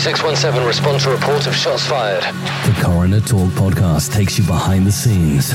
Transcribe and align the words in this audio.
3617, 0.00 0.66
respond 0.66 0.98
to 0.98 1.10
report 1.10 1.46
of 1.46 1.54
shots 1.54 1.84
fired. 1.86 2.22
The 2.22 2.80
Coroner 2.82 3.20
Talk 3.20 3.50
podcast 3.50 4.14
takes 4.14 4.38
you 4.38 4.44
behind 4.44 4.86
the 4.86 4.92
scenes 4.92 5.52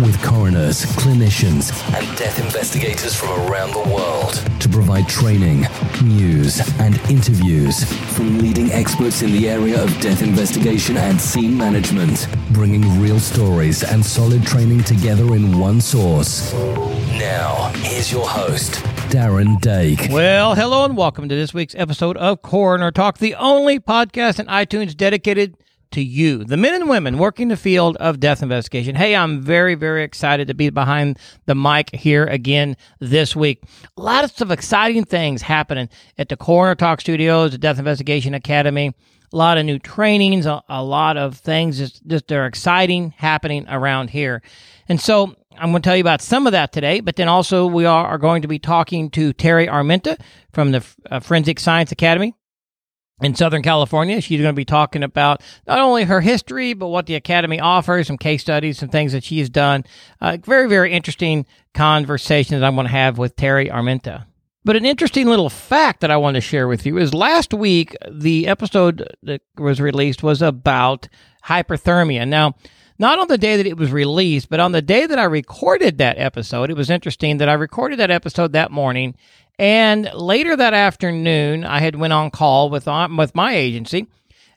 with 0.00 0.22
coroners, 0.22 0.84
clinicians, 0.96 1.72
and 1.92 2.16
death 2.16 2.38
investigators 2.38 3.14
from 3.14 3.28
around 3.50 3.72
the 3.72 3.92
world 3.92 4.34
to 4.60 4.68
provide 4.68 5.08
training, 5.08 5.66
news, 6.02 6.60
and 6.78 6.98
interviews 7.10 7.84
from 8.14 8.38
leading 8.38 8.70
experts 8.70 9.22
in 9.22 9.32
the 9.32 9.48
area 9.48 9.82
of 9.82 9.90
death 10.00 10.22
investigation 10.22 10.96
and 10.96 11.20
scene 11.20 11.58
management, 11.58 12.28
bringing 12.52 13.00
real 13.00 13.18
stories 13.18 13.82
and 13.82 14.04
solid 14.04 14.46
training 14.46 14.84
together 14.84 15.34
in 15.34 15.58
one 15.58 15.80
source. 15.80 16.52
Now, 17.18 17.72
here's 17.78 18.12
your 18.12 18.26
host, 18.26 18.82
Darren 19.10 19.60
Dake. 19.60 20.06
Well, 20.08 20.54
hello 20.54 20.84
and 20.84 20.96
welcome 20.96 21.28
to 21.28 21.34
this 21.34 21.52
week's 21.52 21.74
episode 21.74 22.16
of 22.16 22.42
Coroner 22.42 22.92
Talk, 22.92 23.18
the 23.18 23.34
only 23.34 23.80
podcast 23.80 24.38
in 24.38 24.46
iTunes 24.46 24.96
dedicated 24.96 25.56
to 25.90 26.00
you, 26.00 26.44
the 26.44 26.56
men 26.56 26.74
and 26.74 26.88
women 26.88 27.18
working 27.18 27.48
the 27.48 27.56
field 27.56 27.96
of 27.96 28.20
death 28.20 28.40
investigation. 28.40 28.94
Hey, 28.94 29.16
I'm 29.16 29.42
very, 29.42 29.74
very 29.74 30.04
excited 30.04 30.46
to 30.46 30.54
be 30.54 30.70
behind 30.70 31.18
the 31.46 31.56
mic 31.56 31.92
here 31.92 32.24
again 32.24 32.76
this 33.00 33.34
week. 33.34 33.64
Lots 33.96 34.40
of 34.40 34.52
exciting 34.52 35.04
things 35.04 35.42
happening 35.42 35.88
at 36.16 36.28
the 36.28 36.36
Coroner 36.36 36.76
Talk 36.76 37.00
Studios, 37.00 37.50
the 37.50 37.58
Death 37.58 37.80
Investigation 37.80 38.32
Academy. 38.32 38.94
A 39.32 39.36
lot 39.36 39.58
of 39.58 39.66
new 39.66 39.80
trainings, 39.80 40.46
a, 40.46 40.62
a 40.68 40.84
lot 40.84 41.16
of 41.16 41.36
things 41.36 41.78
just, 41.78 42.06
just 42.06 42.30
are 42.30 42.46
exciting 42.46 43.12
happening 43.16 43.66
around 43.68 44.10
here. 44.10 44.40
And 44.88 45.00
so 45.00 45.34
I'm 45.60 45.72
going 45.72 45.82
to 45.82 45.86
tell 45.86 45.96
you 45.96 46.02
about 46.02 46.22
some 46.22 46.46
of 46.46 46.52
that 46.52 46.72
today, 46.72 47.00
but 47.00 47.16
then 47.16 47.28
also 47.28 47.66
we 47.66 47.84
are, 47.84 48.06
are 48.06 48.18
going 48.18 48.42
to 48.42 48.48
be 48.48 48.58
talking 48.58 49.10
to 49.10 49.34
Terri 49.34 49.68
Armenta 49.68 50.18
from 50.52 50.72
the 50.72 50.84
uh, 51.10 51.20
Forensic 51.20 51.60
Science 51.60 51.92
Academy 51.92 52.34
in 53.22 53.34
Southern 53.34 53.62
California. 53.62 54.22
She's 54.22 54.40
going 54.40 54.54
to 54.54 54.56
be 54.56 54.64
talking 54.64 55.02
about 55.02 55.42
not 55.66 55.78
only 55.78 56.04
her 56.04 56.22
history, 56.22 56.72
but 56.72 56.88
what 56.88 57.04
the 57.04 57.14
Academy 57.14 57.60
offers, 57.60 58.06
some 58.06 58.16
case 58.16 58.40
studies, 58.40 58.78
some 58.78 58.88
things 58.88 59.12
that 59.12 59.22
she 59.22 59.38
has 59.40 59.50
done. 59.50 59.84
Uh, 60.20 60.38
very, 60.42 60.66
very 60.66 60.92
interesting 60.92 61.44
conversation 61.74 62.58
that 62.58 62.66
I'm 62.66 62.74
going 62.74 62.86
to 62.86 62.92
have 62.92 63.18
with 63.18 63.36
Terri 63.36 63.70
Armenta. 63.70 64.24
But 64.64 64.76
an 64.76 64.86
interesting 64.86 65.26
little 65.26 65.50
fact 65.50 66.00
that 66.00 66.10
I 66.10 66.16
want 66.16 66.36
to 66.36 66.40
share 66.40 66.68
with 66.68 66.86
you 66.86 66.98
is 66.98 67.12
last 67.12 67.52
week, 67.52 67.94
the 68.10 68.46
episode 68.46 69.06
that 69.22 69.42
was 69.58 69.80
released 69.80 70.22
was 70.22 70.40
about 70.42 71.08
hyperthermia. 71.44 72.26
Now, 72.26 72.54
not 73.00 73.18
on 73.18 73.26
the 73.26 73.38
day 73.38 73.56
that 73.56 73.66
it 73.66 73.76
was 73.76 73.90
released, 73.90 74.48
but 74.48 74.60
on 74.60 74.70
the 74.70 74.82
day 74.82 75.06
that 75.06 75.18
I 75.18 75.24
recorded 75.24 75.98
that 75.98 76.18
episode, 76.18 76.70
it 76.70 76.76
was 76.76 76.90
interesting 76.90 77.38
that 77.38 77.48
I 77.48 77.54
recorded 77.54 77.98
that 77.98 78.12
episode 78.12 78.52
that 78.52 78.70
morning 78.70 79.16
and 79.60 80.10
later 80.14 80.56
that 80.56 80.72
afternoon, 80.72 81.66
I 81.66 81.80
had 81.80 81.94
went 81.94 82.14
on 82.14 82.30
call 82.30 82.70
with 82.70 82.88
uh, 82.88 83.08
with 83.14 83.34
my 83.34 83.54
agency, 83.54 84.06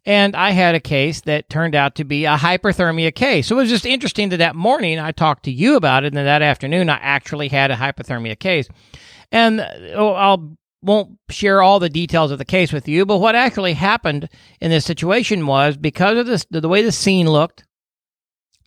and 0.06 0.34
I 0.34 0.52
had 0.52 0.76
a 0.76 0.80
case 0.80 1.20
that 1.22 1.50
turned 1.50 1.76
out 1.76 1.96
to 1.96 2.06
be 2.06 2.24
a 2.24 2.38
hyperthermia 2.38 3.14
case. 3.14 3.48
So 3.48 3.58
it 3.58 3.64
was 3.64 3.70
just 3.70 3.86
interesting 3.86 4.30
that 4.30 4.38
that 4.38 4.56
morning 4.56 5.00
I 5.00 5.12
talked 5.12 5.44
to 5.44 5.52
you 5.52 5.76
about 5.76 6.06
it, 6.06 6.08
and 6.08 6.16
then 6.16 6.24
that 6.24 6.42
afternoon 6.42 6.90
I 6.90 7.00
actually 7.02 7.50
had 7.50 7.70
a 7.70 7.76
hyperthermia 7.76 8.40
case. 8.40 8.70
And 9.30 9.60
oh, 9.94 10.14
I'll 10.14 10.58
won't 10.82 11.18
share 11.30 11.62
all 11.62 11.80
the 11.80 11.90
details 11.90 12.32
of 12.32 12.38
the 12.38 12.46
case 12.46 12.72
with 12.72 12.88
you, 12.88 13.06
but 13.06 13.18
what 13.18 13.36
actually 13.36 13.74
happened 13.74 14.30
in 14.62 14.72
this 14.72 14.86
situation 14.86 15.48
was 15.48 15.76
because 15.76 16.18
of 16.18 16.28
this, 16.28 16.46
the 16.50 16.70
way 16.70 16.82
the 16.82 16.94
scene 16.94 17.30
looked, 17.30 17.66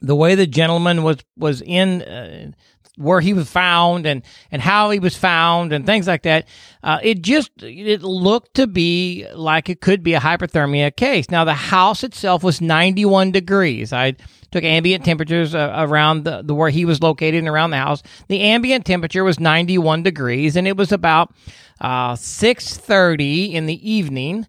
the 0.01 0.17
way 0.17 0.35
the 0.35 0.47
gentleman 0.47 1.03
was 1.03 1.19
was 1.37 1.63
in 1.63 2.03
uh, 2.03 2.53
where 2.97 3.21
he 3.21 3.33
was 3.33 3.51
found 3.51 4.07
and 4.07 4.23
and 4.51 4.63
how 4.63 4.91
he 4.91 4.99
was 4.99 5.17
found 5.17 5.73
and 5.73 5.87
things 5.87 6.07
like 6.07 6.23
that. 6.23 6.47
Uh, 6.83 6.99
it 7.03 7.23
just 7.23 7.51
it 7.63 8.03
looked 8.03 8.55
to 8.55 8.67
be 8.67 9.27
like 9.35 9.69
it 9.69 9.81
could 9.81 10.03
be 10.03 10.15
a 10.15 10.21
hyperthermia 10.21 10.95
case. 10.95 11.31
Now 11.31 11.45
the 11.45 11.55
house 11.55 12.03
itself 12.03 12.43
was 12.43 12.61
91 12.61 13.33
degrees. 13.33 13.93
I 13.93 14.17
took 14.51 14.65
ambient 14.65 15.05
temperatures 15.05 15.55
uh, 15.55 15.75
around 15.77 16.25
the, 16.25 16.43
the 16.43 16.55
where 16.55 16.71
he 16.71 16.85
was 16.85 17.03
located 17.03 17.37
and 17.37 17.49
around 17.49 17.71
the 17.71 17.79
house. 17.79 18.03
The 18.29 18.41
ambient 18.41 18.87
temperature 18.87 19.25
was 19.25 19.39
91 19.39 20.03
degrees, 20.03 20.57
and 20.57 20.67
it 20.67 20.77
was 20.77 20.93
about 20.93 21.35
uh, 21.81 22.15
6:30 22.15 23.53
in 23.53 23.67
the 23.67 23.91
evening 23.91 24.47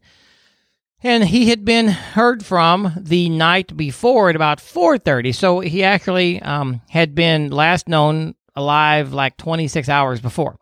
and 1.03 1.25
he 1.25 1.49
had 1.49 1.63
been 1.63 1.87
heard 1.87 2.45
from 2.45 2.93
the 2.97 3.29
night 3.29 3.77
before 3.77 4.29
at 4.29 4.35
about 4.35 4.59
4.30 4.59 5.33
so 5.33 5.59
he 5.59 5.83
actually 5.83 6.41
um, 6.41 6.81
had 6.89 7.15
been 7.15 7.49
last 7.49 7.87
known 7.87 8.35
alive 8.55 9.13
like 9.13 9.37
26 9.37 9.87
hours 9.89 10.19
before. 10.19 10.57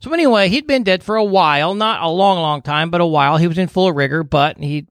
So 0.00 0.12
anyway 0.12 0.48
he'd 0.48 0.66
been 0.66 0.84
dead 0.84 1.02
for 1.02 1.16
a 1.16 1.24
while 1.24 1.74
not 1.74 2.02
a 2.02 2.08
long 2.08 2.38
long 2.38 2.62
time 2.62 2.90
but 2.90 3.00
a 3.00 3.06
while. 3.06 3.36
He 3.36 3.48
was 3.48 3.58
in 3.58 3.68
full 3.68 3.92
rigor 3.92 4.22
but 4.22 4.58
he 4.58 4.86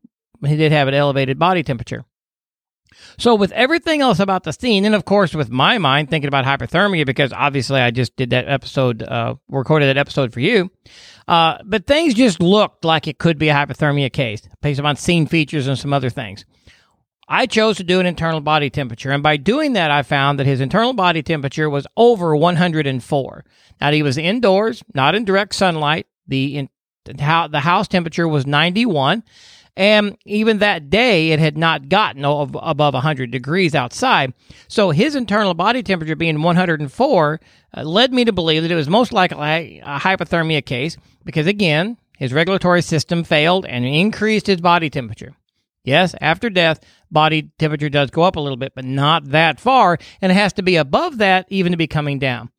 he 0.46 0.58
did 0.58 0.72
have 0.72 0.88
an 0.88 0.94
elevated 0.94 1.40
body 1.40 1.64
temperature 1.64 2.06
so 3.18 3.36
with 3.36 3.52
everything 3.54 4.02
else 4.02 4.20
about 4.20 4.44
the 4.44 4.54
scene, 4.54 4.86
and 4.86 4.96
of 4.96 5.06
course 5.06 5.34
with 5.34 5.50
my 5.50 5.78
mind 5.78 6.10
thinking 6.10 6.28
about 6.28 6.46
hyperthermia, 6.46 7.06
because 7.06 7.32
obviously 7.34 7.80
I 7.80 7.92
just 7.92 8.16
did 8.16 8.30
that 8.32 8.48
episode, 8.48 9.04
uh, 9.04 9.36
recorded 9.50 9.88
that 9.88 9.98
episode 9.98 10.34
for 10.34 10.40
you. 10.40 10.72
Uh, 11.28 11.58
but 11.66 11.88
things 11.88 12.14
just 12.14 12.40
looked 12.40 12.86
like 12.86 13.08
it 13.08 13.18
could 13.18 13.40
be 13.40 13.50
a 13.50 13.54
hyperthermia 13.54 14.12
case 14.12 14.48
based 14.62 14.80
on 14.80 14.96
scene 14.96 15.26
features 15.26 15.68
and 15.68 15.78
some 15.78 15.94
other 15.94 16.10
things. 16.10 16.46
I 17.28 17.48
chose 17.48 17.78
to 17.78 17.84
do 17.84 18.00
an 18.00 18.06
internal 18.06 18.40
body 18.40 18.70
temperature, 18.70 19.12
and 19.12 19.24
by 19.24 19.38
doing 19.38 19.74
that, 19.74 19.90
I 19.90 20.04
found 20.04 20.40
that 20.40 20.46
his 20.46 20.62
internal 20.62 20.94
body 20.94 21.24
temperature 21.24 21.70
was 21.70 21.88
over 21.98 22.36
104. 22.36 23.46
Now 23.82 23.92
he 23.92 24.04
was 24.04 24.18
indoors, 24.18 24.84
not 24.94 25.16
in 25.16 25.26
direct 25.26 25.56
sunlight. 25.56 26.06
The 26.28 26.58
in, 26.58 26.70
the 27.06 27.62
house 27.62 27.88
temperature 27.88 28.28
was 28.28 28.46
91 28.46 29.24
and 29.78 30.18
even 30.26 30.60
that 30.60 30.90
day, 30.90 31.32
it 31.32 31.40
had 31.40 31.58
not 31.58 31.90
gotten 31.90 32.24
above 32.24 32.94
100 32.94 33.30
degrees 33.30 33.76
outside. 33.76 34.34
So 34.70 34.92
his 34.92 35.16
internal 35.16 35.54
body 35.54 35.84
temperature 35.84 36.16
being 36.16 36.42
104 36.42 37.42
uh, 37.76 37.84
led 37.84 38.14
me 38.14 38.26
to 38.26 38.32
believe 38.32 38.62
that 38.62 38.72
it 38.72 38.76
was 38.76 38.88
most 38.88 39.12
likely 39.12 39.80
a 39.80 40.00
hyperthermia 40.00 40.66
case 40.66 40.96
because, 41.26 41.46
again, 41.46 41.98
his 42.18 42.32
regulatory 42.32 42.82
system 42.82 43.26
failed 43.26 43.66
and 43.66 43.86
increased 43.86 44.48
his 44.48 44.62
body 44.62 44.90
temperature. 44.90 45.36
Yes, 45.84 46.16
after 46.22 46.50
death, 46.50 46.80
body 47.12 47.52
temperature 47.60 47.90
does 47.90 48.10
go 48.12 48.24
up 48.24 48.38
a 48.38 48.40
little 48.40 48.58
bit, 48.58 48.74
but 48.76 48.86
not 48.86 49.30
that 49.32 49.60
far, 49.60 50.00
and 50.22 50.32
it 50.32 50.36
has 50.36 50.54
to 50.54 50.64
be 50.64 50.78
above 50.78 51.18
that 51.18 51.46
even 51.50 51.74
to 51.74 51.78
be 51.78 51.86
coming 51.86 52.18
down. 52.18 52.50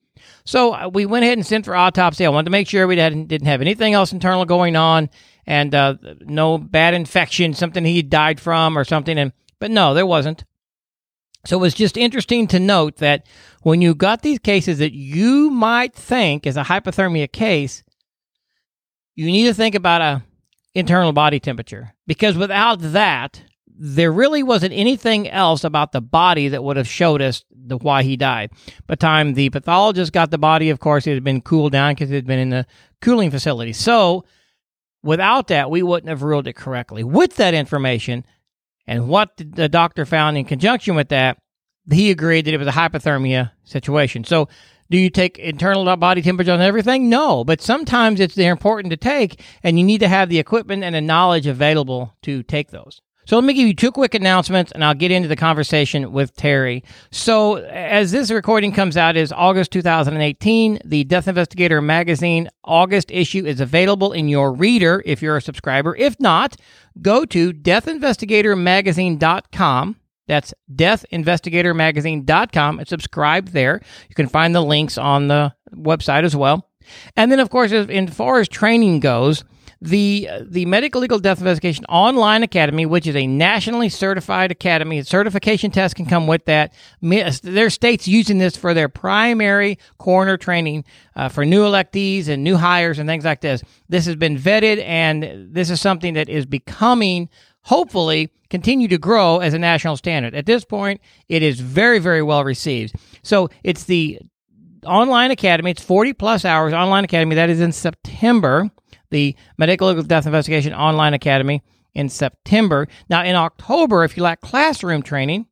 So 0.44 0.74
uh, 0.74 0.90
we 0.92 1.06
went 1.06 1.24
ahead 1.24 1.38
and 1.38 1.46
sent 1.46 1.64
for 1.64 1.74
autopsy. 1.74 2.24
I 2.24 2.28
wanted 2.28 2.44
to 2.44 2.50
make 2.52 2.68
sure 2.68 2.86
we 2.86 2.94
didn't 2.94 3.46
have 3.46 3.60
anything 3.60 3.94
else 3.94 4.12
internal 4.12 4.44
going 4.44 4.76
on 4.76 5.10
and 5.46 5.74
uh, 5.74 5.96
no 6.20 6.58
bad 6.58 6.94
infection, 6.94 7.54
something 7.54 7.84
he 7.84 8.02
died 8.02 8.40
from 8.40 8.76
or 8.76 8.84
something. 8.84 9.18
And 9.18 9.32
but 9.58 9.70
no, 9.70 9.94
there 9.94 10.06
wasn't. 10.06 10.44
So 11.46 11.56
it 11.56 11.60
was 11.60 11.74
just 11.74 11.96
interesting 11.96 12.48
to 12.48 12.58
note 12.58 12.96
that 12.96 13.26
when 13.62 13.80
you 13.80 13.94
got 13.94 14.22
these 14.22 14.40
cases 14.40 14.78
that 14.78 14.92
you 14.92 15.50
might 15.50 15.94
think 15.94 16.46
is 16.46 16.56
a 16.56 16.64
hyperthermia 16.64 17.30
case, 17.30 17.84
you 19.14 19.26
need 19.26 19.46
to 19.46 19.54
think 19.54 19.74
about 19.74 20.02
a 20.02 20.22
internal 20.74 21.12
body 21.12 21.40
temperature 21.40 21.94
because 22.06 22.36
without 22.36 22.80
that, 22.80 23.42
there 23.78 24.10
really 24.10 24.42
wasn't 24.42 24.72
anything 24.72 25.28
else 25.28 25.62
about 25.62 25.92
the 25.92 26.00
body 26.00 26.48
that 26.48 26.64
would 26.64 26.76
have 26.76 26.88
showed 26.88 27.22
us 27.22 27.44
the 27.50 27.76
why 27.78 28.02
he 28.02 28.16
died. 28.16 28.50
By 28.86 28.92
the 28.92 28.96
time 28.96 29.34
the 29.34 29.50
pathologist 29.50 30.12
got 30.12 30.30
the 30.30 30.38
body, 30.38 30.70
of 30.70 30.80
course, 30.80 31.06
it 31.06 31.14
had 31.14 31.24
been 31.24 31.42
cooled 31.42 31.72
down 31.72 31.94
because 31.94 32.10
it 32.10 32.14
had 32.14 32.26
been 32.26 32.38
in 32.38 32.50
the 32.50 32.66
cooling 33.00 33.30
facility. 33.30 33.72
So 33.72 34.24
Without 35.02 35.48
that, 35.48 35.70
we 35.70 35.82
wouldn't 35.82 36.08
have 36.08 36.22
ruled 36.22 36.46
it 36.46 36.54
correctly. 36.54 37.04
With 37.04 37.36
that 37.36 37.54
information 37.54 38.24
and 38.86 39.08
what 39.08 39.30
the 39.36 39.68
doctor 39.68 40.04
found 40.04 40.36
in 40.36 40.44
conjunction 40.44 40.94
with 40.94 41.08
that, 41.08 41.38
he 41.90 42.10
agreed 42.10 42.46
that 42.46 42.54
it 42.54 42.58
was 42.58 42.68
a 42.68 42.72
hyperthermia 42.72 43.52
situation. 43.64 44.24
So, 44.24 44.48
do 44.88 44.98
you 44.98 45.10
take 45.10 45.38
internal 45.38 45.96
body 45.96 46.22
temperature 46.22 46.52
on 46.52 46.60
everything? 46.60 47.08
No, 47.08 47.42
but 47.42 47.60
sometimes 47.60 48.20
it's 48.20 48.36
they're 48.36 48.52
important 48.52 48.92
to 48.92 48.96
take, 48.96 49.42
and 49.64 49.78
you 49.78 49.84
need 49.84 49.98
to 49.98 50.08
have 50.08 50.28
the 50.28 50.38
equipment 50.38 50.84
and 50.84 50.94
the 50.94 51.00
knowledge 51.00 51.48
available 51.48 52.14
to 52.22 52.44
take 52.44 52.70
those. 52.70 53.00
So 53.26 53.36
let 53.36 53.44
me 53.44 53.52
give 53.54 53.66
you 53.66 53.74
two 53.74 53.90
quick 53.90 54.14
announcements 54.14 54.70
and 54.72 54.84
I'll 54.84 54.94
get 54.94 55.10
into 55.10 55.28
the 55.28 55.34
conversation 55.34 56.12
with 56.12 56.36
Terri. 56.36 56.84
So 57.10 57.56
as 57.56 58.12
this 58.12 58.30
recording 58.30 58.70
comes 58.72 58.96
out 58.96 59.16
is 59.16 59.32
August 59.32 59.72
2018, 59.72 60.78
the 60.84 61.02
Death 61.02 61.26
Investigator 61.26 61.82
magazine 61.82 62.48
August 62.62 63.10
issue 63.10 63.44
is 63.44 63.60
available 63.60 64.12
in 64.12 64.28
your 64.28 64.52
reader 64.52 65.02
if 65.04 65.22
you're 65.22 65.36
a 65.36 65.42
subscriber. 65.42 65.96
If 65.96 66.20
not, 66.20 66.54
go 67.02 67.24
to 67.24 67.52
deathinvestigatormagazine.com. 67.52 69.96
That's 70.28 70.54
deathinvestigatormagazine.com 70.72 72.78
and 72.78 72.88
subscribe 72.88 73.48
there. 73.48 73.80
You 74.08 74.14
can 74.14 74.28
find 74.28 74.54
the 74.54 74.62
links 74.62 74.98
on 74.98 75.26
the 75.26 75.52
website 75.74 76.22
as 76.22 76.36
well. 76.36 76.70
And 77.16 77.32
then, 77.32 77.40
of 77.40 77.50
course, 77.50 77.72
as 77.72 78.14
far 78.14 78.38
as 78.38 78.48
training 78.48 79.00
goes, 79.00 79.42
the 79.80 80.28
the 80.40 80.64
Medical 80.66 81.00
Legal 81.00 81.18
Death 81.18 81.38
Investigation 81.38 81.84
Online 81.86 82.42
Academy, 82.42 82.86
which 82.86 83.06
is 83.06 83.14
a 83.14 83.26
nationally 83.26 83.88
certified 83.88 84.50
academy, 84.50 85.02
certification 85.02 85.70
test 85.70 85.96
can 85.96 86.06
come 86.06 86.26
with 86.26 86.44
that. 86.46 86.72
There 87.02 87.66
are 87.66 87.70
states 87.70 88.08
using 88.08 88.38
this 88.38 88.56
for 88.56 88.72
their 88.74 88.88
primary 88.88 89.78
coroner 89.98 90.36
training 90.36 90.84
uh, 91.14 91.28
for 91.28 91.44
new 91.44 91.62
electees 91.62 92.28
and 92.28 92.42
new 92.42 92.56
hires 92.56 92.98
and 92.98 93.08
things 93.08 93.24
like 93.24 93.42
this. 93.42 93.62
This 93.88 94.06
has 94.06 94.16
been 94.16 94.38
vetted, 94.38 94.82
and 94.82 95.48
this 95.52 95.70
is 95.70 95.80
something 95.80 96.14
that 96.14 96.28
is 96.28 96.46
becoming 96.46 97.28
hopefully 97.62 98.30
continue 98.48 98.88
to 98.88 98.98
grow 98.98 99.40
as 99.40 99.52
a 99.54 99.58
national 99.58 99.96
standard. 99.96 100.34
At 100.34 100.46
this 100.46 100.64
point, 100.64 101.00
it 101.28 101.42
is 101.42 101.60
very, 101.60 101.98
very 101.98 102.22
well 102.22 102.44
received. 102.44 102.94
So 103.22 103.48
it's 103.64 103.84
the 103.84 104.20
online 104.84 105.32
academy. 105.32 105.72
It's 105.72 105.82
40 105.82 106.12
plus 106.14 106.44
hours 106.44 106.72
online 106.72 107.04
academy. 107.04 107.34
That 107.34 107.50
is 107.50 107.60
in 107.60 107.72
September. 107.72 108.70
The 109.10 109.36
Medical 109.58 109.88
Legal 109.88 110.02
Death 110.04 110.26
Investigation 110.26 110.74
Online 110.74 111.14
Academy 111.14 111.62
in 111.94 112.08
September. 112.08 112.88
Now, 113.08 113.24
in 113.24 113.34
October, 113.34 114.04
if 114.04 114.16
you 114.16 114.22
like 114.22 114.40
classroom 114.40 115.02
training, 115.02 115.46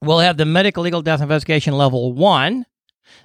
we'll 0.00 0.20
have 0.20 0.36
the 0.36 0.46
Medical 0.46 0.82
Legal 0.82 1.02
Death 1.02 1.20
Investigation 1.20 1.76
Level 1.76 2.12
1. 2.12 2.66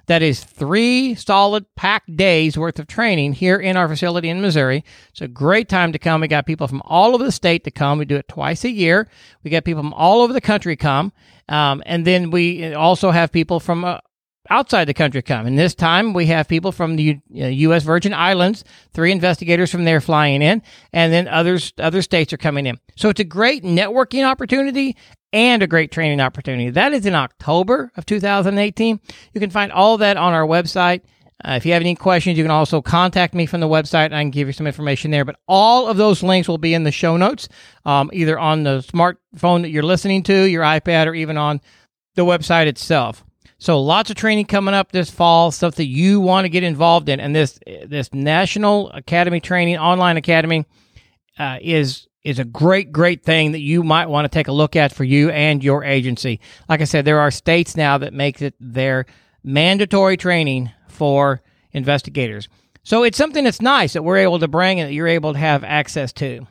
That 0.06 0.22
is 0.22 0.42
three 0.42 1.14
solid 1.14 1.64
packed 1.74 2.16
days 2.16 2.58
worth 2.58 2.78
of 2.78 2.86
training 2.86 3.34
here 3.34 3.56
in 3.56 3.76
our 3.76 3.88
facility 3.88 4.28
in 4.28 4.40
Missouri. 4.40 4.84
It's 5.10 5.20
a 5.20 5.28
great 5.28 5.68
time 5.68 5.92
to 5.92 5.98
come. 5.98 6.20
We 6.20 6.28
got 6.28 6.46
people 6.46 6.66
from 6.66 6.82
all 6.84 7.14
over 7.14 7.24
the 7.24 7.32
state 7.32 7.64
to 7.64 7.70
come. 7.70 7.98
We 7.98 8.04
do 8.04 8.16
it 8.16 8.28
twice 8.28 8.64
a 8.64 8.70
year. 8.70 9.08
We 9.42 9.50
get 9.50 9.64
people 9.64 9.82
from 9.82 9.94
all 9.94 10.22
over 10.22 10.32
the 10.32 10.40
country 10.40 10.76
come. 10.76 11.12
Um, 11.48 11.82
and 11.86 12.04
then 12.06 12.30
we 12.30 12.74
also 12.74 13.10
have 13.10 13.32
people 13.32 13.60
from 13.60 13.84
uh, 13.84 13.98
outside 14.50 14.86
the 14.86 14.94
country 14.94 15.22
come. 15.22 15.46
And 15.46 15.58
this 15.58 15.74
time 15.74 16.12
we 16.12 16.26
have 16.26 16.48
people 16.48 16.72
from 16.72 16.96
the 16.96 17.20
U- 17.28 17.46
U.S. 17.46 17.84
Uh, 17.84 17.86
Virgin 17.86 18.14
Islands, 18.14 18.64
three 18.92 19.12
investigators 19.12 19.70
from 19.70 19.84
there 19.84 20.00
flying 20.00 20.42
in, 20.42 20.62
and 20.92 21.12
then 21.12 21.28
others 21.28 21.72
other 21.78 22.02
states 22.02 22.32
are 22.32 22.38
coming 22.38 22.66
in. 22.66 22.78
So 22.96 23.08
it's 23.08 23.20
a 23.20 23.24
great 23.24 23.62
networking 23.62 24.24
opportunity 24.24 24.96
and 25.32 25.62
a 25.62 25.66
great 25.66 25.90
training 25.90 26.20
opportunity. 26.20 26.70
That 26.70 26.92
is 26.92 27.04
in 27.06 27.14
October 27.14 27.90
of 27.96 28.06
2018. 28.06 29.00
You 29.34 29.40
can 29.40 29.50
find 29.50 29.72
all 29.72 29.98
that 29.98 30.16
on 30.16 30.32
our 30.32 30.46
website. 30.46 31.02
Uh, 31.44 31.52
if 31.52 31.66
you 31.66 31.72
have 31.72 31.82
any 31.82 31.94
questions, 31.94 32.38
you 32.38 32.44
can 32.44 32.50
also 32.50 32.80
contact 32.80 33.34
me 33.34 33.44
from 33.44 33.60
the 33.60 33.68
website. 33.68 34.06
and 34.06 34.14
I 34.14 34.22
can 34.22 34.30
give 34.30 34.48
you 34.48 34.52
some 34.52 34.66
information 34.66 35.10
there. 35.10 35.24
But 35.26 35.36
all 35.46 35.88
of 35.88 35.98
those 35.98 36.22
links 36.22 36.48
will 36.48 36.56
be 36.56 36.72
in 36.72 36.84
the 36.84 36.92
show 36.92 37.18
notes, 37.18 37.48
um, 37.84 38.08
either 38.14 38.38
on 38.38 38.62
the 38.62 38.78
smartphone 38.80 39.62
that 39.62 39.68
you're 39.68 39.82
listening 39.82 40.22
to, 40.24 40.44
your 40.44 40.62
iPad, 40.62 41.06
or 41.06 41.14
even 41.14 41.36
on 41.36 41.60
the 42.14 42.24
website 42.24 42.66
itself. 42.66 43.25
So 43.58 43.80
lots 43.80 44.10
of 44.10 44.16
training 44.16 44.46
coming 44.46 44.74
up 44.74 44.92
this 44.92 45.10
fall, 45.10 45.50
stuff 45.50 45.76
that 45.76 45.86
you 45.86 46.20
want 46.20 46.44
to 46.44 46.48
get 46.50 46.62
involved 46.62 47.08
in, 47.08 47.20
and 47.20 47.34
this 47.34 47.58
this 47.86 48.12
National 48.12 48.90
Academy 48.90 49.40
Training 49.40 49.78
Online 49.78 50.16
Academy 50.16 50.66
uh, 51.38 51.58
is 51.62 52.06
is 52.22 52.38
a 52.38 52.44
great 52.44 52.92
great 52.92 53.24
thing 53.24 53.52
that 53.52 53.60
you 53.60 53.82
might 53.82 54.08
want 54.08 54.26
to 54.26 54.28
take 54.28 54.48
a 54.48 54.52
look 54.52 54.76
at 54.76 54.92
for 54.92 55.04
you 55.04 55.30
and 55.30 55.64
your 55.64 55.84
agency. 55.84 56.40
Like 56.68 56.82
I 56.82 56.84
said, 56.84 57.04
there 57.04 57.20
are 57.20 57.30
states 57.30 57.76
now 57.76 57.96
that 57.98 58.12
make 58.12 58.42
it 58.42 58.54
their 58.60 59.06
mandatory 59.42 60.18
training 60.18 60.70
for 60.88 61.40
investigators. 61.72 62.48
So 62.82 63.04
it's 63.04 63.18
something 63.18 63.44
that's 63.44 63.62
nice 63.62 63.94
that 63.94 64.02
we're 64.02 64.18
able 64.18 64.38
to 64.38 64.48
bring 64.48 64.80
and 64.80 64.88
that 64.88 64.94
you're 64.94 65.08
able 65.08 65.32
to 65.32 65.38
have 65.38 65.64
access 65.64 66.12
to. 66.14 66.46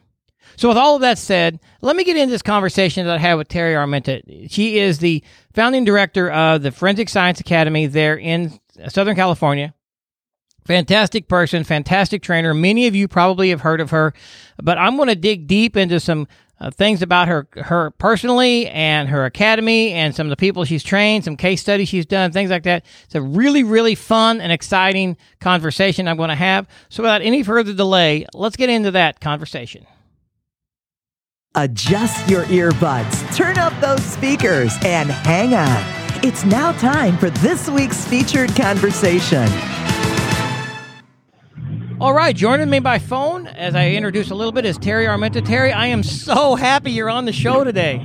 So, 0.57 0.69
with 0.69 0.77
all 0.77 0.95
of 0.95 1.01
that 1.01 1.17
said, 1.17 1.59
let 1.81 1.95
me 1.95 2.03
get 2.03 2.17
into 2.17 2.31
this 2.31 2.41
conversation 2.41 3.05
that 3.05 3.15
I 3.15 3.19
had 3.19 3.35
with 3.35 3.47
Terri 3.47 3.75
Armenta. 3.75 4.49
She 4.49 4.79
is 4.79 4.99
the 4.99 5.23
founding 5.53 5.85
director 5.85 6.31
of 6.31 6.63
the 6.63 6.71
Forensic 6.71 7.09
Science 7.09 7.39
Academy 7.39 7.87
there 7.87 8.17
in 8.17 8.59
Southern 8.87 9.15
California. 9.15 9.73
Fantastic 10.65 11.27
person, 11.27 11.63
fantastic 11.63 12.23
trainer. 12.23 12.53
Many 12.53 12.87
of 12.87 12.95
you 12.95 13.07
probably 13.07 13.49
have 13.51 13.61
heard 13.61 13.79
of 13.79 13.91
her, 13.91 14.13
but 14.61 14.79
I'm 14.79 14.95
going 14.95 15.09
to 15.09 15.15
dig 15.15 15.45
deep 15.45 15.77
into 15.77 15.99
some 15.99 16.27
uh, 16.59 16.71
things 16.71 17.01
about 17.01 17.27
her 17.27 17.47
her 17.57 17.91
personally 17.91 18.67
and 18.67 19.09
her 19.09 19.25
academy 19.25 19.91
and 19.91 20.15
some 20.15 20.27
of 20.27 20.29
the 20.29 20.37
people 20.37 20.63
she's 20.63 20.83
trained, 20.83 21.23
some 21.23 21.35
case 21.37 21.61
studies 21.61 21.89
she's 21.89 22.05
done, 22.05 22.31
things 22.31 22.49
like 22.49 22.63
that. 22.63 22.85
It's 23.03 23.15
a 23.15 23.21
really 23.21 23.63
really 23.63 23.93
fun 23.93 24.39
and 24.41 24.51
exciting 24.51 25.17
conversation 25.39 26.07
I'm 26.07 26.17
going 26.17 26.29
to 26.29 26.35
have. 26.35 26.67
So 26.89 27.03
without 27.03 27.21
any 27.21 27.43
further 27.43 27.73
delay, 27.73 28.25
let's 28.33 28.55
get 28.55 28.69
into 28.69 28.91
that 28.91 29.19
conversation. 29.19 29.85
Adjust 31.57 32.29
your 32.29 32.43
earbuds, 32.45 33.33
turn 33.33 33.57
up 33.57 33.71
those 33.79 34.03
speakers, 34.03 34.73
and 34.83 35.09
hang 35.09 35.53
on. 35.53 35.83
It's 36.21 36.43
now 36.43 36.73
time 36.73 37.17
for 37.17 37.29
this 37.29 37.69
week's 37.69 38.03
featured 38.03 38.53
conversation. 38.57 39.47
All 42.01 42.13
right, 42.13 42.35
joining 42.35 42.69
me 42.69 42.79
by 42.79 42.99
phone 42.99 43.47
as 43.47 43.73
I 43.73 43.91
introduce 43.91 44.31
a 44.31 44.35
little 44.35 44.51
bit 44.51 44.65
is 44.65 44.77
Terri 44.77 45.07
Armenta. 45.07 45.41
Terri, 45.41 45.73
I 45.73 45.87
am 45.87 46.03
so 46.03 46.55
happy 46.55 46.91
you're 46.91 47.09
on 47.09 47.23
the 47.23 47.31
show 47.31 47.63
today. 47.63 47.99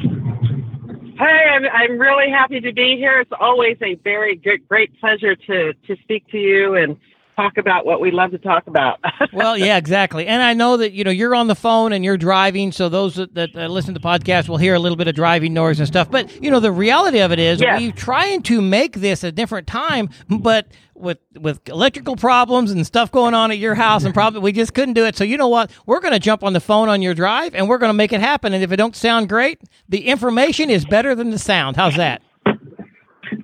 Hey, 1.18 1.44
I'm, 1.52 1.64
I'm 1.72 1.98
really 1.98 2.30
happy 2.30 2.60
to 2.60 2.72
be 2.72 2.96
here. 2.96 3.18
It's 3.18 3.32
always 3.40 3.76
a 3.82 3.96
very 3.96 4.36
good, 4.36 4.66
great 4.68 4.98
pleasure 5.00 5.34
to, 5.34 5.74
to 5.74 5.96
speak 6.02 6.28
to 6.28 6.38
you 6.38 6.76
and 6.76 6.96
talk 7.40 7.58
about 7.58 7.86
what 7.86 8.00
we 8.00 8.10
love 8.10 8.30
to 8.32 8.38
talk 8.38 8.66
about. 8.66 9.00
well, 9.32 9.56
yeah, 9.56 9.76
exactly. 9.76 10.26
And 10.26 10.42
I 10.42 10.54
know 10.54 10.76
that 10.76 10.92
you 10.92 11.04
know 11.04 11.10
you're 11.10 11.34
on 11.34 11.46
the 11.46 11.54
phone 11.54 11.92
and 11.92 12.04
you're 12.04 12.16
driving, 12.16 12.72
so 12.72 12.88
those 12.88 13.16
that, 13.16 13.34
that 13.34 13.56
uh, 13.56 13.66
listen 13.68 13.94
to 13.94 14.00
the 14.00 14.06
podcast 14.06 14.48
will 14.48 14.56
hear 14.56 14.74
a 14.74 14.78
little 14.78 14.96
bit 14.96 15.08
of 15.08 15.14
driving 15.14 15.54
noise 15.54 15.78
and 15.78 15.86
stuff. 15.86 16.10
But 16.10 16.42
you 16.42 16.50
know, 16.50 16.60
the 16.60 16.72
reality 16.72 17.20
of 17.20 17.32
it 17.32 17.38
is, 17.38 17.60
yes. 17.60 17.80
we're 17.80 17.92
trying 17.92 18.42
to 18.42 18.60
make 18.60 18.96
this 18.96 19.24
a 19.24 19.32
different 19.32 19.66
time, 19.66 20.10
but 20.28 20.66
with 20.94 21.18
with 21.38 21.66
electrical 21.68 22.16
problems 22.16 22.70
and 22.70 22.86
stuff 22.86 23.10
going 23.10 23.34
on 23.34 23.50
at 23.50 23.58
your 23.58 23.74
house, 23.74 24.04
and 24.04 24.14
probably 24.14 24.40
we 24.40 24.52
just 24.52 24.74
couldn't 24.74 24.94
do 24.94 25.06
it. 25.06 25.16
So 25.16 25.24
you 25.24 25.36
know 25.36 25.48
what? 25.48 25.70
We're 25.86 26.00
going 26.00 26.12
to 26.12 26.20
jump 26.20 26.42
on 26.44 26.52
the 26.52 26.60
phone 26.60 26.88
on 26.88 27.02
your 27.02 27.14
drive, 27.14 27.54
and 27.54 27.68
we're 27.68 27.78
going 27.78 27.90
to 27.90 27.94
make 27.94 28.12
it 28.12 28.20
happen. 28.20 28.52
And 28.52 28.62
if 28.62 28.70
it 28.72 28.76
don't 28.76 28.94
sound 28.94 29.28
great, 29.28 29.60
the 29.88 30.06
information 30.06 30.70
is 30.70 30.84
better 30.84 31.14
than 31.14 31.30
the 31.30 31.38
sound. 31.38 31.76
How's 31.76 31.96
that? 31.96 32.22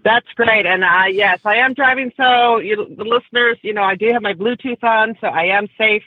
That's 0.07 0.29
great. 0.37 0.67
And 0.67 0.85
uh, 0.85 1.07
yes, 1.11 1.41
I 1.45 1.57
am 1.57 1.75
driving. 1.75 2.13
So 2.17 2.59
you, 2.59 2.77
the 2.97 3.03
listeners, 3.03 3.59
you 3.63 3.75
know, 3.75 3.83
I 3.83 3.97
do 3.97 4.13
have 4.13 4.23
my 4.23 4.35
Bluetooth 4.35 4.83
on, 4.85 5.17
so 5.21 5.27
I 5.27 5.47
am 5.47 5.67
safe. 5.77 6.05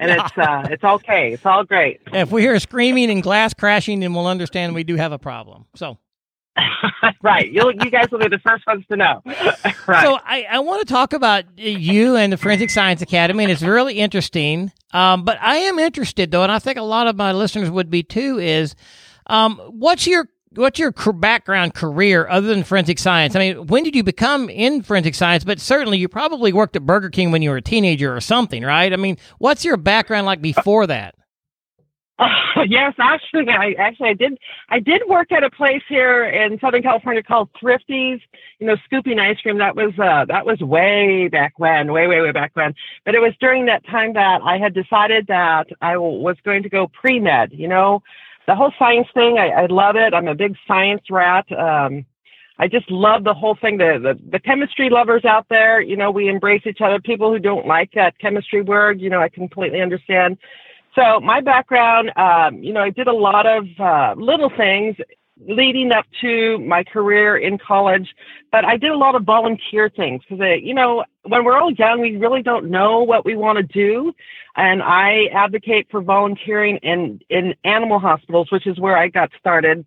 And 0.00 0.10
it's 0.10 0.32
uh, 0.36 0.66
it's 0.68 0.82
okay. 0.82 1.34
It's 1.34 1.46
all 1.46 1.62
great. 1.62 2.00
If 2.12 2.32
we 2.32 2.42
hear 2.42 2.58
screaming 2.58 3.12
and 3.12 3.22
glass 3.22 3.54
crashing, 3.54 4.00
then 4.00 4.12
we'll 4.12 4.26
understand 4.26 4.74
we 4.74 4.82
do 4.82 4.96
have 4.96 5.12
a 5.12 5.20
problem. 5.20 5.66
So 5.76 5.98
right. 7.22 7.48
You'll, 7.48 7.72
you 7.72 7.92
guys 7.92 8.10
will 8.10 8.18
be 8.18 8.26
the 8.26 8.40
first 8.40 8.66
ones 8.66 8.84
to 8.90 8.96
know. 8.96 9.22
right. 9.24 10.02
So 10.02 10.18
I, 10.24 10.46
I 10.50 10.58
want 10.58 10.84
to 10.84 10.92
talk 10.92 11.12
about 11.12 11.44
you 11.56 12.16
and 12.16 12.32
the 12.32 12.36
Forensic 12.36 12.70
Science 12.70 13.02
Academy, 13.02 13.44
and 13.44 13.52
it's 13.52 13.62
really 13.62 14.00
interesting. 14.00 14.72
Um, 14.92 15.24
but 15.24 15.38
I 15.40 15.58
am 15.58 15.78
interested, 15.78 16.32
though, 16.32 16.42
and 16.42 16.50
I 16.50 16.58
think 16.58 16.76
a 16.76 16.82
lot 16.82 17.06
of 17.06 17.14
my 17.14 17.30
listeners 17.30 17.70
would 17.70 17.88
be 17.88 18.02
too, 18.02 18.40
is 18.40 18.74
um, 19.28 19.58
what's 19.70 20.08
your 20.08 20.28
what's 20.54 20.78
your 20.78 20.92
background 20.92 21.74
career 21.74 22.26
other 22.28 22.48
than 22.48 22.64
forensic 22.64 22.98
science? 22.98 23.36
I 23.36 23.38
mean, 23.38 23.66
when 23.66 23.84
did 23.84 23.94
you 23.94 24.02
become 24.02 24.48
in 24.50 24.82
forensic 24.82 25.14
science? 25.14 25.44
But 25.44 25.60
certainly, 25.60 25.98
you 25.98 26.08
probably 26.08 26.52
worked 26.52 26.76
at 26.76 26.86
Burger 26.86 27.10
King 27.10 27.30
when 27.30 27.42
you 27.42 27.50
were 27.50 27.56
a 27.56 27.62
teenager 27.62 28.14
or 28.14 28.20
something, 28.20 28.62
right? 28.62 28.92
I 28.92 28.96
mean, 28.96 29.16
what's 29.38 29.64
your 29.64 29.76
background 29.76 30.26
like 30.26 30.40
before 30.40 30.86
that? 30.86 31.14
Uh, 32.18 32.26
yes, 32.68 32.94
actually, 32.98 33.48
I 33.48 33.74
actually 33.78 34.08
I 34.10 34.14
did 34.14 34.38
I 34.68 34.80
did 34.80 35.02
work 35.08 35.30
at 35.32 35.44
a 35.44 35.50
place 35.50 35.82
here 35.88 36.24
in 36.24 36.58
Southern 36.58 36.82
California 36.82 37.22
called 37.22 37.50
Thrifties. 37.62 38.20
You 38.58 38.66
know, 38.66 38.76
scooping 38.84 39.18
ice 39.18 39.40
cream. 39.40 39.58
That 39.58 39.76
was 39.76 39.92
uh, 39.98 40.24
that 40.26 40.44
was 40.44 40.58
way 40.60 41.28
back 41.28 41.54
when, 41.58 41.92
way 41.92 42.06
way 42.06 42.20
way 42.20 42.32
back 42.32 42.50
when. 42.54 42.74
But 43.04 43.14
it 43.14 43.20
was 43.20 43.32
during 43.40 43.66
that 43.66 43.86
time 43.86 44.14
that 44.14 44.40
I 44.42 44.58
had 44.58 44.74
decided 44.74 45.28
that 45.28 45.68
I 45.80 45.96
was 45.96 46.36
going 46.44 46.64
to 46.64 46.68
go 46.68 46.88
pre 46.88 47.20
med. 47.20 47.52
You 47.52 47.68
know, 47.68 48.02
the 48.48 48.56
whole 48.56 48.72
science 48.78 49.06
thing, 49.12 49.38
I, 49.38 49.50
I 49.50 49.66
love 49.66 49.94
it. 49.94 50.14
I'm 50.14 50.26
a 50.26 50.34
big 50.34 50.56
science 50.66 51.02
rat. 51.10 51.44
Um, 51.52 52.06
I 52.58 52.66
just 52.66 52.90
love 52.90 53.22
the 53.22 53.34
whole 53.34 53.56
thing. 53.60 53.76
The, 53.76 54.00
the 54.02 54.30
the 54.30 54.40
chemistry 54.40 54.88
lovers 54.88 55.26
out 55.26 55.46
there, 55.50 55.82
you 55.82 55.96
know, 55.96 56.10
we 56.10 56.28
embrace 56.28 56.62
each 56.64 56.80
other. 56.80 56.98
People 56.98 57.30
who 57.30 57.38
don't 57.38 57.66
like 57.66 57.92
that 57.92 58.18
chemistry 58.18 58.62
word, 58.62 59.00
you 59.00 59.10
know, 59.10 59.20
I 59.20 59.28
completely 59.28 59.82
understand. 59.82 60.38
So 60.94 61.20
my 61.20 61.42
background, 61.42 62.10
um, 62.16 62.62
you 62.64 62.72
know, 62.72 62.80
I 62.80 62.90
did 62.90 63.06
a 63.06 63.12
lot 63.12 63.46
of 63.46 63.66
uh, 63.78 64.14
little 64.16 64.50
things 64.56 64.96
leading 65.46 65.92
up 65.92 66.06
to 66.20 66.58
my 66.58 66.84
career 66.84 67.36
in 67.36 67.58
college, 67.58 68.14
but 68.50 68.64
I 68.64 68.76
did 68.76 68.90
a 68.90 68.96
lot 68.96 69.14
of 69.14 69.24
volunteer 69.24 69.88
things 69.88 70.22
because, 70.22 70.40
uh, 70.40 70.54
you 70.54 70.74
know, 70.74 71.04
when 71.24 71.44
we're 71.44 71.58
all 71.58 71.72
young, 71.72 72.00
we 72.00 72.16
really 72.16 72.42
don't 72.42 72.70
know 72.70 73.02
what 73.02 73.24
we 73.24 73.36
want 73.36 73.58
to 73.58 73.62
do. 73.62 74.12
And 74.56 74.82
I 74.82 75.26
advocate 75.32 75.86
for 75.90 76.00
volunteering 76.00 76.78
in, 76.78 77.20
in 77.28 77.54
animal 77.64 77.98
hospitals, 77.98 78.50
which 78.50 78.66
is 78.66 78.80
where 78.80 78.96
I 78.96 79.08
got 79.08 79.30
started 79.38 79.84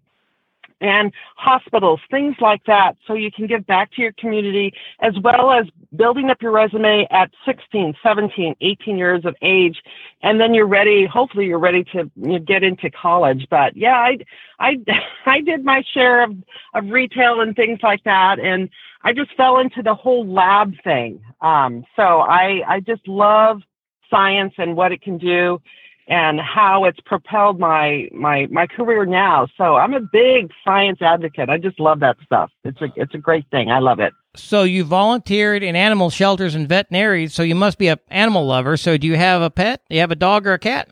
and 0.82 1.12
hospitals, 1.36 2.00
things 2.10 2.36
like 2.42 2.64
that, 2.66 2.98
so 3.08 3.14
you 3.14 3.32
can 3.32 3.48
give 3.48 3.66
back 3.68 3.92
to 3.94 4.02
your 4.02 4.12
community 4.14 4.74
as 5.00 5.14
well 5.24 5.52
as 5.52 5.66
building 5.96 6.30
up 6.30 6.42
your 6.42 6.52
resume 6.52 7.08
at 7.12 7.32
16, 7.46 7.96
17, 8.02 8.56
18 8.60 8.98
years 8.98 9.24
of 9.26 9.36
age. 9.42 9.82
And 10.22 10.40
then 10.40 10.54
you're 10.54 10.68
ready, 10.68 11.06
hopefully 11.06 11.46
you're 11.46 11.60
ready 11.60 11.84
to 11.86 12.12
you 12.16 12.28
know, 12.28 12.40
get 12.40 12.64
into 12.64 12.90
college. 12.90 13.48
But 13.50 13.78
yeah, 13.78 13.96
I, 13.96 14.18
I, 14.60 14.78
I 15.26 15.42
did 15.42 15.64
my 15.64 15.84
share 15.94 16.24
of, 16.24 16.36
of 16.74 16.90
retail 16.90 17.42
and 17.42 17.56
things 17.56 17.80
like 17.84 18.04
that. 18.04 18.40
And 18.40 18.70
I 19.04 19.14
just 19.14 19.36
fell 19.36 19.60
into 19.60 19.82
the 19.82 19.96
whole 19.96 20.28
lab 20.28 20.74
thing. 20.84 21.22
Um, 21.42 21.86
so 21.96 22.20
I, 22.22 22.62
I 22.68 22.80
just 22.80 23.08
love 23.08 23.62
science 24.10 24.54
and 24.58 24.76
what 24.76 24.92
it 24.92 25.02
can 25.02 25.18
do. 25.18 25.62
And 26.08 26.40
how 26.40 26.86
it's 26.86 27.00
propelled 27.06 27.60
my 27.60 28.10
my 28.14 28.48
my 28.52 28.68
career 28.68 29.06
now. 29.06 29.48
So 29.58 29.76
I'm 29.76 29.94
a 29.94 30.00
big 30.00 30.52
science 30.64 31.02
advocate. 31.02 31.50
I 31.50 31.58
just 31.58 31.80
love 31.80 32.00
that 32.02 32.18
stuff. 32.24 32.52
It's 32.64 32.82
a 32.82 32.88
it's 32.96 33.14
a 33.14 33.18
great 33.18 33.46
thing. 33.52 33.70
I 33.70 33.80
love 33.80 34.00
it. 34.00 34.14
So 34.36 34.64
you 34.64 34.84
volunteered 34.84 35.64
in 35.64 35.76
animal 35.76 36.10
shelters 36.10 36.56
and 36.56 36.68
veterinaries, 36.68 37.32
so 37.32 37.44
you 37.44 37.56
must 37.56 37.78
be 37.78 37.88
an 37.88 38.00
animal 38.10 38.46
lover. 38.46 38.78
So 38.78 38.98
do 38.98 39.08
you 39.08 39.16
have 39.16 39.42
a 39.42 39.50
pet? 39.50 39.82
Do 39.90 39.96
you 39.96 40.02
have 40.02 40.12
a 40.12 40.16
dog 40.16 40.48
or 40.48 40.54
a 40.54 40.60
cat? 40.60 40.90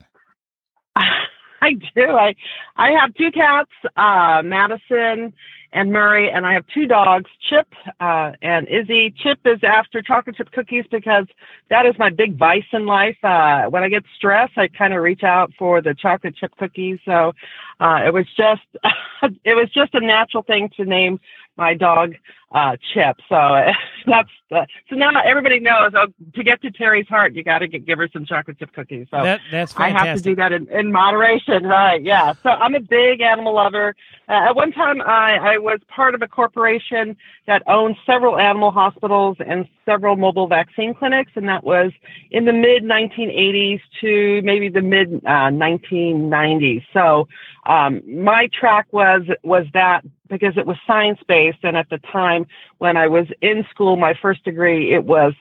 I 0.96 1.74
do. 1.96 2.06
I 2.10 2.36
I 2.76 2.92
have 2.92 3.14
two 3.16 3.32
cats, 3.32 3.72
uh, 3.98 4.42
Madison 4.44 5.34
and 5.72 5.92
Murray, 5.92 6.32
and 6.32 6.46
I 6.46 6.54
have 6.54 6.66
two 6.74 6.88
dogs, 6.88 7.30
Chip 7.50 7.68
uh, 8.00 8.32
and 8.42 8.68
Izzy. 8.68 9.14
Chip 9.18 9.40
is 9.46 9.60
after 9.64 10.02
chocolate 10.02 10.36
chip 10.36 10.52
cookies 10.52 10.86
because 10.90 11.26
that 11.70 11.86
is 11.86 11.94
my 12.00 12.10
big 12.10 12.38
vice 12.38 12.66
in 12.74 12.86
life. 12.86 13.18
Uh, 13.24 13.66
when 13.66 13.84
I 13.84 13.90
get 13.90 14.04
stressed, 14.16 14.58
I 14.58 14.68
kind 14.68 14.94
of 14.94 15.04
reach 15.04 15.24
out 15.24 15.52
for 15.60 15.82
the 15.82 15.94
chocolate 15.94 16.36
chip 16.36 16.56
cookies. 16.58 17.00
So 17.06 17.34
uh, 17.80 18.02
it 18.06 18.14
was 18.14 18.26
just 18.36 18.62
it 19.44 19.56
was 19.56 19.70
just 19.74 19.94
a 19.94 20.00
natural 20.00 20.44
thing 20.44 20.70
to 20.78 20.86
name 20.86 21.20
my 21.60 21.74
dog 21.76 22.16
uh, 22.52 22.76
Chip. 22.94 23.18
So 23.30 23.36
that's 24.08 24.30
uh, 24.52 24.66
so 24.90 24.96
now 24.96 25.12
everybody 25.24 25.60
knows. 25.60 25.92
Oh, 25.96 26.08
to 26.34 26.44
get 26.44 26.62
to 26.64 26.72
Terri's 26.72 27.08
heart, 27.08 27.36
you 27.36 27.44
got 27.44 27.60
to 27.60 27.68
give 27.68 28.00
her 28.00 28.10
some 28.12 28.26
chocolate 28.26 28.58
chip 28.58 28.74
cookies. 28.74 29.08
So 29.12 29.22
that, 29.22 29.42
that's 29.52 29.74
fantastic. 29.74 30.02
I 30.02 30.08
have 30.08 30.18
to 30.18 30.24
do 30.24 30.36
that 30.38 30.52
in, 30.52 30.68
in 30.70 30.92
moderation, 30.92 31.64
right? 31.64 32.02
Yeah. 32.02 32.34
So 32.42 32.50
I'm 32.50 32.74
a 32.74 32.80
big 32.80 33.22
animal 33.22 33.54
lover. 33.54 33.96
Uh, 34.28 34.50
at 34.50 34.56
one 34.56 34.72
time, 34.72 35.02
I, 35.02 35.38
I 35.38 35.58
was 35.60 35.80
part 35.88 36.16
of 36.16 36.24
a 36.24 36.28
corporation 36.28 37.16
that 37.46 37.62
owned 37.68 37.98
several 38.06 38.40
animal 38.40 38.72
hospitals 38.72 39.38
and 39.46 39.68
several 39.86 40.16
mobile 40.16 40.48
vaccine 40.48 40.96
clinics, 40.96 41.32
and 41.36 41.48
that 41.48 41.64
was 41.64 41.92
in 42.32 42.46
the 42.46 42.54
mid 42.54 42.84
1980s 42.84 43.82
to 44.02 44.42
maybe 44.44 44.70
the 44.70 44.82
mid 44.82 45.12
1990s. 45.22 46.80
Uh, 46.80 46.82
so 46.94 47.28
um, 47.72 48.02
my 48.08 48.50
track 48.60 48.88
was 48.92 49.22
was 49.44 49.66
that 49.74 50.04
because 50.30 50.58
it 50.58 50.66
was 50.66 50.78
science 50.86 51.20
based, 51.28 51.60
and 51.64 51.76
at 51.76 51.90
the 51.90 51.98
time 52.12 52.46
when 52.78 52.98
I 52.98 53.08
was 53.08 53.28
in 53.42 53.66
school, 53.70 53.96
my 53.96 54.14
first 54.22 54.44
degree, 54.44 54.94
it 54.94 55.04
was 55.04 55.34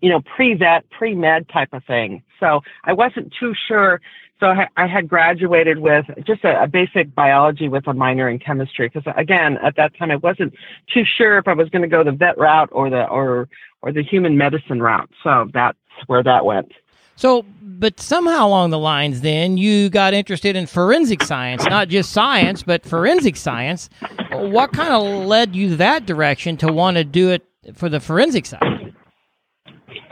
you 0.00 0.10
know 0.10 0.20
pre 0.20 0.54
vet, 0.54 0.88
pre 0.90 1.14
med 1.14 1.48
type 1.48 1.72
of 1.72 1.84
thing. 1.84 2.22
So 2.38 2.60
I 2.84 2.92
wasn't 2.92 3.32
too 3.38 3.54
sure. 3.68 4.00
So 4.40 4.54
I, 4.74 4.86
had 4.86 5.06
graduated 5.06 5.78
with 5.80 6.06
just 6.26 6.44
a, 6.44 6.62
a 6.62 6.66
basic 6.66 7.14
biology 7.14 7.68
with 7.68 7.86
a 7.86 7.92
minor 7.92 8.26
in 8.26 8.38
chemistry 8.38 8.88
because 8.88 9.12
again 9.14 9.58
at 9.62 9.76
that 9.76 9.96
time 9.98 10.10
I 10.10 10.16
wasn't 10.16 10.54
too 10.92 11.04
sure 11.04 11.36
if 11.36 11.46
I 11.46 11.52
was 11.52 11.68
going 11.68 11.82
to 11.82 11.88
go 11.88 12.02
the 12.02 12.12
vet 12.12 12.38
route 12.38 12.70
or 12.72 12.88
the 12.88 13.04
or 13.04 13.50
or 13.82 13.92
the 13.92 14.02
human 14.02 14.38
medicine 14.38 14.82
route. 14.82 15.10
So 15.22 15.50
that's 15.52 15.76
where 16.06 16.22
that 16.22 16.46
went. 16.46 16.72
So, 17.20 17.44
but 17.60 18.00
somehow 18.00 18.46
along 18.46 18.70
the 18.70 18.78
lines, 18.78 19.20
then 19.20 19.58
you 19.58 19.90
got 19.90 20.14
interested 20.14 20.56
in 20.56 20.66
forensic 20.66 21.22
science, 21.22 21.62
not 21.66 21.88
just 21.88 22.12
science, 22.12 22.62
but 22.62 22.86
forensic 22.86 23.36
science. 23.36 23.90
What 24.32 24.72
kind 24.72 24.94
of 24.94 25.26
led 25.26 25.54
you 25.54 25.76
that 25.76 26.06
direction 26.06 26.56
to 26.56 26.72
want 26.72 26.96
to 26.96 27.04
do 27.04 27.28
it 27.28 27.46
for 27.74 27.90
the 27.90 28.00
forensic 28.00 28.46
side? 28.46 28.94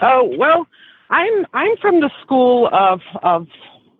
Oh 0.02 0.30
well, 0.36 0.66
I'm 1.08 1.46
I'm 1.54 1.78
from 1.80 2.00
the 2.00 2.10
school 2.20 2.68
of 2.74 3.00
of 3.22 3.46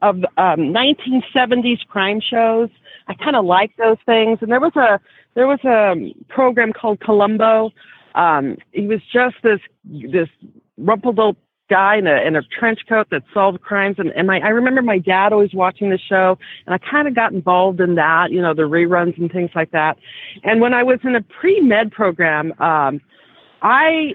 of 0.03 0.17
um, 0.37 0.75
1970s 0.75 1.87
crime 1.89 2.21
shows. 2.21 2.69
I 3.07 3.15
kind 3.15 3.37
of 3.37 3.47
like 3.47 3.75
those 3.79 3.97
things, 4.05 4.41
and 4.43 4.53
there 4.53 4.61
was 4.61 4.77
a 4.77 5.01
there 5.35 5.47
was 5.47 5.61
a 5.65 6.15
program 6.29 6.75
called 6.75 7.01
Columbo. 7.01 7.71
Um, 8.15 8.59
he 8.73 8.87
was 8.87 9.01
just 9.11 9.37
this 9.43 9.61
this 9.87 10.29
rumpled 10.77 11.39
guy 11.69 11.97
in 11.97 12.07
a 12.07 12.17
in 12.23 12.37
a 12.37 12.43
trench 12.43 12.81
coat 12.89 13.09
that 13.11 13.23
solved 13.33 13.61
crimes 13.61 13.97
and, 13.99 14.11
and 14.13 14.27
my 14.27 14.41
I 14.41 14.49
remember 14.49 14.83
my 14.83 14.99
dad 14.99 15.33
always 15.33 15.53
watching 15.53 15.91
the 15.91 15.99
show 15.99 16.39
and 16.67 16.75
I 16.75 16.79
kind 16.79 17.07
of 17.07 17.15
got 17.15 17.33
involved 17.33 17.81
in 17.81 17.95
that, 17.97 18.31
you 18.31 18.41
know, 18.41 18.55
the 18.55 18.63
reruns 18.63 19.19
and 19.19 19.31
things 19.31 19.51
like 19.55 19.71
that. 19.73 19.99
And 20.45 20.61
when 20.61 20.75
I 20.75 20.83
was 20.83 20.99
in 21.05 21.15
a 21.15 21.23
pre-med 21.23 21.93
program, 21.93 22.53
um 22.61 23.01
I 23.63 24.15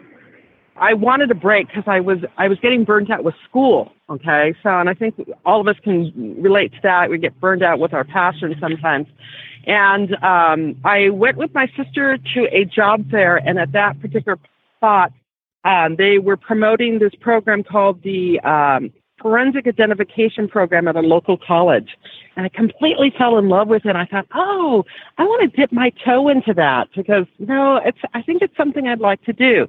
I 0.75 0.93
wanted 0.93 1.29
a 1.31 1.35
break 1.35 1.67
because 1.67 1.83
I 1.85 1.99
was 1.99 2.19
I 2.37 2.47
was 2.47 2.59
getting 2.59 2.83
burnt 2.83 3.11
out 3.11 3.23
with 3.23 3.35
school. 3.47 3.91
Okay, 4.09 4.53
so 4.63 4.69
and 4.69 4.89
I 4.89 4.93
think 4.93 5.15
all 5.45 5.61
of 5.61 5.67
us 5.67 5.75
can 5.83 6.41
relate 6.41 6.71
to 6.73 6.79
that. 6.83 7.09
We 7.09 7.17
get 7.17 7.39
burned 7.39 7.63
out 7.63 7.79
with 7.79 7.93
our 7.93 8.03
passion 8.03 8.55
sometimes. 8.59 9.07
And 9.65 10.13
um, 10.23 10.75
I 10.83 11.09
went 11.09 11.37
with 11.37 11.53
my 11.53 11.67
sister 11.77 12.17
to 12.17 12.47
a 12.51 12.65
job 12.65 13.09
fair, 13.09 13.37
and 13.37 13.57
at 13.57 13.71
that 13.71 13.99
particular 14.01 14.37
spot, 14.77 15.13
um, 15.63 15.95
they 15.97 16.17
were 16.17 16.37
promoting 16.37 16.99
this 16.99 17.13
program 17.19 17.63
called 17.63 18.01
the 18.03 18.39
um, 18.41 18.91
Forensic 19.21 19.67
Identification 19.67 20.47
Program 20.47 20.87
at 20.87 20.95
a 20.95 21.01
local 21.01 21.37
college. 21.37 21.97
And 22.35 22.45
I 22.45 22.49
completely 22.49 23.13
fell 23.17 23.37
in 23.37 23.47
love 23.47 23.67
with 23.67 23.85
it. 23.85 23.95
I 23.95 24.05
thought, 24.05 24.27
oh, 24.33 24.83
I 25.17 25.23
want 25.23 25.49
to 25.49 25.57
dip 25.57 25.71
my 25.71 25.91
toe 26.03 26.27
into 26.27 26.53
that 26.55 26.89
because, 26.95 27.25
you 27.37 27.45
know, 27.45 27.77
it's, 27.77 27.97
I 28.13 28.21
think 28.21 28.41
it's 28.41 28.55
something 28.57 28.87
I'd 28.87 28.99
like 28.99 29.23
to 29.23 29.33
do. 29.33 29.67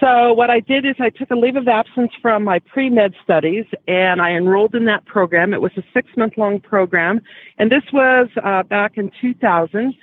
So 0.00 0.32
what 0.32 0.50
I 0.50 0.58
did 0.58 0.84
is 0.84 0.96
I 0.98 1.10
took 1.10 1.30
a 1.30 1.36
leave 1.36 1.54
of 1.54 1.68
absence 1.68 2.10
from 2.20 2.42
my 2.42 2.58
pre-med 2.58 3.14
studies 3.22 3.64
and 3.86 4.20
I 4.20 4.32
enrolled 4.32 4.74
in 4.74 4.84
that 4.86 5.06
program. 5.06 5.54
It 5.54 5.62
was 5.62 5.70
a 5.76 5.82
six 5.94 6.08
month 6.16 6.34
long 6.36 6.58
program. 6.58 7.20
And 7.58 7.70
this 7.70 7.84
was 7.92 8.28
uh, 8.42 8.64
back 8.64 8.98
in 8.98 9.12
2000. 9.20 9.94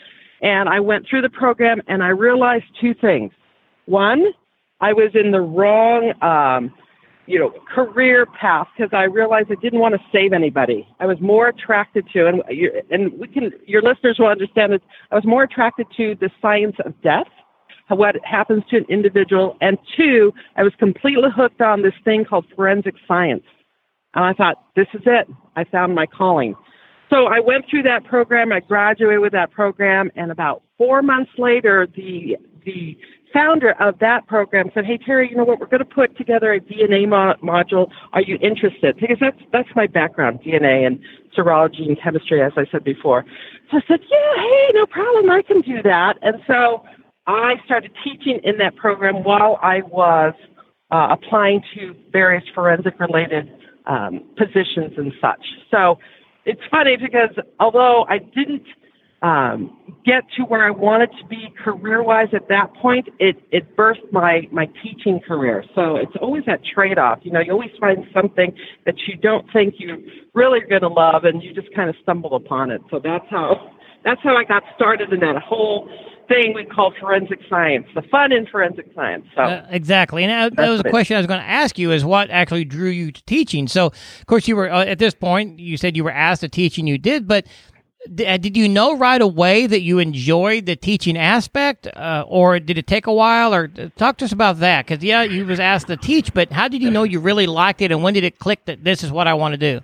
And 0.41 0.69
I 0.69 0.79
went 0.79 1.05
through 1.07 1.21
the 1.21 1.29
program 1.29 1.81
and 1.87 2.01
I 2.01 2.09
realized 2.09 2.63
two 2.79 2.93
things. 2.93 3.33
One, 3.87 4.31
I 4.81 4.93
was 4.93 5.11
in 5.13 5.31
the 5.31 5.41
wrong, 5.41 6.13
um, 6.21 6.73
you 7.25 7.37
know, 7.37 7.53
career 7.73 8.25
path 8.25 8.67
because 8.75 8.91
I 8.93 9.03
realized 9.03 9.51
I 9.51 9.55
didn't 9.61 9.79
want 9.79 9.93
to 9.95 10.01
save 10.11 10.33
anybody. 10.33 10.87
I 10.99 11.05
was 11.05 11.19
more 11.19 11.47
attracted 11.47 12.07
to, 12.13 12.27
and 12.27 12.41
and 12.89 13.13
we 13.19 13.27
can, 13.27 13.51
your 13.67 13.81
listeners 13.81 14.17
will 14.19 14.27
understand 14.27 14.73
this. 14.73 14.81
I 15.11 15.15
was 15.15 15.25
more 15.25 15.43
attracted 15.43 15.87
to 15.97 16.15
the 16.15 16.29
science 16.41 16.75
of 16.85 16.99
death, 17.01 17.27
what 17.89 18.15
happens 18.23 18.63
to 18.69 18.77
an 18.77 18.85
individual, 18.89 19.57
and 19.61 19.77
two, 19.97 20.33
I 20.55 20.63
was 20.63 20.73
completely 20.77 21.29
hooked 21.35 21.61
on 21.61 21.81
this 21.81 21.93
thing 22.03 22.25
called 22.25 22.45
forensic 22.55 22.95
science. 23.07 23.43
And 24.13 24.25
I 24.25 24.33
thought, 24.33 24.63
this 24.75 24.87
is 24.93 25.01
it. 25.05 25.27
I 25.55 25.63
found 25.65 25.95
my 25.95 26.05
calling. 26.05 26.55
So 27.09 27.25
I 27.25 27.39
went 27.39 27.65
through 27.69 27.83
that 27.83 28.03
program. 28.03 28.51
I 28.51 28.59
graduated 28.59 29.19
with 29.19 29.31
that 29.33 29.51
program, 29.51 30.11
and 30.15 30.31
about 30.31 30.61
four 30.77 31.01
months 31.01 31.31
later, 31.37 31.87
the 31.95 32.37
the 32.65 32.97
founder 33.33 33.71
of 33.79 33.99
that 33.99 34.27
program 34.27 34.71
said, 34.73 34.85
"Hey 34.85 34.97
Terri, 34.97 35.29
you 35.29 35.35
know 35.35 35.43
what? 35.43 35.59
We're 35.59 35.67
going 35.67 35.79
to 35.79 35.85
put 35.85 36.17
together 36.17 36.53
a 36.53 36.59
DNA 36.59 37.07
mo- 37.07 37.35
module. 37.43 37.89
Are 38.13 38.21
you 38.21 38.37
interested?" 38.41 38.97
Because 38.99 39.17
that's 39.19 39.39
that's 39.51 39.69
my 39.75 39.87
background, 39.87 40.39
DNA 40.45 40.85
and 40.85 40.99
serology 41.37 41.87
and 41.87 41.99
chemistry, 42.01 42.41
as 42.41 42.53
I 42.57 42.65
said 42.71 42.83
before. 42.83 43.25
So 43.71 43.77
I 43.77 43.81
said, 43.87 43.99
"Yeah, 44.09 44.35
hey, 44.35 44.69
no 44.73 44.85
problem. 44.85 45.29
I 45.29 45.41
can 45.41 45.61
do 45.61 45.81
that." 45.83 46.17
And 46.21 46.35
so 46.47 46.83
I 47.27 47.55
started 47.65 47.91
teaching 48.03 48.39
in 48.43 48.57
that 48.57 48.75
program 48.75 49.23
while 49.23 49.59
I 49.61 49.81
was 49.81 50.33
uh, 50.91 51.09
applying 51.11 51.61
to 51.75 51.95
various 52.11 52.43
forensic 52.55 52.99
related 52.99 53.49
um, 53.85 54.23
positions 54.37 54.93
and 54.97 55.13
such. 55.21 55.45
So 55.71 55.99
it's 56.45 56.61
funny 56.71 56.97
because 56.97 57.29
although 57.59 58.05
I 58.09 58.19
didn't 58.19 58.63
um, 59.21 59.77
get 60.05 60.23
to 60.37 60.43
where 60.43 60.65
I 60.65 60.71
wanted 60.71 61.09
to 61.19 61.25
be 61.27 61.53
career 61.63 62.01
wise 62.01 62.29
at 62.33 62.47
that 62.47 62.73
point, 62.75 63.09
it, 63.19 63.37
it 63.51 63.75
birthed 63.75 64.11
my, 64.11 64.47
my 64.51 64.67
teaching 64.81 65.19
career. 65.19 65.63
So 65.75 65.97
it's 65.97 66.15
always 66.21 66.45
that 66.45 66.61
trade 66.63 66.97
off. 66.97 67.19
You 67.23 67.31
know, 67.31 67.39
you 67.41 67.51
always 67.51 67.71
find 67.79 68.05
something 68.13 68.55
that 68.85 68.95
you 69.07 69.17
don't 69.17 69.45
think 69.51 69.75
you 69.77 70.09
really 70.33 70.61
are 70.61 70.67
going 70.67 70.81
to 70.81 70.87
love 70.87 71.25
and 71.25 71.43
you 71.43 71.53
just 71.53 71.73
kind 71.75 71.89
of 71.89 71.95
stumble 72.01 72.35
upon 72.35 72.71
it. 72.71 72.81
So 72.89 72.99
that's 73.03 73.25
how, 73.29 73.71
that's 74.05 74.21
how 74.23 74.37
I 74.37 74.45
got 74.45 74.63
started 74.75 75.11
in 75.11 75.19
that 75.19 75.41
whole 75.41 75.89
thing 76.29 76.53
we 76.53 76.63
call 76.63 76.93
forensic 76.99 77.39
science, 77.49 77.87
the 77.95 78.03
fun 78.03 78.31
in 78.31 78.45
forensic 78.45 78.85
science. 78.95 79.25
So 79.35 79.41
uh, 79.41 79.65
exactly, 79.69 80.23
and 80.23 80.31
that, 80.31 80.55
that 80.55 80.69
was 80.69 80.79
a 80.79 80.89
question 80.89 81.17
I 81.17 81.19
was 81.19 81.27
going 81.27 81.41
to 81.41 81.45
ask 81.45 81.77
you: 81.77 81.91
is 81.91 82.05
what 82.05 82.29
actually 82.29 82.63
drew 82.63 82.89
you 82.89 83.11
to 83.11 83.23
teaching? 83.25 83.67
So, 83.67 83.87
of 83.87 84.25
course, 84.27 84.47
you 84.47 84.55
were 84.55 84.71
uh, 84.71 84.85
at 84.85 84.99
this 84.99 85.13
point. 85.13 85.59
You 85.59 85.75
said 85.75 85.97
you 85.97 86.03
were 86.03 86.11
asked 86.11 86.41
to 86.41 86.49
teach, 86.49 86.77
and 86.77 86.87
you 86.87 86.97
did, 86.97 87.27
but 87.27 87.45
uh, 87.45 87.78
did 88.15 88.55
you 88.55 88.67
know 88.67 88.97
right 88.97 89.21
away 89.21 89.67
that 89.67 89.81
you 89.81 89.99
enjoyed 89.99 90.65
the 90.65 90.75
teaching 90.75 91.17
aspect, 91.17 91.87
uh, 91.87 92.23
or 92.27 92.59
did 92.59 92.77
it 92.77 92.87
take 92.87 93.07
a 93.07 93.13
while? 93.13 93.53
Or 93.53 93.69
uh, 93.77 93.89
talk 93.97 94.17
to 94.17 94.25
us 94.25 94.31
about 94.31 94.59
that, 94.59 94.85
because 94.85 95.03
yeah, 95.03 95.23
you 95.23 95.45
was 95.45 95.59
asked 95.59 95.87
to 95.87 95.97
teach, 95.97 96.33
but 96.33 96.51
how 96.51 96.67
did 96.67 96.81
you 96.81 96.89
know 96.89 97.03
you 97.03 97.19
really 97.19 97.47
liked 97.47 97.81
it, 97.81 97.91
and 97.91 98.01
when 98.01 98.13
did 98.13 98.23
it 98.23 98.39
click 98.39 98.65
that 98.65 98.83
this 98.83 99.03
is 99.03 99.11
what 99.11 99.27
I 99.27 99.33
want 99.33 99.53
to 99.53 99.57
do? 99.57 99.81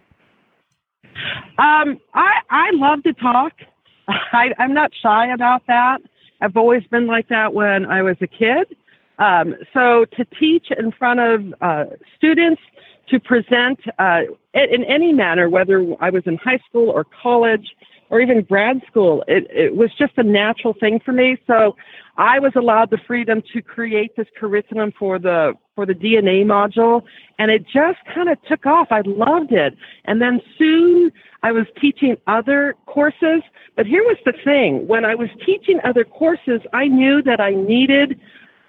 Um, 1.58 2.00
I 2.14 2.40
I 2.50 2.70
love 2.74 3.04
to 3.04 3.14
talk. 3.14 3.54
I, 4.08 4.52
I'm 4.60 4.74
not 4.74 4.92
shy 5.02 5.32
about 5.34 5.64
that. 5.68 6.00
I've 6.42 6.58
always 6.58 6.84
been 6.86 7.08
like 7.08 7.30
that 7.30 7.54
when 7.54 7.86
I 7.86 8.02
was 8.02 8.18
a 8.22 8.28
kid. 8.28 8.76
Um, 9.18 9.56
so 9.74 10.06
to 10.18 10.26
teach 10.40 10.68
in 10.78 10.92
front 10.92 11.20
of 11.20 11.54
uh, 11.62 11.86
students, 12.18 12.62
to 13.10 13.20
present 13.20 13.80
uh, 14.00 14.22
in 14.54 14.84
any 14.84 15.14
manner, 15.14 15.50
whether 15.50 15.86
I 16.02 16.10
was 16.10 16.24
in 16.26 16.38
high 16.38 16.60
school 16.68 16.90
or 16.90 17.06
college, 17.22 17.68
or 18.10 18.22
even 18.22 18.42
grad 18.42 18.82
school. 18.88 19.24
It, 19.28 19.48
it 19.50 19.76
was 19.76 19.90
just 19.98 20.14
a 20.18 20.24
natural 20.24 20.74
thing 20.74 21.00
for 21.04 21.12
me. 21.12 21.38
So 21.48 21.76
I 22.18 22.40
was 22.40 22.54
allowed 22.56 22.92
the 22.92 22.98
freedom 23.06 23.42
to 23.54 23.62
create 23.62 24.16
this 24.16 24.28
curriculum 24.38 24.94
for 24.98 25.20
the 25.20 25.54
for 25.76 25.86
the 25.86 25.94
DNA 25.94 26.46
module, 26.46 27.04
and 27.38 27.52
it 27.52 27.66
just 27.68 28.00
kind 28.14 28.30
of 28.30 28.42
took 28.44 28.66
off. 28.66 28.88
I 28.92 29.02
loved 29.02 29.52
it. 29.52 29.76
And 30.06 30.22
then 30.22 30.42
soon 30.58 31.12
I 31.44 31.52
was 31.52 31.66
teaching 31.80 32.16
other 32.28 32.76
courses. 32.86 33.42
But 33.76 33.86
here 33.86 34.04
was 34.04 34.18
the 34.26 34.34
thing 34.44 34.88
when 34.88 35.04
I 35.04 35.16
was 35.16 35.30
teaching 35.46 35.80
other 35.84 36.06
courses, 36.06 36.62
I 36.72 36.88
knew 36.88 37.22
that 37.24 37.42
I 37.42 37.52
needed 37.52 38.20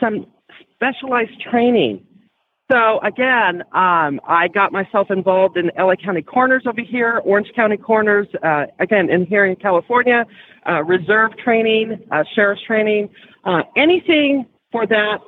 some 0.01 0.27
specialized 0.75 1.41
training. 1.41 2.06
So 2.71 2.99
again, 3.01 3.63
um, 3.73 4.21
I 4.27 4.49
got 4.53 4.73
myself 4.73 5.11
involved 5.11 5.57
in 5.57 5.71
LA 5.79 5.95
County 5.95 6.23
Coroners 6.23 6.65
over 6.67 6.81
here, 6.81 7.21
Orange 7.25 7.53
County 7.55 7.77
Coroners, 7.77 8.27
uh, 8.43 8.67
again 8.81 9.09
in 9.09 9.25
here 9.25 9.47
in 9.47 9.55
California, 9.55 10.27
uh, 10.69 10.83
reserve 10.83 11.37
training, 11.39 12.01
uh, 12.11 12.25
sheriff's 12.35 12.63
training, 12.63 13.09
uh, 13.45 13.63
anything 13.77 14.47
for 14.73 14.85
that, 14.85 15.19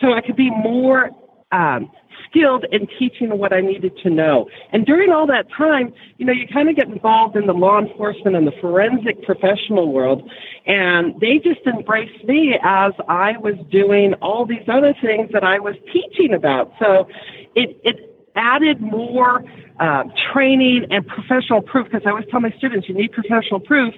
so 0.00 0.12
I 0.12 0.20
could 0.20 0.34
be 0.34 0.50
more 0.50 1.10
um, 1.52 1.90
skilled 2.28 2.64
in 2.70 2.86
teaching 2.98 3.38
what 3.38 3.52
I 3.52 3.60
needed 3.60 3.96
to 4.02 4.10
know. 4.10 4.48
And 4.72 4.84
during 4.84 5.10
all 5.10 5.26
that 5.28 5.46
time, 5.56 5.92
you 6.18 6.26
know, 6.26 6.32
you 6.32 6.46
kind 6.46 6.68
of 6.68 6.76
get 6.76 6.88
involved 6.88 7.36
in 7.36 7.46
the 7.46 7.54
law 7.54 7.80
enforcement 7.80 8.36
and 8.36 8.46
the 8.46 8.52
forensic 8.60 9.22
professional 9.22 9.92
world, 9.92 10.28
and 10.66 11.18
they 11.20 11.38
just 11.38 11.60
embraced 11.66 12.24
me 12.24 12.58
as 12.62 12.92
I 13.08 13.36
was 13.38 13.54
doing 13.70 14.14
all 14.14 14.44
these 14.46 14.68
other 14.68 14.94
things 15.00 15.30
that 15.32 15.44
I 15.44 15.58
was 15.58 15.74
teaching 15.92 16.34
about. 16.34 16.72
So 16.78 17.08
it, 17.54 17.80
it 17.84 18.30
added 18.36 18.80
more 18.80 19.44
uh, 19.80 20.04
training 20.32 20.86
and 20.90 21.06
professional 21.06 21.62
proof 21.62 21.86
because 21.90 22.02
I 22.06 22.10
always 22.10 22.26
tell 22.30 22.40
my 22.40 22.52
students, 22.58 22.88
you 22.88 22.94
need 22.94 23.12
professional 23.12 23.60
proof 23.60 23.94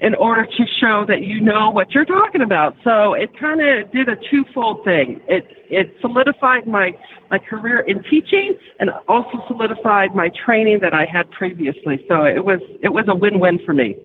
in 0.00 0.14
order 0.14 0.46
to 0.46 0.64
show 0.80 1.04
that 1.06 1.22
you 1.22 1.40
know 1.40 1.70
what 1.70 1.90
you're 1.92 2.06
talking 2.06 2.40
about. 2.40 2.74
So 2.82 3.12
it 3.12 3.30
kind 3.38 3.60
of 3.60 3.92
did 3.92 4.08
a 4.08 4.16
twofold 4.30 4.84
thing. 4.84 5.20
It 5.28 5.46
it 5.68 5.94
solidified 6.00 6.66
my 6.66 6.92
my 7.30 7.38
career 7.38 7.80
in 7.80 8.02
teaching 8.04 8.56
and 8.78 8.90
also 9.08 9.44
solidified 9.46 10.14
my 10.14 10.30
training 10.44 10.80
that 10.80 10.94
I 10.94 11.04
had 11.04 11.30
previously. 11.30 12.04
So 12.08 12.24
it 12.24 12.44
was 12.44 12.60
it 12.82 12.92
was 12.92 13.04
a 13.08 13.14
win-win 13.14 13.60
for 13.64 13.74
me. 13.74 13.96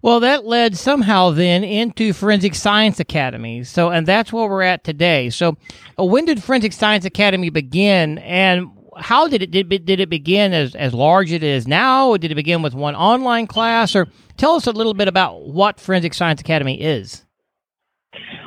Well, 0.00 0.20
that 0.20 0.44
led 0.44 0.76
somehow 0.76 1.30
then 1.30 1.64
into 1.64 2.12
Forensic 2.12 2.54
Science 2.54 3.00
Academy. 3.00 3.64
So, 3.64 3.90
and 3.90 4.06
that's 4.06 4.32
where 4.32 4.48
we're 4.48 4.62
at 4.62 4.84
today. 4.84 5.28
So, 5.30 5.56
uh, 5.98 6.04
when 6.04 6.24
did 6.24 6.40
Forensic 6.40 6.72
Science 6.72 7.04
Academy 7.04 7.50
begin, 7.50 8.18
and 8.18 8.70
how 8.96 9.26
did 9.26 9.42
it 9.42 9.50
did, 9.50 9.68
did 9.68 9.98
it 9.98 10.08
begin 10.08 10.52
as 10.52 10.76
as 10.76 10.94
large 10.94 11.30
as 11.30 11.34
it 11.34 11.42
is 11.42 11.66
now? 11.66 12.10
Or 12.10 12.18
did 12.18 12.30
it 12.30 12.36
begin 12.36 12.62
with 12.62 12.74
one 12.74 12.94
online 12.94 13.48
class? 13.48 13.96
Or 13.96 14.06
tell 14.38 14.52
us 14.52 14.66
a 14.66 14.72
little 14.72 14.94
bit 14.94 15.08
about 15.08 15.42
what 15.48 15.78
Forensic 15.78 16.14
Science 16.14 16.40
Academy 16.40 16.80
is. 16.80 17.24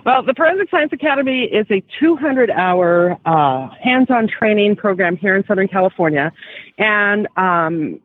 Well, 0.03 0.23
the 0.23 0.33
Forensic 0.33 0.69
Science 0.71 0.91
Academy 0.91 1.43
is 1.43 1.67
a 1.69 1.83
200 1.99 2.49
hour 2.49 3.19
uh, 3.25 3.69
hands 3.79 4.07
on 4.09 4.27
training 4.27 4.75
program 4.75 5.15
here 5.15 5.35
in 5.35 5.45
Southern 5.45 5.67
California. 5.67 6.31
And 6.79 7.27
um, 7.37 7.99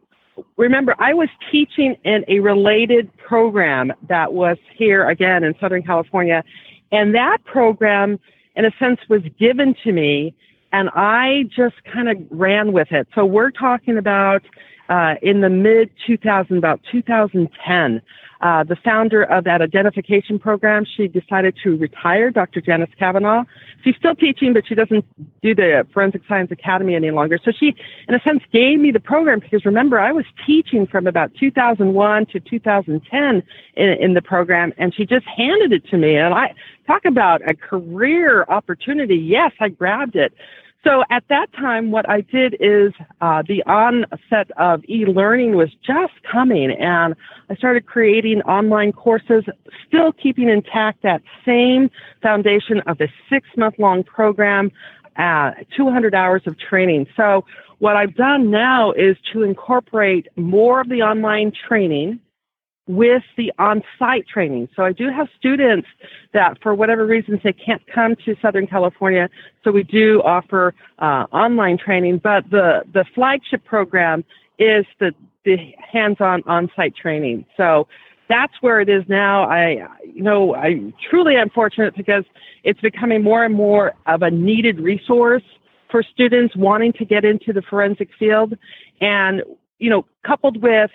remember, 0.59 0.95
I 0.99 1.15
was 1.15 1.31
teaching 1.51 1.97
in 2.05 2.25
a 2.29 2.41
related 2.41 3.11
program 3.17 3.95
that 4.09 4.35
was 4.35 4.59
here 4.77 5.09
again 5.09 5.43
in 5.43 5.55
Southern 5.59 5.83
California. 5.83 6.45
And 6.93 7.15
that 7.15 7.39
program, 7.45 8.21
in 8.57 8.67
a 8.67 8.71
sense, 8.79 9.01
was 9.09 9.23
given 9.39 9.75
to 9.85 9.93
me 9.93 10.35
and 10.73 10.91
I 10.95 11.45
just 11.57 11.77
kind 11.85 12.09
of 12.09 12.19
ran 12.31 12.73
with 12.73 12.93
it. 12.93 13.09
So 13.15 13.25
we're 13.25 13.51
talking 13.51 13.97
about 13.97 14.43
uh, 14.89 15.15
in 15.23 15.41
the 15.41 15.51
mid 15.51 15.91
2000, 16.07 16.57
about 16.57 16.81
2010. 16.91 18.03
Uh, 18.41 18.63
the 18.65 18.77
founder 18.77 19.23
of 19.23 19.45
that 19.45 19.63
identification 19.63 20.39
program, 20.39 20.85
she 20.85 21.09
decided 21.09 21.57
to 21.63 21.77
retire, 21.77 22.31
Dr. 22.31 22.61
Janice 22.61 22.91
Kavanaugh. 22.99 23.45
She's 23.83 23.97
still 23.97 24.15
teaching, 24.15 24.53
but 24.53 24.67
she 24.67 24.75
doesn't 24.75 25.05
do 25.41 25.55
the 25.55 25.87
Forensic 25.93 26.21
Science 26.29 26.51
Academy 26.51 26.95
any 26.95 27.11
longer. 27.11 27.39
So 27.43 27.51
she, 27.51 27.75
in 28.09 28.15
a 28.15 28.21
sense, 28.21 28.43
gave 28.53 28.79
me 28.79 28.91
the 28.91 29.01
program 29.01 29.41
because 29.41 29.65
remember, 29.65 29.99
I 29.99 30.13
was 30.13 30.27
teaching 30.45 30.87
from 30.87 31.07
about 31.07 31.33
2001 31.35 32.27
to 32.27 32.41
2010 32.41 33.43
in, 33.75 33.89
in 33.89 34.15
the 34.15 34.23
program, 34.23 34.73
and 34.77 34.95
she 34.95 35.07
just 35.07 35.27
handed 35.27 35.73
it 35.73 35.87
to 35.89 35.97
me. 35.97 36.17
And 36.17 36.35
I 36.35 36.55
talk 36.87 37.07
about 37.07 37.41
a 37.49 37.55
career 37.55 38.45
opportunity. 38.49 39.17
Yes, 39.17 39.53
I 39.61 39.71
grabbed 39.71 40.17
it. 40.17 40.35
So 40.87 41.03
at 41.11 41.25
that 41.31 41.53
time, 41.53 41.91
what 41.91 42.09
I 42.09 42.21
did 42.21 42.55
is 42.61 42.93
uh, 43.21 43.43
the 43.47 43.65
onset 43.65 44.53
of 44.57 44.85
e-learning 44.89 45.57
was 45.57 45.71
just 45.85 46.13
coming, 46.31 46.71
and 46.71 47.17
I 47.51 47.57
started 47.57 47.87
creating 47.87 48.43
online 48.43 48.93
courses, 48.93 49.43
still 49.89 50.13
keeping 50.13 50.49
intact 50.49 51.03
that 51.03 51.23
same 51.45 51.91
foundation 52.23 52.83
of 52.87 53.01
a 53.01 53.09
six-month-long 53.29 54.05
program, 54.05 54.71
uh, 55.17 55.51
200 55.77 56.15
hours 56.15 56.43
of 56.47 56.57
training. 56.57 57.09
So 57.17 57.45
what 57.79 57.97
I've 57.97 58.15
done 58.15 58.53
now 58.53 58.93
is 58.93 59.17
to 59.33 59.43
incorporate 59.43 60.29
more 60.37 60.81
of 60.81 60.89
the 60.89 61.03
online 61.03 61.51
training 61.67 62.21
with 62.87 63.25
the 63.37 63.53
on-site 63.59 64.27
training. 64.29 64.69
So 64.77 64.85
I 64.85 64.93
do 64.93 65.11
have 65.11 65.29
students 65.37 65.89
that, 66.33 66.63
for 66.63 66.75
whatever 66.75 67.05
reasons, 67.05 67.41
they 67.43 67.53
can't 67.53 67.83
come 67.93 68.15
to 68.25 68.37
Southern 68.41 68.67
California. 68.67 69.29
So 69.65 69.73
we 69.73 69.83
do 69.83 70.23
offer 70.23 70.75
uh, 71.01 71.27
online 71.33 71.79
training, 71.79 72.19
but 72.19 72.49
the 72.51 72.83
the 72.93 73.05
flagship 73.15 73.65
program 73.65 74.25
is 74.59 74.85
the 75.01 75.13
the 75.45 75.57
hands-on 75.93 76.43
on-site 76.47 76.95
training. 76.95 77.45
So 77.57 77.89
that's 78.29 78.53
where 78.61 78.81
it 78.81 78.89
is 78.89 79.05
now. 79.09 79.49
I, 79.49 79.87
you 80.05 80.23
know, 80.23 80.55
I 80.55 80.93
truly 81.09 81.37
am 81.37 81.51
fortunate 81.51 81.95
because 81.97 82.25
it's 82.65 82.81
becoming 82.81 83.23
more 83.23 83.45
and 83.45 83.55
more 83.55 83.95
of 84.07 84.23
a 84.23 84.31
needed 84.31 84.81
resource 84.81 85.45
for 85.91 86.03
students 86.03 86.57
wanting 86.57 86.93
to 86.95 87.05
get 87.05 87.25
into 87.25 87.53
the 87.53 87.63
forensic 87.63 88.11
field, 88.19 88.55
and 89.01 89.43
you 89.79 89.91
know, 89.91 90.05
coupled 90.25 90.63
with 90.63 90.91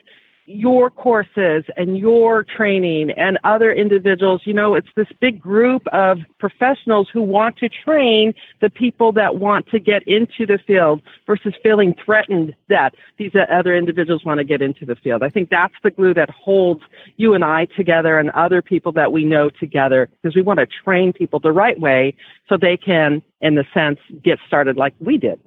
your 0.46 0.90
courses 0.90 1.64
and 1.78 1.98
your 1.98 2.44
training 2.44 3.12
and 3.12 3.38
other 3.44 3.72
individuals. 3.72 4.42
You 4.46 4.54
know, 4.54 4.76
it's 4.76 4.88
this 4.96 5.08
big 5.20 5.40
group 5.40 5.86
of 5.88 6.20
professionals 6.40 7.10
who 7.12 7.22
want 7.22 7.58
to 7.58 7.70
train 7.70 8.34
the 8.60 8.70
people 8.70 9.12
that 9.14 9.38
want 9.38 9.68
to 9.70 9.80
get 9.80 10.04
into 10.08 10.46
the 10.46 10.60
field 10.66 11.02
versus 11.28 11.54
feeling 11.64 11.96
threatened 12.04 12.56
that 12.70 12.96
these 13.18 13.32
other 13.52 13.76
individuals 13.76 14.26
want 14.26 14.40
to 14.40 14.44
get 14.44 14.62
into 14.62 14.86
the 14.86 14.96
field. 14.96 15.24
I 15.24 15.30
think 15.30 15.50
that's 15.50 15.76
the 15.84 15.92
glue 15.92 16.14
that 16.16 16.30
holds 16.30 16.82
you 17.18 17.34
and 17.34 17.44
I 17.44 17.66
together 17.66 18.18
and 18.18 18.30
other 18.32 18.62
people 18.62 18.92
that 18.94 19.12
we 19.12 19.24
know 19.24 19.50
together 19.50 20.10
because 20.22 20.36
we 20.36 20.42
want 20.42 20.60
to 20.60 20.68
train 20.84 21.14
people 21.14 21.40
the 21.40 21.52
right 21.52 21.80
way 21.80 22.16
so 22.50 22.58
they 22.58 22.78
can, 22.78 23.22
in 23.42 23.56
the 23.56 23.66
sense, 23.74 24.00
get 24.24 24.40
started 24.48 24.76
like 24.78 24.94
we 25.00 25.18
did. 25.18 25.40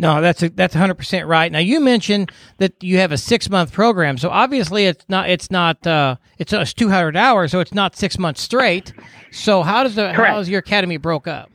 No, 0.00 0.22
that's 0.22 0.42
a, 0.42 0.48
that's 0.48 0.74
100% 0.74 1.26
right. 1.28 1.52
Now 1.52 1.58
you 1.58 1.78
mentioned 1.78 2.32
that 2.56 2.72
you 2.82 2.96
have 2.98 3.12
a 3.12 3.16
6-month 3.16 3.70
program. 3.70 4.16
So 4.16 4.30
obviously 4.30 4.86
it's 4.86 5.04
not 5.10 5.28
it's 5.28 5.50
not 5.50 5.86
uh, 5.86 6.16
it's, 6.38 6.54
it's 6.54 6.72
200 6.72 7.18
hours 7.18 7.50
so 7.50 7.60
it's 7.60 7.74
not 7.74 7.96
6 7.96 8.18
months 8.18 8.40
straight. 8.40 8.94
So 9.30 9.62
how 9.62 9.82
does 9.82 9.96
the 9.96 10.12
Correct. 10.14 10.32
how 10.32 10.38
is 10.38 10.48
your 10.48 10.60
academy 10.60 10.96
broke 10.96 11.28
up? 11.28 11.50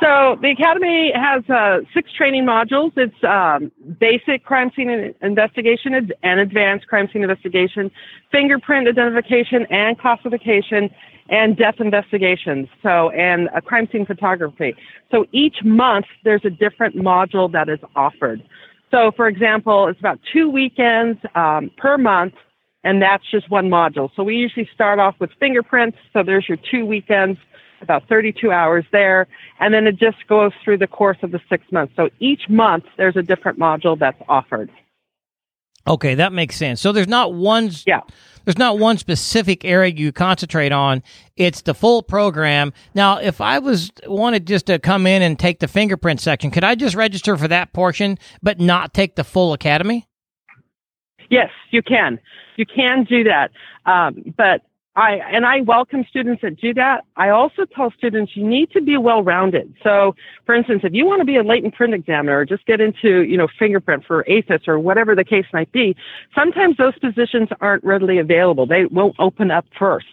So 0.00 0.36
the 0.42 0.50
academy 0.50 1.12
has 1.14 1.48
uh, 1.48 1.78
six 1.94 2.12
training 2.12 2.44
modules. 2.44 2.92
It's 2.96 3.14
um, 3.24 3.70
basic 3.98 4.44
crime 4.44 4.70
scene 4.74 5.14
investigation 5.22 5.94
and 6.22 6.40
advanced 6.40 6.88
crime 6.88 7.08
scene 7.12 7.22
investigation, 7.22 7.90
fingerprint 8.30 8.88
identification 8.88 9.66
and 9.70 9.98
classification, 9.98 10.90
and 11.28 11.56
death 11.56 11.76
investigations. 11.78 12.68
So 12.82 13.10
and 13.10 13.48
a 13.54 13.62
crime 13.62 13.88
scene 13.90 14.04
photography. 14.04 14.74
So 15.10 15.26
each 15.32 15.56
month 15.64 16.06
there's 16.24 16.44
a 16.44 16.50
different 16.50 16.96
module 16.96 17.50
that 17.52 17.68
is 17.68 17.78
offered. 17.96 18.42
So 18.90 19.12
for 19.16 19.28
example, 19.28 19.88
it's 19.88 20.00
about 20.00 20.20
two 20.32 20.50
weekends 20.50 21.18
um, 21.34 21.70
per 21.76 21.96
month 21.96 22.34
and 22.84 23.00
that's 23.00 23.24
just 23.30 23.50
one 23.50 23.68
module. 23.68 24.10
So 24.14 24.22
we 24.22 24.36
usually 24.36 24.68
start 24.74 24.98
off 24.98 25.14
with 25.18 25.30
fingerprints. 25.40 25.96
So 26.12 26.22
there's 26.22 26.46
your 26.48 26.58
two 26.70 26.84
weekends 26.84 27.38
about 27.80 28.08
32 28.08 28.50
hours 28.50 28.84
there, 28.92 29.26
and 29.60 29.72
then 29.74 29.86
it 29.86 29.96
just 29.96 30.26
goes 30.28 30.52
through 30.62 30.78
the 30.78 30.86
course 30.86 31.18
of 31.22 31.30
the 31.30 31.40
six 31.48 31.64
months. 31.72 31.92
So 31.96 32.10
each 32.20 32.48
month 32.48 32.84
there's 32.96 33.16
a 33.16 33.22
different 33.22 33.58
module 33.58 33.98
that's 33.98 34.20
offered. 34.28 34.70
Okay, 35.86 36.14
that 36.14 36.32
makes 36.32 36.56
sense. 36.56 36.80
So 36.80 36.92
there's 36.92 37.08
not 37.08 37.34
one 37.34 37.70
Yeah. 37.86 38.00
there's 38.46 38.56
not 38.58 38.78
one 38.78 38.96
specific 38.96 39.64
area 39.66 39.92
you 39.92 40.12
concentrate 40.12 40.72
on. 40.72 41.02
It's 41.36 41.60
the 41.62 41.74
full 41.74 42.02
program. 42.02 42.72
Now, 42.94 43.18
if 43.18 43.40
I 43.42 43.58
was 43.58 43.90
wanted 44.06 44.46
just 44.46 44.66
to 44.66 44.78
come 44.78 45.06
in 45.06 45.20
and 45.20 45.38
take 45.38 45.60
the 45.60 45.68
fingerprint 45.68 46.20
section, 46.20 46.50
could 46.50 46.64
I 46.64 46.74
just 46.74 46.94
register 46.96 47.36
for 47.36 47.48
that 47.48 47.72
portion 47.74 48.18
but 48.42 48.58
not 48.60 48.94
take 48.94 49.16
the 49.16 49.24
full 49.24 49.52
academy? 49.52 50.06
Yes, 51.30 51.50
you 51.70 51.82
can. 51.82 52.18
You 52.56 52.64
can 52.66 53.04
do 53.04 53.24
that. 53.24 53.50
Um, 53.86 54.32
but 54.36 54.62
I 54.96 55.14
and 55.32 55.44
I 55.44 55.62
welcome 55.62 56.04
students 56.08 56.42
that 56.42 56.60
do 56.60 56.72
that. 56.74 57.04
I 57.16 57.30
also 57.30 57.64
tell 57.64 57.90
students 57.90 58.36
you 58.36 58.46
need 58.46 58.70
to 58.72 58.80
be 58.80 58.96
well 58.96 59.22
rounded. 59.22 59.74
So, 59.82 60.14
for 60.46 60.54
instance, 60.54 60.82
if 60.84 60.92
you 60.92 61.04
want 61.04 61.20
to 61.20 61.24
be 61.24 61.36
a 61.36 61.42
latent 61.42 61.74
print 61.74 61.94
examiner 61.94 62.38
or 62.38 62.44
just 62.44 62.64
get 62.66 62.80
into, 62.80 63.22
you 63.22 63.36
know, 63.36 63.48
fingerprint 63.58 64.04
for 64.04 64.24
AFIS 64.28 64.68
or 64.68 64.78
whatever 64.78 65.16
the 65.16 65.24
case 65.24 65.46
might 65.52 65.70
be, 65.72 65.96
sometimes 66.34 66.76
those 66.76 66.96
positions 66.98 67.48
aren't 67.60 67.82
readily 67.82 68.18
available. 68.18 68.66
They 68.66 68.86
won't 68.86 69.16
open 69.18 69.50
up 69.50 69.66
first. 69.76 70.06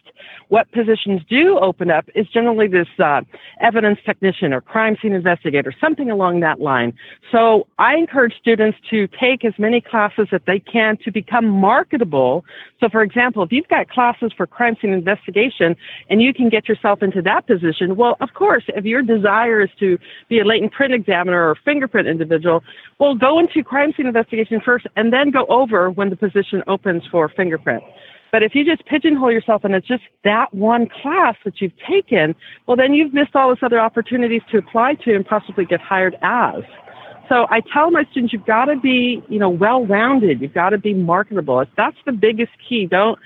What 0.49 0.69
positions 0.71 1.21
do 1.29 1.57
open 1.59 1.89
up 1.89 2.09
is 2.13 2.27
generally 2.27 2.67
this 2.67 2.87
uh, 2.99 3.21
evidence 3.61 3.99
technician 4.05 4.51
or 4.51 4.59
crime 4.59 4.97
scene 5.01 5.13
investigator, 5.13 5.73
something 5.79 6.11
along 6.11 6.41
that 6.41 6.59
line. 6.59 6.93
So 7.31 7.67
I 7.79 7.95
encourage 7.95 8.37
students 8.37 8.77
to 8.89 9.07
take 9.07 9.45
as 9.45 9.53
many 9.57 9.79
classes 9.79 10.27
that 10.31 10.45
they 10.47 10.59
can 10.59 10.97
to 11.05 11.11
become 11.11 11.47
marketable. 11.47 12.43
So, 12.81 12.89
for 12.89 13.01
example, 13.01 13.43
if 13.43 13.51
you've 13.53 13.67
got 13.69 13.89
classes 13.89 14.33
for 14.35 14.45
crime 14.45 14.70
scene 14.79 14.93
investigation 14.93 15.75
and 16.09 16.21
you 16.21 16.33
can 16.33 16.49
get 16.49 16.69
yourself 16.69 17.01
into 17.01 17.21
that 17.23 17.47
position, 17.47 17.95
well, 17.95 18.17
of 18.21 18.33
course, 18.33 18.63
if 18.69 18.85
your 18.85 19.01
desire 19.01 19.61
is 19.61 19.69
to 19.79 19.97
be 20.29 20.39
a 20.39 20.45
latent 20.45 20.71
print 20.71 20.93
examiner 20.93 21.49
or 21.49 21.55
fingerprint 21.65 22.07
individual, 22.07 22.63
well, 22.99 23.15
go 23.15 23.39
into 23.39 23.63
crime 23.63 23.93
scene 23.97 24.05
investigation 24.05 24.61
first 24.63 24.85
and 24.95 25.11
then 25.11 25.31
go 25.31 25.45
over 25.47 25.89
when 25.89 26.09
the 26.09 26.15
position 26.15 26.63
opens 26.67 27.03
for 27.11 27.27
fingerprint. 27.29 27.83
But 28.31 28.43
if 28.43 28.55
you 28.55 28.63
just 28.63 28.85
pigeonhole 28.85 29.31
yourself 29.31 29.65
and 29.65 29.75
it's 29.75 29.87
just 29.87 30.03
that 30.23 30.53
one 30.53 30.87
class 31.01 31.35
that 31.43 31.59
you've 31.59 31.77
taken, 31.85 32.33
well, 32.65 32.77
then 32.77 32.93
you've 32.93 33.13
missed 33.13 33.35
all 33.35 33.49
those 33.49 33.57
other 33.61 33.79
opportunities 33.79 34.41
to 34.51 34.57
apply 34.57 34.95
to 35.03 35.15
and 35.15 35.25
possibly 35.25 35.65
get 35.65 35.81
hired 35.81 36.15
as. 36.21 36.63
So 37.27 37.45
I 37.49 37.61
tell 37.73 37.91
my 37.91 38.03
students, 38.11 38.33
you've 38.33 38.45
got 38.45 38.65
to 38.65 38.77
be, 38.77 39.23
you 39.29 39.39
know, 39.39 39.49
well-rounded. 39.49 40.41
You've 40.41 40.53
got 40.53 40.71
to 40.71 40.77
be 40.77 40.93
marketable. 40.93 41.63
That's 41.77 41.95
the 42.05 42.11
biggest 42.11 42.51
key. 42.67 42.87
Don't, 42.87 43.17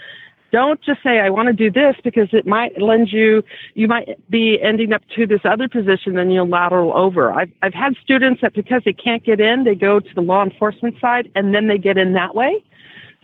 don't 0.55 0.81
just 0.81 1.03
say, 1.03 1.19
I 1.19 1.29
want 1.29 1.47
to 1.47 1.53
do 1.53 1.69
this 1.69 1.97
because 2.01 2.29
it 2.31 2.47
might 2.47 2.81
lend 2.81 3.11
you, 3.11 3.43
you 3.73 3.89
might 3.89 4.07
be 4.29 4.57
ending 4.61 4.93
up 4.93 5.01
to 5.17 5.27
this 5.27 5.41
other 5.43 5.67
position, 5.67 6.13
then 6.13 6.31
you'll 6.31 6.47
lateral 6.47 6.95
over. 6.95 7.33
I've, 7.33 7.51
I've 7.61 7.73
had 7.73 7.97
students 8.01 8.39
that 8.41 8.53
because 8.53 8.81
they 8.85 8.93
can't 8.93 9.21
get 9.21 9.41
in, 9.41 9.65
they 9.65 9.75
go 9.75 9.99
to 9.99 10.15
the 10.15 10.21
law 10.21 10.45
enforcement 10.45 10.95
side 11.01 11.29
and 11.35 11.53
then 11.53 11.67
they 11.67 11.77
get 11.77 11.97
in 11.97 12.13
that 12.13 12.35
way. 12.35 12.63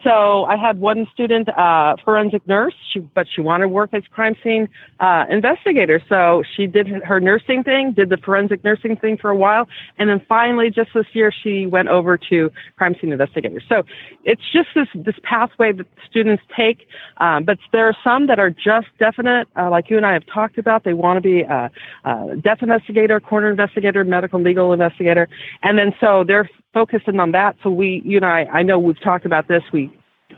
So 0.04 0.46
I 0.46 0.58
had 0.58 0.80
one 0.80 1.08
student, 1.14 1.50
uh, 1.50 1.96
forensic 2.04 2.48
nurse, 2.48 2.74
she, 2.92 3.00
but 3.00 3.28
she 3.34 3.42
wanted 3.42 3.66
to 3.66 3.68
work 3.70 3.94
as 3.94 4.04
crime 4.12 4.36
scene 4.44 4.68
uh, 5.00 5.26
investigator. 5.30 6.02
So 6.10 6.44
she 6.56 6.68
did 6.68 6.88
her 6.88 7.20
nursing 7.20 7.64
thing, 7.64 7.94
did 7.94 8.10
the 8.10 8.18
forensic 8.18 8.64
nursing 8.64 8.96
thing 8.98 9.18
for 9.18 9.30
a 9.30 9.36
while, 9.36 9.68
and 9.98 10.10
then 10.10 10.22
finally, 10.28 10.70
just 10.72 10.90
this 10.94 11.06
year, 11.14 11.32
she 11.32 11.66
went 11.66 11.90
over 11.90 12.18
to 12.30 12.52
crime 12.78 12.96
scene 13.00 13.12
investigator. 13.12 13.62
So 13.68 13.84
it's 14.24 14.42
just 14.52 14.70
this 14.76 14.88
this 14.96 15.16
pathway 15.24 15.72
that 15.74 15.88
students 16.10 16.44
take. 16.56 16.88
Um, 17.18 17.44
but 17.44 17.60
there 17.72 17.88
are 17.88 17.98
some 18.04 18.28
that 18.28 18.40
are 18.40 18.50
just 18.50 18.88
definite, 18.98 19.48
uh, 19.56 19.70
like 19.70 19.90
you 19.90 19.98
and 19.98 20.06
I 20.06 20.14
have 20.14 20.26
talked 20.26 20.58
about. 20.58 20.84
They 20.84 20.94
want 20.94 21.18
to 21.18 21.22
be 21.22 21.42
a, 21.42 21.70
a 22.06 22.36
death 22.42 22.60
investigator, 22.62 23.20
coroner 23.20 23.52
investigator, 23.52 24.04
medical 24.04 24.42
legal 24.42 24.74
investigator, 24.74 25.28
and 25.62 25.78
then 25.78 25.94
so 26.00 26.24
they're 26.26 26.50
focusing 26.74 27.20
on 27.20 27.32
that. 27.32 27.56
So 27.64 27.70
we, 27.70 28.02
you 28.06 28.20
know, 28.20 28.28
I, 28.28 28.48
I 28.52 28.64
know 28.64 28.80
we've 28.80 29.02
talked 29.02 29.26
about 29.26 29.48
this. 29.48 29.64
We 29.74 29.92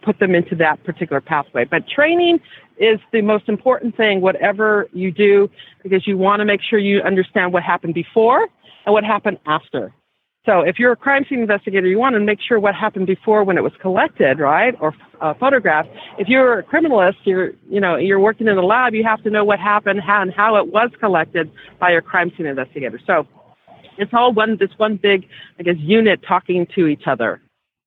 put 0.04 0.20
them 0.20 0.36
into 0.36 0.56
that 0.56 0.84
particular 0.84 1.22
pathway. 1.22 1.66
But 1.66 1.88
training 1.88 2.40
is 2.78 3.00
the 3.12 3.22
most 3.22 3.48
important 3.48 3.96
thing, 3.96 4.22
whatever 4.22 4.88
you 4.94 5.12
do, 5.12 5.50
because 5.84 6.08
you 6.08 6.18
want 6.18 6.40
to 6.40 6.46
make 6.46 6.62
sure 6.62 6.80
you 6.80 7.02
understand 7.02 7.54
what 7.54 7.64
happened 7.64 7.94
before 7.94 8.48
and 8.86 8.94
what 8.94 9.04
happened 9.04 9.38
after. 9.46 9.94
So 10.46 10.60
if 10.60 10.78
you're 10.78 10.92
a 10.92 10.98
crime 10.98 11.26
scene 11.30 11.40
investigator, 11.40 11.88
you 11.88 11.98
want 11.98 12.16
to 12.16 12.20
make 12.20 12.40
sure 12.42 12.60
what 12.60 12.76
happened 12.76 13.08
before 13.08 13.46
when 13.46 13.58
it 13.58 13.62
was 13.62 13.72
collected, 13.80 14.40
right, 14.40 14.76
or 14.82 14.94
uh, 15.22 15.34
photographed. 15.36 15.90
If 16.18 16.28
you're 16.28 16.60
a 16.60 16.64
criminalist, 16.64 17.16
you're, 17.24 17.52
you 17.70 17.80
know, 17.80 17.96
you're 17.96 18.20
working 18.20 18.50
in 18.50 18.58
a 18.58 18.66
lab, 18.66 18.94
you 18.94 19.06
have 19.06 19.24
to 19.24 19.30
know 19.30 19.46
what 19.46 19.60
happened, 19.60 20.02
how, 20.02 20.22
and 20.22 20.34
how 20.34 20.58
it 20.58 20.68
was 20.68 20.90
collected 21.00 21.50
by 21.80 21.92
your 21.92 22.02
crime 22.02 22.30
scene 22.36 22.46
investigator. 22.46 23.00
So 23.08 23.26
it's 23.98 24.14
all 24.14 24.34
one 24.34 24.58
this 24.60 24.72
one 24.78 24.98
big 24.98 25.28
I 25.60 25.64
guess 25.64 25.76
unit 25.78 26.22
talking 26.28 26.68
to 26.76 26.88
each 26.88 27.04
other. 27.08 27.42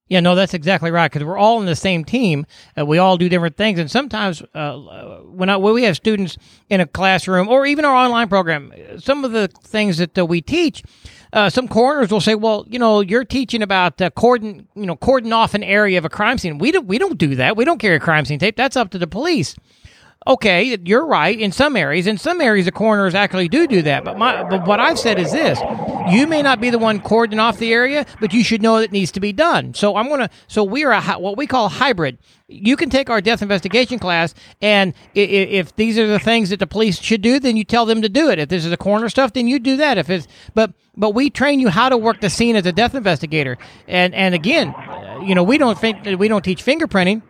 Yeah, 0.08 0.20
no, 0.20 0.36
that's 0.36 0.54
exactly 0.54 0.92
right 0.92 1.10
because 1.10 1.26
we're 1.26 1.36
all 1.36 1.58
in 1.58 1.66
the 1.66 1.74
same 1.74 2.04
team. 2.04 2.46
Uh, 2.78 2.86
we 2.86 2.98
all 2.98 3.16
do 3.16 3.28
different 3.28 3.56
things, 3.56 3.80
and 3.80 3.90
sometimes 3.90 4.40
uh, 4.54 4.76
when, 5.24 5.50
I, 5.50 5.56
when 5.56 5.74
we 5.74 5.82
have 5.82 5.96
students 5.96 6.38
in 6.70 6.80
a 6.80 6.86
classroom 6.86 7.48
or 7.48 7.66
even 7.66 7.84
our 7.84 7.94
online 7.94 8.28
program, 8.28 8.72
some 8.98 9.24
of 9.24 9.32
the 9.32 9.48
things 9.48 9.98
that 9.98 10.16
uh, 10.16 10.24
we 10.24 10.40
teach, 10.40 10.84
uh, 11.32 11.50
some 11.50 11.66
coroners 11.66 12.12
will 12.12 12.20
say, 12.20 12.36
"Well, 12.36 12.66
you 12.68 12.78
know, 12.78 13.00
you're 13.00 13.24
teaching 13.24 13.62
about 13.62 14.00
uh, 14.00 14.10
cordon, 14.10 14.68
you 14.76 14.86
know, 14.86 14.94
cordon 14.94 15.32
off 15.32 15.54
an 15.54 15.64
area 15.64 15.98
of 15.98 16.04
a 16.04 16.08
crime 16.08 16.38
scene. 16.38 16.58
We 16.58 16.70
don't, 16.70 16.86
we 16.86 16.98
don't 16.98 17.18
do 17.18 17.34
that. 17.34 17.56
We 17.56 17.64
don't 17.64 17.78
carry 17.78 17.98
crime 17.98 18.24
scene 18.26 18.38
tape. 18.38 18.54
That's 18.56 18.76
up 18.76 18.90
to 18.90 18.98
the 18.98 19.08
police." 19.08 19.56
Okay, 20.26 20.76
you're 20.84 21.06
right. 21.06 21.38
In 21.38 21.52
some 21.52 21.76
areas, 21.76 22.08
in 22.08 22.18
some 22.18 22.40
areas, 22.40 22.66
the 22.66 22.72
coroners 22.72 23.14
actually 23.14 23.48
do 23.48 23.68
do 23.68 23.82
that. 23.82 24.02
But 24.02 24.18
my, 24.18 24.42
but 24.42 24.66
what 24.66 24.80
I've 24.80 24.98
said 24.98 25.20
is 25.20 25.30
this: 25.30 25.60
you 26.10 26.26
may 26.26 26.42
not 26.42 26.60
be 26.60 26.68
the 26.70 26.78
one 26.78 27.00
cordoning 27.00 27.38
off 27.38 27.58
the 27.58 27.72
area, 27.72 28.04
but 28.18 28.32
you 28.32 28.42
should 28.42 28.60
know 28.60 28.78
that 28.78 28.86
it 28.86 28.92
needs 28.92 29.12
to 29.12 29.20
be 29.20 29.32
done. 29.32 29.72
So 29.74 29.94
I'm 29.94 30.08
gonna. 30.08 30.28
So 30.48 30.64
we 30.64 30.84
are 30.84 30.92
a 30.92 31.00
what 31.18 31.36
we 31.36 31.46
call 31.46 31.68
hybrid. 31.68 32.18
You 32.48 32.76
can 32.76 32.90
take 32.90 33.08
our 33.08 33.20
death 33.20 33.40
investigation 33.40 34.00
class, 34.00 34.34
and 34.60 34.94
if, 35.14 35.74
these 35.76 35.98
are 35.98 36.06
the 36.06 36.20
things 36.20 36.50
that 36.50 36.60
the 36.60 36.66
police 36.66 37.00
should 37.00 37.20
do, 37.22 37.40
then 37.40 37.56
you 37.56 37.64
tell 37.64 37.86
them 37.86 38.02
to 38.02 38.08
do 38.08 38.28
it. 38.28 38.38
If 38.38 38.48
this 38.48 38.64
is 38.64 38.70
the 38.70 38.76
coroner 38.76 39.08
stuff, 39.08 39.32
then 39.32 39.46
you 39.46 39.58
do 39.60 39.76
that. 39.76 39.96
If 39.96 40.10
it's 40.10 40.26
but 40.54 40.72
but 40.96 41.10
we 41.10 41.30
train 41.30 41.60
you 41.60 41.68
how 41.68 41.88
to 41.88 41.96
work 41.96 42.20
the 42.20 42.30
scene 42.30 42.56
as 42.56 42.66
a 42.66 42.72
death 42.72 42.96
investigator. 42.96 43.58
And 43.86 44.12
and 44.12 44.34
again, 44.34 44.74
you 45.22 45.36
know, 45.36 45.44
we 45.44 45.56
don't 45.56 45.78
think 45.78 46.04
we 46.18 46.26
don't 46.26 46.42
teach 46.42 46.64
fingerprinting 46.64 47.22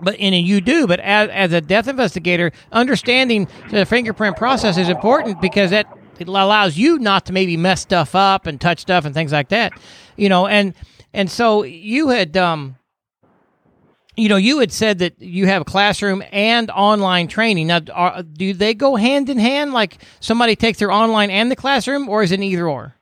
but 0.00 0.14
and 0.18 0.34
you 0.34 0.60
do 0.60 0.86
but 0.86 1.00
as, 1.00 1.28
as 1.30 1.52
a 1.52 1.60
death 1.60 1.88
investigator 1.88 2.52
understanding 2.72 3.48
the 3.70 3.86
fingerprint 3.86 4.36
process 4.36 4.76
is 4.76 4.88
important 4.88 5.40
because 5.40 5.70
that 5.70 5.86
it 6.18 6.28
allows 6.28 6.76
you 6.76 6.98
not 6.98 7.26
to 7.26 7.32
maybe 7.32 7.56
mess 7.56 7.80
stuff 7.82 8.14
up 8.14 8.46
and 8.46 8.60
touch 8.60 8.80
stuff 8.80 9.04
and 9.04 9.14
things 9.14 9.32
like 9.32 9.48
that 9.48 9.72
you 10.16 10.28
know 10.28 10.46
and 10.46 10.74
and 11.12 11.30
so 11.30 11.62
you 11.62 12.08
had 12.08 12.36
um 12.36 12.76
you 14.16 14.28
know 14.28 14.36
you 14.36 14.58
had 14.58 14.72
said 14.72 14.98
that 14.98 15.20
you 15.20 15.46
have 15.46 15.64
classroom 15.66 16.22
and 16.32 16.70
online 16.70 17.28
training. 17.28 17.66
Now 17.68 17.80
are, 17.92 18.22
do 18.22 18.52
they 18.52 18.74
go 18.74 18.96
hand 18.96 19.28
in 19.28 19.38
hand? 19.38 19.72
Like 19.72 19.98
somebody 20.20 20.56
takes 20.56 20.78
their 20.78 20.90
online 20.90 21.30
and 21.30 21.50
the 21.50 21.56
classroom 21.56 22.08
or 22.08 22.22
is 22.22 22.32
it 22.32 22.40
either 22.40 22.68
or? 22.68 22.94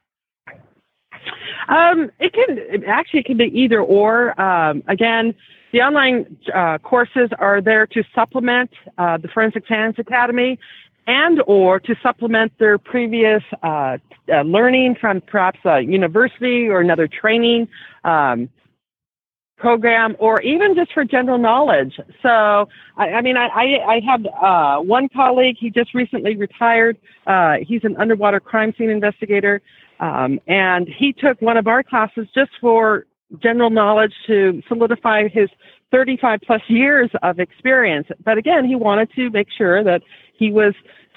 Um, 1.69 2.11
it 2.21 2.35
can 2.35 2.85
actually 2.87 3.21
it 3.21 3.27
can 3.27 3.37
be 3.39 3.45
either 3.45 3.81
or. 3.81 4.39
Um, 4.41 4.83
again, 4.87 5.35
the 5.75 5.83
online 5.83 6.37
uh, 6.55 6.79
courses 6.79 7.31
are 7.41 7.61
there 7.61 7.85
to 7.85 8.05
supplement 8.15 8.71
uh, 8.97 9.19
the 9.19 9.27
Forensic 9.27 9.65
Science 9.67 9.97
Academy 9.99 10.57
and 11.09 11.43
or 11.49 11.81
to 11.81 11.97
supplement 12.01 12.53
their 12.61 12.79
previous 12.79 13.43
uh, 13.65 13.99
uh, 14.33 14.43
learning 14.43 14.95
from 15.01 15.21
perhaps 15.21 15.59
a 15.65 15.81
university 15.81 16.69
or 16.69 16.81
another 16.81 17.09
training 17.09 17.67
um, 18.05 18.49
program 19.57 20.15
or 20.21 20.41
even 20.43 20.77
just 20.77 20.93
for 20.93 21.05
general 21.05 21.39
knowledge. 21.39 21.99
So, 22.23 22.69
I, 22.97 23.09
I 23.09 23.21
mean, 23.21 23.37
I, 23.37 23.49
I, 23.49 23.95
I 23.95 24.01
have 24.07 24.27
uh, 24.27 24.81
one 24.81 25.09
colleague, 25.09 25.57
he 25.59 25.71
just 25.71 25.93
recently 25.93 26.37
retired. 26.37 26.97
Uh, 27.27 27.55
he's 27.67 27.83
an 27.83 27.97
underwater 27.97 28.39
crime 28.39 28.73
scene 28.79 28.91
investigator. 28.91 29.61
Um, 29.99 30.39
and 30.47 30.87
he 30.87 31.13
took 31.13 31.43
one 31.43 31.57
of 31.57 31.67
our 31.67 31.83
classes 31.83 32.29
just 32.33 32.53
for 32.61 33.07
general 33.43 33.71
knowledge 33.71 34.15
to 34.27 34.63
solidify 34.69 35.29
his 35.29 35.49
35 35.91 36.41
plus 36.45 36.63
years 36.69 37.11
of 37.23 37.39
experience. 37.39 38.09
But 38.25 38.39
again, 38.39 38.65
he 38.65 38.75
wanted 38.75 39.13
to 39.15 39.31
make 39.31 39.49
sure 39.51 39.85
that 39.85 40.03
he 40.35 40.51
was 40.51 40.75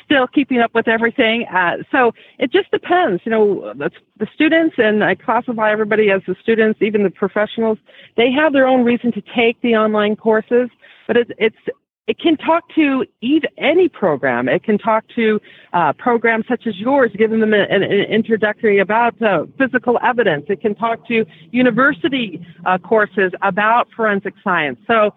still 0.07 0.27
keeping 0.27 0.59
up 0.59 0.73
with 0.73 0.87
everything. 0.87 1.45
Uh, 1.47 1.77
so 1.91 2.13
it 2.39 2.51
just 2.51 2.71
depends. 2.71 3.21
You 3.25 3.31
know, 3.31 3.73
the, 3.73 3.91
the, 4.17 4.27
students, 4.33 4.75
and 4.77 5.03
I 5.03 5.15
classify 5.15 5.71
everybody 5.71 6.09
as 6.11 6.21
the 6.27 6.35
students, 6.41 6.81
even 6.81 7.03
the 7.03 7.09
professionals, 7.09 7.77
they 8.15 8.31
have 8.31 8.53
their 8.53 8.67
own 8.67 8.85
reason 8.85 9.11
to 9.13 9.21
take 9.35 9.59
the 9.61 9.75
online 9.75 10.15
courses, 10.15 10.69
but 11.07 11.17
it, 11.17 11.31
it's 11.37 11.57
it 12.07 12.19
can 12.19 12.37
talk 12.37 12.63
to 12.75 13.05
either, 13.21 13.49
any 13.57 13.89
program. 13.89 14.47
It 14.47 14.63
can 14.63 14.77
talk 14.77 15.03
to 15.15 15.41
uh, 15.73 15.91
programs 15.93 16.45
such 16.47 16.65
as 16.65 16.77
yours, 16.77 17.11
giving 17.17 17.41
them 17.41 17.53
an, 17.53 17.69
an 17.69 17.83
introductory 17.83 18.79
about 18.79 19.21
uh, 19.21 19.45
physical 19.57 19.99
evidence. 20.01 20.45
It 20.47 20.61
can 20.61 20.73
talk 20.73 21.05
to 21.09 21.25
university 21.51 22.45
uh, 22.65 22.77
courses 22.77 23.33
about 23.41 23.89
forensic 23.93 24.33
science. 24.41 24.79
So, 24.87 25.13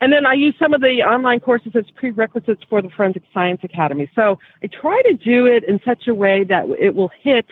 and 0.00 0.12
then 0.12 0.26
I 0.26 0.32
use 0.32 0.54
some 0.58 0.74
of 0.74 0.80
the 0.80 1.02
online 1.02 1.38
courses 1.38 1.72
as 1.76 1.84
prerequisites 1.94 2.62
for 2.68 2.82
the 2.82 2.90
Forensic 2.90 3.22
Science 3.32 3.60
Academy. 3.62 4.10
So 4.16 4.40
I 4.60 4.66
try 4.66 5.00
to 5.02 5.14
do 5.14 5.46
it 5.46 5.62
in 5.62 5.80
such 5.84 6.08
a 6.08 6.14
way 6.14 6.42
that 6.42 6.64
it 6.76 6.96
will 6.96 7.12
hit 7.22 7.46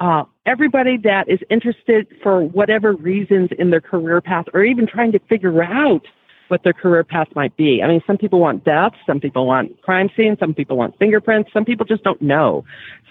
uh, 0.00 0.24
everybody 0.46 0.96
that 1.04 1.28
is 1.28 1.38
interested 1.48 2.08
for 2.20 2.42
whatever 2.42 2.94
reasons 2.94 3.50
in 3.56 3.70
their 3.70 3.80
career 3.80 4.20
path 4.20 4.46
or 4.52 4.64
even 4.64 4.84
trying 4.84 5.12
to 5.12 5.20
figure 5.28 5.62
out 5.62 6.04
what 6.52 6.62
their 6.64 6.74
career 6.74 7.02
path 7.02 7.28
might 7.34 7.56
be. 7.56 7.82
I 7.82 7.88
mean, 7.88 8.02
some 8.06 8.18
people 8.18 8.38
want 8.38 8.62
death, 8.62 8.92
some 9.06 9.18
people 9.18 9.46
want 9.46 9.80
crime 9.80 10.10
scene, 10.14 10.36
some 10.38 10.52
people 10.52 10.76
want 10.76 10.96
fingerprints, 10.98 11.50
some 11.50 11.64
people 11.64 11.86
just 11.86 12.04
don't 12.04 12.20
know. 12.20 12.64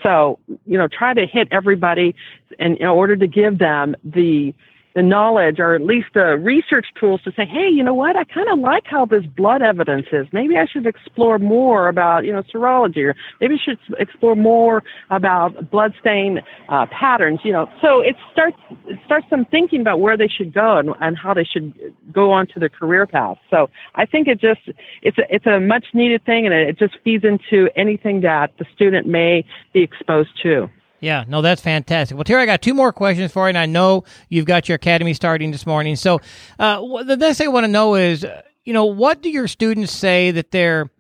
So, 0.03 0.37
you 0.67 0.77
know, 0.77 0.87
try 0.87 1.15
to 1.15 1.25
hit 1.25 1.47
everybody 1.51 2.15
in, 2.59 2.77
in 2.77 2.85
order 2.85 3.15
to 3.15 3.25
give 3.25 3.57
them 3.57 3.95
the 4.03 4.53
the 4.95 5.01
knowledge 5.01 5.59
or 5.59 5.75
at 5.75 5.81
least 5.81 6.07
the 6.13 6.37
research 6.37 6.87
tools 6.99 7.21
to 7.23 7.31
say, 7.31 7.45
hey, 7.45 7.69
you 7.69 7.83
know 7.83 7.93
what? 7.93 8.15
I 8.15 8.23
kind 8.23 8.49
of 8.49 8.59
like 8.59 8.83
how 8.85 9.05
this 9.05 9.25
blood 9.25 9.61
evidence 9.61 10.07
is. 10.11 10.27
Maybe 10.31 10.57
I 10.57 10.65
should 10.65 10.85
explore 10.85 11.39
more 11.39 11.87
about, 11.87 12.25
you 12.25 12.33
know, 12.33 12.43
serology 12.43 13.05
or 13.05 13.15
maybe 13.39 13.55
I 13.55 13.63
should 13.63 13.79
explore 13.99 14.35
more 14.35 14.83
about 15.09 15.71
blood 15.71 15.93
stain 15.99 16.41
uh, 16.69 16.85
patterns, 16.87 17.39
you 17.43 17.51
know. 17.51 17.69
So 17.81 18.01
it 18.01 18.15
starts, 18.31 18.57
it 18.87 18.99
starts 19.05 19.29
them 19.29 19.45
thinking 19.45 19.81
about 19.81 19.99
where 19.99 20.17
they 20.17 20.27
should 20.27 20.53
go 20.53 20.77
and, 20.77 20.89
and 20.99 21.17
how 21.17 21.33
they 21.33 21.45
should 21.45 21.73
go 22.11 22.31
on 22.31 22.47
to 22.47 22.59
their 22.59 22.69
career 22.69 23.07
path. 23.07 23.37
So 23.49 23.69
I 23.95 24.05
think 24.05 24.27
it 24.27 24.39
just, 24.39 24.61
it's 25.01 25.17
a, 25.17 25.23
it's 25.29 25.45
a 25.45 25.59
much 25.59 25.85
needed 25.93 26.25
thing 26.25 26.45
and 26.45 26.53
it 26.53 26.77
just 26.77 26.97
feeds 27.03 27.23
into 27.23 27.69
anything 27.75 28.21
that 28.21 28.51
the 28.59 28.65
student 28.75 29.07
may 29.07 29.45
be 29.73 29.81
exposed 29.81 30.31
to. 30.43 30.69
Yeah, 31.01 31.25
no, 31.27 31.41
that's 31.41 31.61
fantastic. 31.61 32.15
Well, 32.15 32.23
Terri, 32.23 32.41
I 32.41 32.45
got 32.45 32.61
two 32.61 32.75
more 32.75 32.93
questions 32.93 33.31
for 33.31 33.47
you, 33.47 33.49
and 33.49 33.57
I 33.57 33.65
know 33.65 34.03
you've 34.29 34.45
got 34.45 34.69
your 34.69 34.75
academy 34.75 35.15
starting 35.15 35.49
this 35.51 35.65
morning. 35.65 35.95
So, 35.95 36.21
uh, 36.59 37.03
the 37.03 37.17
next 37.17 37.39
thing 37.39 37.47
I 37.47 37.51
want 37.51 37.63
to 37.63 37.71
know 37.71 37.95
is, 37.95 38.23
you 38.63 38.71
know, 38.71 38.85
what 38.85 39.23
do 39.23 39.29
your 39.31 39.47
students 39.47 39.91
say 39.91 40.29
that 40.31 40.51
their 40.51 40.91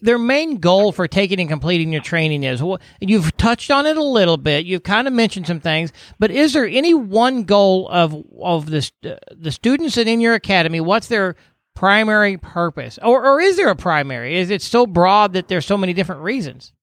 their 0.00 0.18
main 0.18 0.58
goal 0.58 0.92
for 0.92 1.08
taking 1.08 1.40
and 1.40 1.48
completing 1.48 1.92
your 1.92 2.02
training 2.02 2.44
is? 2.44 2.62
Well, 2.62 2.78
you've 3.00 3.36
touched 3.38 3.70
on 3.70 3.86
it 3.86 3.96
a 3.96 4.04
little 4.04 4.36
bit. 4.36 4.66
You've 4.66 4.82
kind 4.82 5.08
of 5.08 5.14
mentioned 5.14 5.46
some 5.46 5.60
things, 5.60 5.92
but 6.18 6.30
is 6.30 6.52
there 6.52 6.66
any 6.66 6.92
one 6.92 7.44
goal 7.44 7.88
of 7.88 8.22
of 8.38 8.66
the 8.66 8.90
the 9.34 9.50
students 9.50 9.94
that 9.94 10.06
in 10.06 10.20
your 10.20 10.34
academy? 10.34 10.82
What's 10.82 11.08
their 11.08 11.36
primary 11.74 12.36
purpose, 12.36 12.98
or 13.02 13.24
or 13.24 13.40
is 13.40 13.56
there 13.56 13.70
a 13.70 13.76
primary? 13.76 14.36
Is 14.38 14.50
it 14.50 14.60
so 14.60 14.86
broad 14.86 15.32
that 15.32 15.48
there's 15.48 15.64
so 15.64 15.78
many 15.78 15.94
different 15.94 16.20
reasons? 16.20 16.74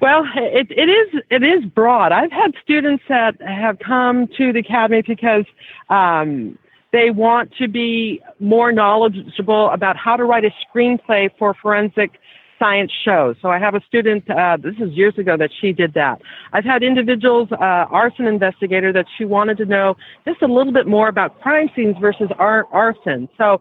Well, 0.00 0.24
it, 0.36 0.68
it 0.70 0.88
is 0.88 1.22
it 1.28 1.42
is 1.42 1.64
broad. 1.64 2.12
I've 2.12 2.30
had 2.30 2.52
students 2.62 3.02
that 3.08 3.40
have 3.42 3.78
come 3.80 4.28
to 4.36 4.52
the 4.52 4.60
academy 4.60 5.02
because 5.02 5.44
um, 5.90 6.56
they 6.92 7.10
want 7.10 7.52
to 7.58 7.66
be 7.66 8.20
more 8.38 8.70
knowledgeable 8.70 9.70
about 9.70 9.96
how 9.96 10.16
to 10.16 10.24
write 10.24 10.44
a 10.44 10.50
screenplay 10.64 11.30
for 11.36 11.52
forensic 11.54 12.12
science 12.60 12.92
shows. 13.04 13.36
So 13.42 13.48
I 13.48 13.58
have 13.58 13.74
a 13.74 13.80
student. 13.88 14.28
Uh, 14.30 14.56
this 14.56 14.74
is 14.80 14.92
years 14.92 15.18
ago 15.18 15.36
that 15.36 15.50
she 15.60 15.72
did 15.72 15.94
that. 15.94 16.20
I've 16.52 16.64
had 16.64 16.82
individuals, 16.82 17.48
uh, 17.52 17.56
arson 17.90 18.26
investigator, 18.26 18.92
that 18.92 19.06
she 19.16 19.24
wanted 19.24 19.58
to 19.58 19.64
know 19.64 19.96
just 20.24 20.42
a 20.42 20.46
little 20.46 20.72
bit 20.72 20.86
more 20.86 21.08
about 21.08 21.40
crime 21.40 21.70
scenes 21.74 21.96
versus 22.00 22.30
ar- 22.38 22.66
arson. 22.72 23.28
So 23.36 23.60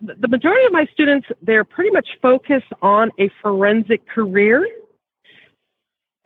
the 0.00 0.28
majority 0.28 0.66
of 0.66 0.72
my 0.72 0.86
students, 0.92 1.26
they're 1.42 1.64
pretty 1.64 1.90
much 1.90 2.08
focused 2.20 2.72
on 2.82 3.10
a 3.18 3.30
forensic 3.42 4.06
career 4.08 4.66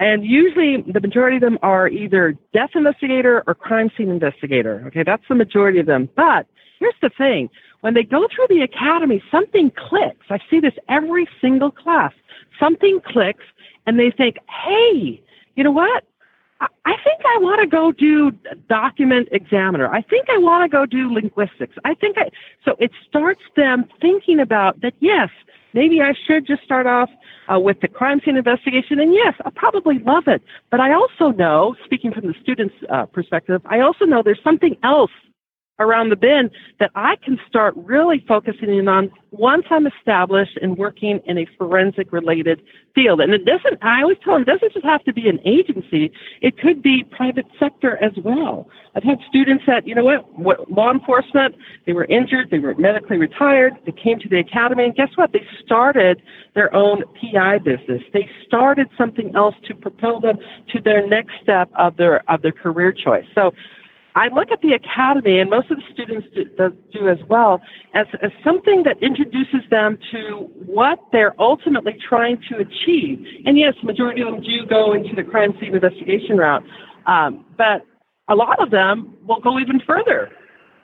and 0.01 0.25
usually 0.25 0.83
the 0.91 1.01
majority 1.01 1.37
of 1.37 1.43
them 1.43 1.59
are 1.63 1.87
either 1.87 2.35
death 2.55 2.71
investigator 2.75 3.45
or 3.47 3.55
crime 3.55 3.91
scene 3.97 4.09
investigator. 4.09 4.83
Okay, 4.87 5.03
that's 5.05 5.23
the 5.29 5.35
majority 5.35 5.79
of 5.79 5.85
them. 5.85 6.09
But 6.17 6.47
here's 6.79 6.95
the 7.03 7.11
thing. 7.11 7.51
When 7.83 7.93
they 7.93 8.03
go 8.03 8.27
through 8.35 8.47
the 8.49 8.63
academy, 8.63 9.23
something 9.31 9.71
clicks. 9.71 10.27
I 10.31 10.39
see 10.51 10.59
this 10.59 10.73
every 10.89 11.29
single 11.41 11.71
class. 11.71 12.13
Something 12.59 13.01
clicks 13.07 13.45
and 13.87 13.99
they 13.99 14.11
think, 14.11 14.37
hey, 14.49 15.23
you 15.55 15.65
know 15.65 15.71
what? 15.71 16.05
I 16.61 16.95
think 17.05 17.21
I 17.25 17.39
want 17.39 17.61
to 17.63 17.67
go 17.67 17.93
do 17.93 18.33
document 18.69 19.29
examiner. 19.33 19.89
I 19.89 20.03
think 20.03 20.29
I 20.29 20.39
want 20.39 20.63
to 20.65 20.69
go 20.69 20.85
do 20.85 21.13
linguistics. 21.13 21.75
I 21.85 21.95
think 21.95 22.19
I, 22.19 22.31
so 22.65 22.77
it 22.79 22.91
starts 23.09 23.41
them 23.57 23.87
thinking 24.01 24.41
about 24.41 24.81
that, 24.83 24.95
yes, 25.01 25.31
maybe 25.73 26.03
I 26.03 26.13
should 26.27 26.47
just 26.47 26.63
start 26.63 26.87
off 26.87 27.09
uh, 27.53 27.59
with 27.59 27.81
the 27.81 27.89
crime 27.89 28.21
scene 28.25 28.37
investigation. 28.37 29.01
And 29.01 29.15
yes, 29.15 29.35
I 29.45 29.51
probably 29.51 30.01
love 30.01 30.25
it. 30.27 30.43
But 30.71 30.81
I 30.81 30.93
also 30.93 31.31
know, 31.31 31.77
speaking 31.85 32.13
from 32.13 32.27
the 32.27 32.35
student's 32.43 32.75
uh, 32.91 33.07
perspective, 33.07 33.63
I 33.65 33.81
also 33.81 34.05
know 34.05 34.23
there's 34.23 34.43
something 34.45 34.77
else 34.83 35.13
around 35.81 36.11
the 36.11 36.17
bend 36.17 36.51
that 36.79 36.91
I 36.95 37.17
can 37.17 37.41
start 37.49 37.75
really 37.77 38.25
focusing 38.29 38.77
in 38.77 38.87
on 38.87 39.11
once 39.33 39.65
I'm 39.71 39.87
established 39.87 40.59
and 40.61 40.77
working 40.77 41.21
in 41.25 41.39
a 41.39 41.47
forensic 41.59 42.13
related 42.13 42.61
field. 42.95 43.21
And 43.21 43.33
it 43.33 43.45
doesn't, 43.45 43.83
I 43.83 44.03
always 44.03 44.19
tell 44.23 44.35
them, 44.35 44.43
it 44.43 44.47
doesn't 44.47 44.73
just 44.73 44.85
have 44.85 45.05
to 45.05 45.13
be 45.13 45.29
an 45.29 45.39
agency. 45.45 46.13
It 46.41 46.59
could 46.59 46.83
be 46.83 47.05
private 47.05 47.47
sector 47.59 47.97
as 48.03 48.13
well. 48.25 48.69
I've 48.95 49.05
had 49.05 49.19
students 49.29 49.65
that, 49.67 49.87
you 49.87 49.95
know 49.95 50.05
what, 50.05 50.39
what 50.39 50.71
law 50.71 50.91
enforcement, 50.91 51.55
they 51.87 51.93
were 51.93 52.07
injured, 52.07 52.51
they 52.51 52.59
were 52.59 52.75
medically 52.75 53.19
retired, 53.19 53.75
they 53.87 53.93
came 53.93 54.19
to 54.19 54.29
the 54.29 54.39
academy, 54.39 54.85
and 54.85 54.95
guess 54.95 55.11
what? 55.15 55.33
They 55.33 55.47
started 55.65 56.21
their 56.55 56.75
own 56.75 57.05
PI 57.21 57.59
business. 57.59 58.03
They 58.13 58.29
started 58.47 58.89
something 58.99 59.35
else 59.37 59.55
to 59.69 59.75
propel 59.75 60.21
them 60.21 60.39
to 60.73 60.81
their 60.81 61.07
next 61.07 61.35
step 61.43 61.71
of 61.79 61.97
their, 61.97 62.29
of 62.31 62.43
their 62.43 62.53
career 62.53 62.93
choice. 62.93 63.27
So 63.35 63.53
I 64.15 64.29
look 64.29 64.51
at 64.51 64.61
the 64.61 64.73
academy, 64.73 65.39
and 65.39 65.49
most 65.49 65.71
of 65.71 65.79
the 65.79 65.85
students 65.93 66.27
do, 66.35 66.45
do 66.93 67.09
as 67.09 67.19
well, 67.29 67.61
as, 67.95 68.07
as 68.23 68.31
something 68.43 68.83
that 68.85 69.01
introduces 69.03 69.61
them 69.71 69.99
to 70.11 70.51
what 70.67 70.99
they're 71.13 71.35
ultimately 71.41 71.97
trying 72.09 72.43
to 72.49 72.59
achieve. 72.59 73.25
And 73.47 73.59
yes, 73.59 73.75
majority 73.83 74.23
of 74.23 74.33
them 74.33 74.43
do 74.43 74.67
go 74.67 74.93
into 74.93 75.15
the 75.15 75.23
crime 75.23 75.55
scene 75.61 75.75
investigation 75.75 76.37
route, 76.37 76.65
um, 77.07 77.45
but 77.57 77.87
a 78.29 78.35
lot 78.35 78.61
of 78.61 78.71
them 78.71 79.17
will 79.27 79.41
go 79.41 79.59
even 79.59 79.81
further. 79.87 80.31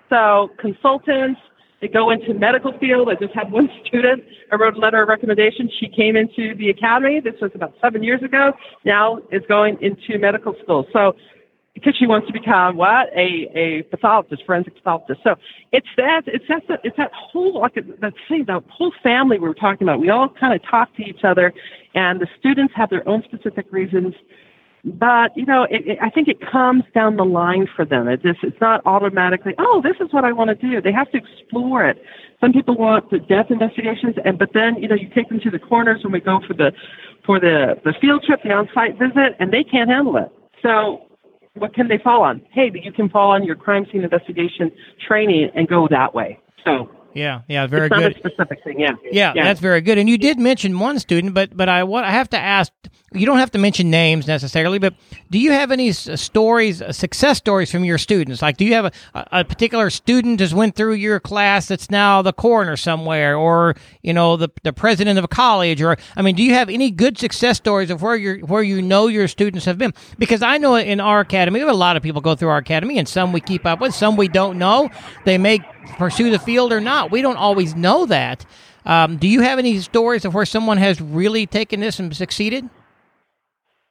So 0.09 0.51
consultants, 0.59 1.41
they 1.81 1.89
go 1.89 2.11
into 2.11 2.33
medical 2.33 2.77
field. 2.79 3.09
I 3.09 3.15
just 3.15 3.35
had 3.35 3.51
one 3.51 3.69
student. 3.87 4.25
I 4.53 4.57
wrote 4.57 4.77
a 4.77 4.79
letter 4.79 5.03
of 5.03 5.09
recommendation. 5.09 5.71
She 5.81 5.89
came 5.89 6.17
into 6.17 6.55
the 6.55 6.71
academy. 6.71 7.21
This 7.21 7.35
was 7.41 7.51
about 7.55 7.75
seven 7.83 8.03
years 8.03 8.23
ago. 8.23 8.53
Now 8.85 9.19
is 9.31 9.43
going 9.49 9.79
into 9.81 10.19
medical 10.19 10.55
school. 10.63 10.87
So 10.93 11.15
because 11.77 11.95
she 11.95 12.07
wants 12.07 12.27
to 12.27 12.33
become 12.33 12.77
what 12.77 13.09
a 13.15 13.49
a 13.55 13.83
pathologist, 13.91 14.43
forensic 14.47 14.75
pathologist. 14.77 15.21
So 15.23 15.37
it's 15.73 15.87
that 15.99 16.23
it's 16.27 16.45
that 16.49 16.81
it's 16.83 16.97
that 16.97 17.13
whole 17.13 17.61
like 17.61 17.75
that 17.75 18.15
say 18.29 18.43
the 18.43 18.63
whole 18.71 18.93
family 19.03 19.39
we 19.39 19.47
were 19.47 19.55
talking 19.55 19.87
about. 19.87 20.01
We 20.01 20.09
all 20.09 20.29
kind 20.29 20.55
of 20.55 20.63
talk 20.69 20.95
to 20.97 21.03
each 21.03 21.23
other, 21.23 21.53
and 21.95 22.19
the 22.19 22.27
students 22.39 22.73
have 22.75 22.89
their 22.89 23.07
own 23.07 23.23
specific 23.25 23.67
reasons. 23.71 24.15
But 24.85 25.37
you 25.37 25.45
know, 25.45 25.65
it, 25.65 25.87
it, 25.87 25.99
I 26.01 26.09
think 26.09 26.29
it 26.29 26.39
comes 26.41 26.85
down 26.95 27.17
the 27.17 27.27
line 27.27 27.69
for 27.77 27.85
them. 27.85 28.09
It 28.09 28.23
just 28.23 28.39
it's 28.43 28.61
not 28.61 28.81
automatically. 28.87 29.53
Oh, 29.59 29.83
this 29.83 29.97
is 30.01 30.13
what 30.13 30.25
I 30.25 30.33
want 30.33 30.49
to 30.49 30.55
do. 30.55 30.81
They 30.81 30.93
have 30.93 31.11
to 31.11 31.19
explore 31.19 31.87
it. 31.87 32.03
Some 32.41 32.55
people 32.55 32.75
want 32.77 33.11
the 33.11 33.19
death 33.19 33.51
investigations, 33.51 34.15
and 34.25 34.39
but 34.39 34.55
then 34.55 34.77
you 34.77 34.89
know 34.89 34.95
you 34.95 35.11
take 35.15 35.29
them 35.29 35.41
to 35.41 35.51
the 35.51 35.59
coroners 35.59 36.03
when 36.05 36.13
we 36.13 36.21
go 36.21 36.41
for 36.47 36.55
the 36.55 36.73
for 37.27 37.39
the 37.39 37.79
the 37.85 37.93
field 38.01 38.25
trip, 38.25 38.41
the 38.43 38.53
on-site 38.53 38.99
visit, 38.99 39.37
and 39.41 39.53
they 39.53 39.63
can't 39.63 39.91
handle 39.91 40.17
it. 40.17 40.31
So 40.63 41.07
what 41.57 41.75
can 41.75 41.89
they 41.89 41.99
fall 41.99 42.23
on? 42.23 42.43
Hey, 42.53 42.71
you 42.75 42.93
can 42.93 43.09
fall 43.09 43.31
on 43.31 43.45
your 43.45 43.57
crime 43.57 43.87
scene 43.91 44.03
investigation 44.03 44.71
training 45.07 45.51
and 45.55 45.67
go 45.69 45.89
that 45.91 46.15
way. 46.15 46.39
So 46.65 46.91
yeah, 47.17 47.41
yeah, 47.49 47.67
very 47.67 47.87
it's 47.87 47.97
good. 47.97 48.17
Specific 48.17 48.63
thing, 48.63 48.79
yeah. 48.79 48.93
yeah. 49.11 49.33
yeah. 49.35 49.45
that's 49.45 49.61
very 49.61 49.81
good. 49.81 49.97
And 49.97 50.09
you 50.09 50.19
did 50.19 50.39
mention 50.39 50.79
one 50.79 50.99
student, 50.99 51.33
but 51.35 51.57
but 51.57 51.69
I 51.69 51.83
what 51.85 52.05
I 52.05 52.11
have 52.11 52.29
to 52.31 52.39
ask. 52.39 52.73
You 53.13 53.25
don't 53.25 53.39
have 53.39 53.53
to 53.53 53.59
mention 53.59 53.89
names 53.89 54.27
necessarily, 54.27 54.79
but 54.79 54.93
do 55.31 55.39
you 55.39 55.53
have 55.53 55.73
any 55.73 55.93
stories, 55.93 56.83
uh, 56.83 56.93
success 56.93 57.39
stories 57.39 57.71
from 57.71 57.85
your 57.85 57.97
students? 57.97 58.43
Like, 58.43 58.59
do 58.59 58.65
you 58.67 58.75
have 58.75 58.87
a, 59.15 59.27
a 59.33 59.45
particular 59.45 59.89
student 59.89 60.39
just 60.39 60.53
went 60.53 60.75
through 60.75 60.95
your 60.95 61.19
class 61.19 61.69
that's 61.69 61.91
now 61.91 62.21
the 62.21 62.35
coroner 62.35 62.77
somewhere, 62.77 63.35
or 63.37 63.75
you 64.03 64.13
know 64.13 64.37
the 64.37 64.51
the 64.63 64.73
president 64.73 65.19
of 65.19 65.25
a 65.25 65.29
college, 65.29 65.81
or 65.81 65.97
I 66.17 66.23
mean, 66.23 66.35
do 66.37 66.43
you 66.43 66.53
have 66.53 66.69
any 66.69 66.91
good 66.91 67.17
success 67.17 67.57
stories 67.57 67.91
of 67.91 68.03
where 68.03 68.17
you 68.17 68.45
where 68.45 68.63
you 68.63 68.83
know 68.83 69.07
your 69.07 69.29
students 69.29 69.65
have 69.65 69.79
been? 69.79 69.95
Because 70.19 70.43
I 70.43 70.59
know 70.59 70.75
in 70.75 71.01
our 71.01 71.21
academy, 71.21 71.61
we 71.61 71.61
have 71.61 71.75
a 71.75 71.79
lot 71.79 71.97
of 71.97 72.03
people 72.03 72.21
go 72.21 72.35
through 72.35 72.51
our 72.51 72.59
academy, 72.59 72.99
and 72.99 73.09
some 73.09 73.33
we 73.33 73.41
keep 73.41 73.65
up 73.65 73.81
with, 73.81 73.95
some 73.95 74.17
we 74.17 74.29
don't 74.29 74.59
know. 74.59 74.91
They 75.25 75.39
may 75.39 75.61
pursue 75.99 76.31
the 76.31 76.39
field 76.39 76.73
or 76.73 76.81
not. 76.81 77.11
We 77.11 77.23
don't 77.23 77.37
always 77.37 77.75
know 77.75 78.07
that. 78.07 78.45
Um, 78.85 79.17
do 79.17 79.27
you 79.27 79.41
have 79.41 79.59
any 79.59 79.81
stories 79.81 80.25
of 80.25 80.35
where 80.35 80.47
someone 80.47 80.79
has 80.79 81.01
really 81.01 81.47
taken 81.47 81.81
this 81.81 81.99
and 81.99 82.15
succeeded? 82.15 82.69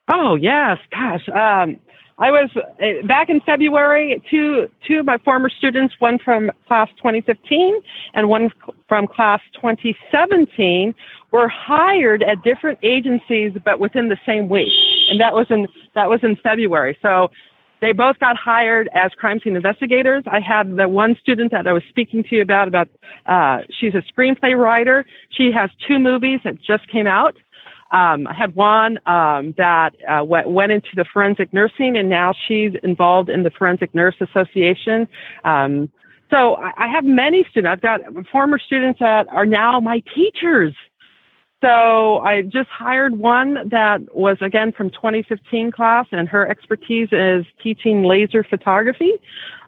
Oh 0.08 0.36
yes, 0.36 0.77
gosh. 0.91 1.27
Um, 1.29 1.79
I 2.17 2.31
was 2.31 2.49
uh, 2.55 3.05
back 3.05 3.29
in 3.29 3.41
February. 3.41 4.21
Two 4.29 4.69
two 4.88 4.99
of 4.99 5.05
my 5.05 5.17
former 5.19 5.49
students, 5.49 5.95
one 5.99 6.17
from 6.17 6.51
class 6.67 6.88
2015 6.97 7.81
and 8.13 8.29
one 8.29 8.51
from 8.88 9.08
class 9.08 9.41
2017, 9.55 10.95
were 11.31 11.49
hired 11.49 12.23
at 12.23 12.41
different 12.43 12.79
agencies, 12.84 13.51
but 13.65 13.79
within 13.79 14.08
the 14.08 14.17
same 14.25 14.47
week, 14.47 14.71
and 15.10 15.19
that 15.19 15.34
was 15.34 15.47
in 15.49 15.67
that 15.93 16.10
was 16.10 16.21
in 16.23 16.38
February. 16.38 16.97
So 17.01 17.31
they 17.82 17.92
both 17.92 18.20
got 18.20 18.38
hired 18.38 18.90
as 18.94 19.12
crime 19.14 19.40
scene 19.44 19.56
investigators. 19.56 20.24
I 20.28 20.40
had 20.40 20.76
the 20.78 20.88
one 20.88 21.16
student 21.20 21.52
that 21.52 21.68
I 21.68 21.74
was 21.74 21.84
speaking 21.90 22.24
to 22.24 22.36
you 22.36 22.42
about, 22.42 22.68
about, 22.68 22.90
uh, 23.26 23.60
she's 23.80 23.94
a 23.94 24.04
screenplay 24.12 24.58
writer. 24.58 25.06
She 25.30 25.52
has 25.52 25.70
two 25.88 26.00
movies 26.00 26.40
that 26.44 26.62
just 26.62 26.88
came 26.90 27.08
out. 27.08 27.36
Um, 27.92 28.28
I 28.28 28.34
had 28.34 28.56
one 28.56 28.98
um, 29.06 29.54
that 29.58 29.92
uh, 30.10 30.24
went, 30.24 30.50
went 30.50 30.72
into 30.72 30.90
the 30.96 31.06
forensic 31.14 31.54
nursing, 31.54 31.96
and 31.98 32.10
now 32.10 32.34
she's 32.48 32.72
involved 32.84 33.30
in 33.30 33.44
the 33.44 33.52
Forensic 33.52 33.94
Nurse 33.94 34.16
Association. 34.20 35.08
Um, 35.44 35.90
so 36.32 36.56
I, 36.56 36.72
I 36.78 36.88
have 36.88 37.06
many 37.06 37.46
students. 37.50 37.72
I've 37.72 37.82
got 37.82 38.02
former 38.32 38.58
students 38.58 39.00
that 39.00 39.28
are 39.30 39.46
now 39.46 39.80
my 39.80 40.02
teachers. 40.16 40.74
So 41.62 42.20
I 42.20 42.41
just 42.41 42.70
hired 42.70 43.18
one 43.18 43.70
that 43.70 44.15
was 44.15 44.38
again 44.41 44.72
from 44.72 44.89
2015 44.91 45.72
class, 45.72 46.06
and 46.12 46.28
her 46.28 46.48
expertise 46.48 47.10
is 47.12 47.46
teaching 47.63 48.04
laser 48.04 48.44
photography. 48.44 49.13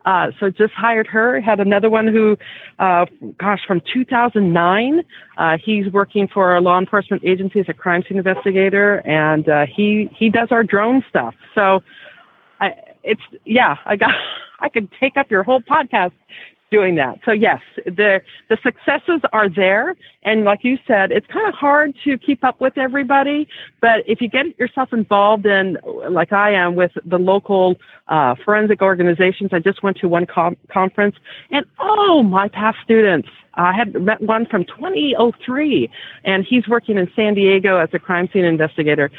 Uh, 0.05 0.31
so 0.39 0.49
just 0.49 0.73
hired 0.73 1.07
her. 1.07 1.41
Had 1.41 1.59
another 1.59 1.89
one 1.89 2.07
who, 2.07 2.37
uh, 2.79 3.05
gosh, 3.37 3.59
from 3.67 3.81
2009, 3.93 5.03
uh, 5.37 5.57
he's 5.63 5.91
working 5.91 6.29
for 6.33 6.55
a 6.55 6.61
law 6.61 6.79
enforcement 6.79 7.23
agency 7.25 7.59
as 7.59 7.65
a 7.67 7.73
crime 7.73 8.03
scene 8.07 8.17
investigator, 8.17 9.05
and 9.05 9.49
uh, 9.49 9.65
he 9.65 10.09
he 10.15 10.29
does 10.29 10.47
our 10.51 10.63
drone 10.63 11.03
stuff. 11.09 11.35
So, 11.55 11.81
I, 12.61 12.73
it's 13.03 13.21
yeah, 13.43 13.75
I 13.85 13.95
got 13.95 14.11
I 14.59 14.69
could 14.69 14.89
take 14.99 15.17
up 15.17 15.29
your 15.29 15.43
whole 15.43 15.61
podcast 15.61 16.13
doing 16.69 16.95
that. 16.95 17.19
So 17.25 17.31
yes, 17.31 17.61
the 17.85 18.21
the 18.49 18.57
successes 18.61 19.21
are 19.31 19.49
there, 19.49 19.95
and 20.23 20.43
like 20.43 20.63
you 20.63 20.77
said, 20.87 21.11
it's 21.11 21.27
kind 21.27 21.47
of 21.47 21.53
hard 21.53 21.95
to 22.03 22.17
keep 22.17 22.43
up 22.43 22.59
with 22.59 22.77
everybody. 22.77 23.47
But 23.81 24.03
if 24.07 24.21
you 24.21 24.29
get 24.29 24.57
yourself 24.59 24.91
involved 24.91 25.45
in, 25.45 25.77
like 26.09 26.33
I 26.33 26.51
am, 26.51 26.75
with 26.75 26.91
the 27.05 27.17
local 27.17 27.77
uh, 28.07 28.35
forensic 28.43 28.81
organizations, 28.81 29.51
I 29.53 29.59
just 29.59 29.83
went 29.83 29.97
to 29.97 30.07
one 30.07 30.25
com- 30.25 30.57
conference, 30.71 31.15
and 31.51 31.65
oh, 31.79 32.23
my 32.23 32.47
past 32.47 32.77
students. 32.83 33.29
I 33.59 33.73
had 33.73 33.99
met 33.99 34.21
one 34.21 34.45
from 34.45 34.65
2003, 34.65 35.89
and 36.23 36.45
he's 36.45 36.67
working 36.67 36.95
in 36.95 37.11
San 37.15 37.33
Diego 37.33 37.77
as 37.77 37.89
a 37.91 37.97
crime 37.97 38.29
scene 38.31 38.45
investigator. 38.45 39.09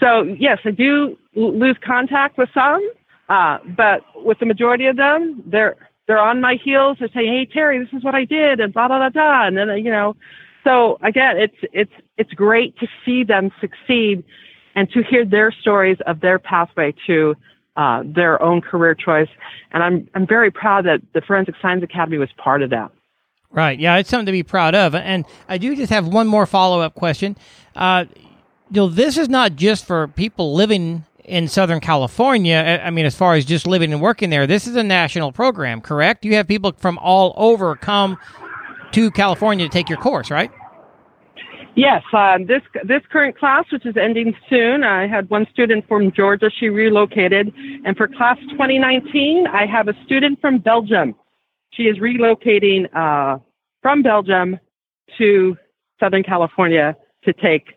So 0.00 0.22
yes, 0.22 0.58
I 0.66 0.72
do 0.72 1.16
lose 1.34 1.76
contact 1.82 2.36
with 2.36 2.50
some, 2.52 2.86
uh, 3.30 3.58
but 3.76 4.02
with 4.22 4.38
the 4.38 4.44
majority 4.44 4.84
of 4.84 4.96
them, 4.96 5.42
they're 5.46 5.76
they're 6.06 6.18
on 6.18 6.40
my 6.40 6.54
heels. 6.62 6.98
They're 6.98 7.08
saying, 7.12 7.32
"Hey 7.32 7.58
Terri, 7.58 7.84
this 7.84 7.96
is 7.96 8.04
what 8.04 8.14
I 8.14 8.24
did," 8.24 8.60
and 8.60 8.72
blah 8.72 8.88
blah 8.88 8.98
blah 8.98 9.10
blah. 9.10 9.46
And 9.46 9.56
then 9.56 9.68
you 9.84 9.90
know, 9.90 10.16
so 10.64 10.98
again, 11.02 11.36
it's 11.36 11.56
it's 11.72 11.92
it's 12.16 12.32
great 12.32 12.76
to 12.78 12.86
see 13.04 13.24
them 13.24 13.50
succeed 13.60 14.24
and 14.74 14.90
to 14.92 15.02
hear 15.02 15.24
their 15.24 15.50
stories 15.50 15.98
of 16.06 16.20
their 16.20 16.38
pathway 16.38 16.94
to 17.06 17.34
uh, 17.76 18.02
their 18.04 18.40
own 18.42 18.60
career 18.60 18.94
choice. 18.94 19.28
And 19.72 19.82
I'm 19.82 20.08
I'm 20.14 20.26
very 20.26 20.50
proud 20.50 20.86
that 20.86 21.00
the 21.12 21.20
Forensic 21.20 21.56
Science 21.60 21.82
Academy 21.82 22.18
was 22.18 22.30
part 22.36 22.62
of 22.62 22.70
that. 22.70 22.90
Right. 23.50 23.78
Yeah, 23.78 23.96
it's 23.96 24.10
something 24.10 24.26
to 24.26 24.32
be 24.32 24.42
proud 24.42 24.74
of. 24.74 24.94
And 24.94 25.24
I 25.48 25.58
do 25.58 25.74
just 25.76 25.90
have 25.90 26.06
one 26.06 26.26
more 26.26 26.46
follow 26.46 26.80
up 26.80 26.94
question. 26.94 27.36
Uh, 27.74 28.04
you 28.70 28.82
know, 28.82 28.88
this 28.88 29.16
is 29.16 29.28
not 29.28 29.56
just 29.56 29.86
for 29.86 30.08
people 30.08 30.54
living 30.54 31.04
in 31.26 31.48
Southern 31.48 31.80
California. 31.80 32.80
I 32.82 32.90
mean, 32.90 33.06
as 33.06 33.14
far 33.14 33.34
as 33.34 33.44
just 33.44 33.66
living 33.66 33.92
and 33.92 34.00
working 34.00 34.30
there, 34.30 34.46
this 34.46 34.66
is 34.66 34.76
a 34.76 34.82
national 34.82 35.32
program, 35.32 35.80
correct? 35.80 36.24
You 36.24 36.34
have 36.36 36.48
people 36.48 36.72
from 36.78 36.98
all 36.98 37.34
over 37.36 37.76
come 37.76 38.16
to 38.92 39.10
California 39.10 39.66
to 39.66 39.70
take 39.70 39.88
your 39.88 39.98
course, 39.98 40.30
right? 40.30 40.50
Yes, 41.74 42.02
um, 42.14 42.46
this 42.46 42.62
this 42.84 43.02
current 43.12 43.38
class, 43.38 43.66
which 43.70 43.84
is 43.84 43.98
ending 43.98 44.34
soon, 44.48 44.82
I 44.82 45.06
had 45.06 45.28
one 45.28 45.46
student 45.52 45.86
from 45.86 46.10
Georgia. 46.10 46.50
She 46.50 46.70
relocated, 46.70 47.52
and 47.84 47.94
for 47.94 48.08
class 48.08 48.38
2019, 48.52 49.46
I 49.46 49.66
have 49.66 49.88
a 49.88 49.94
student 50.06 50.40
from 50.40 50.56
Belgium. 50.58 51.14
She 51.72 51.82
is 51.82 51.98
relocating 51.98 52.88
uh, 52.96 53.40
from 53.82 54.02
Belgium 54.02 54.58
to 55.18 55.58
Southern 56.00 56.22
California 56.22 56.96
to 57.24 57.34
take 57.34 57.75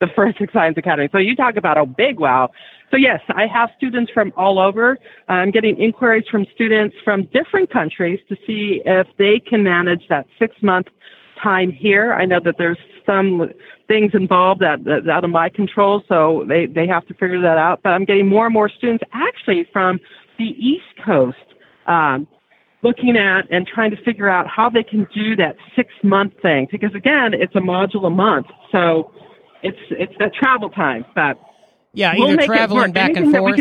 the 0.00 0.08
Forensic 0.14 0.50
Science 0.52 0.76
Academy. 0.76 1.08
So 1.10 1.18
you 1.18 1.34
talk 1.34 1.56
about 1.56 1.78
a 1.78 1.86
big 1.86 2.20
wow. 2.20 2.50
So 2.90 2.96
yes, 2.96 3.20
I 3.30 3.46
have 3.46 3.70
students 3.76 4.12
from 4.12 4.32
all 4.36 4.58
over. 4.58 4.98
I'm 5.28 5.50
getting 5.50 5.76
inquiries 5.78 6.24
from 6.30 6.46
students 6.54 6.94
from 7.02 7.24
different 7.32 7.70
countries 7.70 8.20
to 8.28 8.36
see 8.46 8.82
if 8.84 9.06
they 9.18 9.40
can 9.40 9.62
manage 9.62 10.02
that 10.08 10.26
six 10.38 10.54
month 10.62 10.88
time 11.42 11.72
here. 11.72 12.12
I 12.12 12.26
know 12.26 12.40
that 12.44 12.56
there's 12.58 12.78
some 13.06 13.50
things 13.88 14.12
involved 14.14 14.60
that 14.60 14.84
that's 14.84 15.08
out 15.08 15.24
of 15.24 15.30
my 15.30 15.48
control, 15.48 16.02
so 16.08 16.44
they 16.48 16.66
they 16.66 16.86
have 16.86 17.06
to 17.06 17.14
figure 17.14 17.40
that 17.40 17.56
out. 17.56 17.80
But 17.82 17.90
I'm 17.90 18.04
getting 18.04 18.28
more 18.28 18.46
and 18.46 18.52
more 18.52 18.68
students 18.68 19.04
actually 19.12 19.66
from 19.72 19.98
the 20.38 20.54
East 20.58 20.84
Coast. 21.04 21.38
Um, 21.86 22.26
looking 22.82 23.16
at 23.16 23.50
and 23.50 23.66
trying 23.66 23.90
to 23.90 23.96
figure 24.04 24.28
out 24.28 24.46
how 24.46 24.68
they 24.68 24.82
can 24.82 25.06
do 25.14 25.34
that 25.36 25.56
six 25.74 25.88
month 26.02 26.34
thing 26.42 26.68
because 26.70 26.94
again 26.94 27.32
it's 27.32 27.54
a 27.56 27.60
module 27.60 28.06
a 28.06 28.10
month 28.10 28.46
so 28.70 29.10
it's 29.62 29.78
it's 29.90 30.12
that 30.18 30.32
travel 30.34 30.70
time. 30.70 31.04
But 31.14 31.38
yeah, 31.92 32.14
we'll 32.16 32.30
either 32.32 32.46
traveling 32.46 32.92
back 32.92 33.16
and 33.16 33.30
forth, 33.34 33.60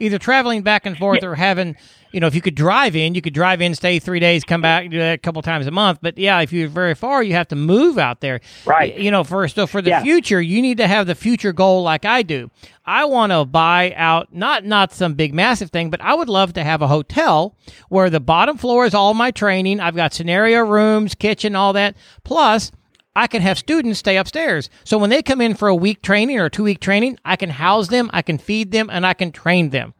either 0.00 0.18
traveling 0.18 0.62
back 0.62 0.86
and 0.86 0.96
forth, 0.96 1.20
Yeah. 1.22 1.28
or 1.28 1.34
having 1.34 1.76
you 2.12 2.20
know, 2.20 2.28
if 2.28 2.34
you 2.34 2.40
could 2.40 2.54
drive 2.54 2.96
in, 2.96 3.14
you 3.14 3.20
could 3.20 3.34
drive 3.34 3.60
in, 3.60 3.74
stay 3.74 3.98
three 3.98 4.20
days, 4.20 4.42
come 4.42 4.62
back, 4.62 4.88
do 4.88 4.96
that 4.96 5.14
a 5.14 5.18
couple 5.18 5.42
times 5.42 5.66
a 5.66 5.70
month. 5.70 5.98
But 6.00 6.16
yeah, 6.16 6.40
if 6.40 6.50
you're 6.50 6.68
very 6.68 6.94
far, 6.94 7.22
you 7.22 7.34
have 7.34 7.48
to 7.48 7.56
move 7.56 7.98
out 7.98 8.20
there. 8.22 8.40
Right. 8.64 8.96
You 8.96 9.10
know, 9.10 9.22
for 9.22 9.46
so 9.48 9.66
for 9.66 9.82
the 9.82 9.90
Yeah. 9.90 10.02
future, 10.02 10.40
you 10.40 10.62
need 10.62 10.78
to 10.78 10.88
have 10.88 11.06
the 11.06 11.14
future 11.14 11.52
goal 11.52 11.82
like 11.82 12.06
I 12.06 12.22
do. 12.22 12.50
I 12.86 13.04
want 13.04 13.32
to 13.32 13.44
buy 13.44 13.92
out 13.96 14.28
not 14.32 14.64
not 14.64 14.92
some 14.94 15.12
big 15.14 15.34
massive 15.34 15.70
thing, 15.70 15.90
but 15.90 16.00
I 16.00 16.14
would 16.14 16.28
love 16.30 16.54
to 16.54 16.64
have 16.64 16.80
a 16.80 16.86
hotel 16.88 17.54
where 17.90 18.08
the 18.08 18.20
bottom 18.20 18.56
floor 18.56 18.86
is 18.86 18.94
all 18.94 19.12
my 19.12 19.30
training. 19.30 19.80
I've 19.80 19.96
got 19.96 20.14
scenario 20.14 20.60
rooms, 20.60 21.14
kitchen, 21.14 21.54
all 21.54 21.74
that. 21.74 21.96
Plus, 22.24 22.72
I 23.16 23.26
can 23.26 23.42
have 23.42 23.58
students 23.58 23.98
stay 23.98 24.16
upstairs. 24.16 24.70
So 24.84 24.98
when 24.98 25.10
they 25.10 25.22
come 25.22 25.40
in 25.40 25.54
for 25.54 25.66
a 25.68 25.74
week 25.74 26.02
training 26.02 26.38
or 26.38 26.48
two 26.48 26.62
week 26.64 26.80
training, 26.80 27.18
I 27.24 27.34
can 27.36 27.50
house 27.50 27.88
them, 27.88 28.10
I 28.12 28.22
can 28.22 28.38
feed 28.38 28.70
them, 28.70 28.88
and 28.90 29.04
I 29.06 29.14
can 29.14 29.32
train 29.32 29.70
them. 29.70 29.94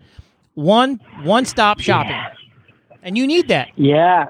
One 0.54 1.00
one 1.22 1.44
stop 1.46 1.80
shopping. 1.80 2.16
And 3.02 3.16
you 3.18 3.26
need 3.26 3.48
that. 3.48 3.68
Yeah. 3.76 4.26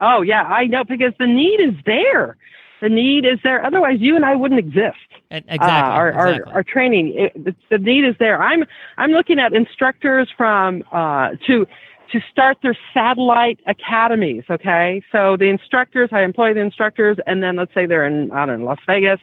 Oh 0.00 0.22
yeah, 0.22 0.42
I 0.42 0.66
know 0.66 0.84
because 0.84 1.12
the 1.18 1.26
need 1.26 1.60
is 1.60 1.74
there. 1.86 2.36
The 2.80 2.88
need 2.88 3.24
is 3.24 3.38
there. 3.42 3.64
Otherwise, 3.64 3.96
you 4.00 4.16
and 4.16 4.24
I 4.24 4.34
wouldn't 4.36 4.58
exist. 4.58 4.98
And- 5.30 5.44
Uh, 5.48 5.54
Exactly. 5.54 5.92
our, 5.98 6.08
exactly. 6.08 6.52
our 6.52 6.54
our 6.56 6.62
training, 6.62 7.14
it, 7.16 7.44
the, 7.44 7.54
the 7.70 7.78
need 7.78 8.04
is 8.04 8.14
there. 8.18 8.42
I'm 8.42 8.64
I'm 8.98 9.10
looking 9.12 9.38
at 9.38 9.52
instructors 9.54 10.28
from 10.36 10.82
uh, 10.92 11.30
to 11.46 11.66
to 12.14 12.20
start 12.30 12.58
their 12.62 12.78
satellite 12.94 13.58
academies. 13.66 14.44
Okay, 14.48 15.02
so 15.10 15.36
the 15.36 15.46
instructors, 15.46 16.10
I 16.12 16.22
employ 16.22 16.54
the 16.54 16.60
instructors, 16.60 17.18
and 17.26 17.42
then 17.42 17.56
let's 17.56 17.74
say 17.74 17.86
they're 17.86 18.06
in 18.06 18.30
I 18.30 18.46
don't 18.46 18.60
know 18.60 18.66
Las 18.66 18.78
Vegas, 18.86 19.18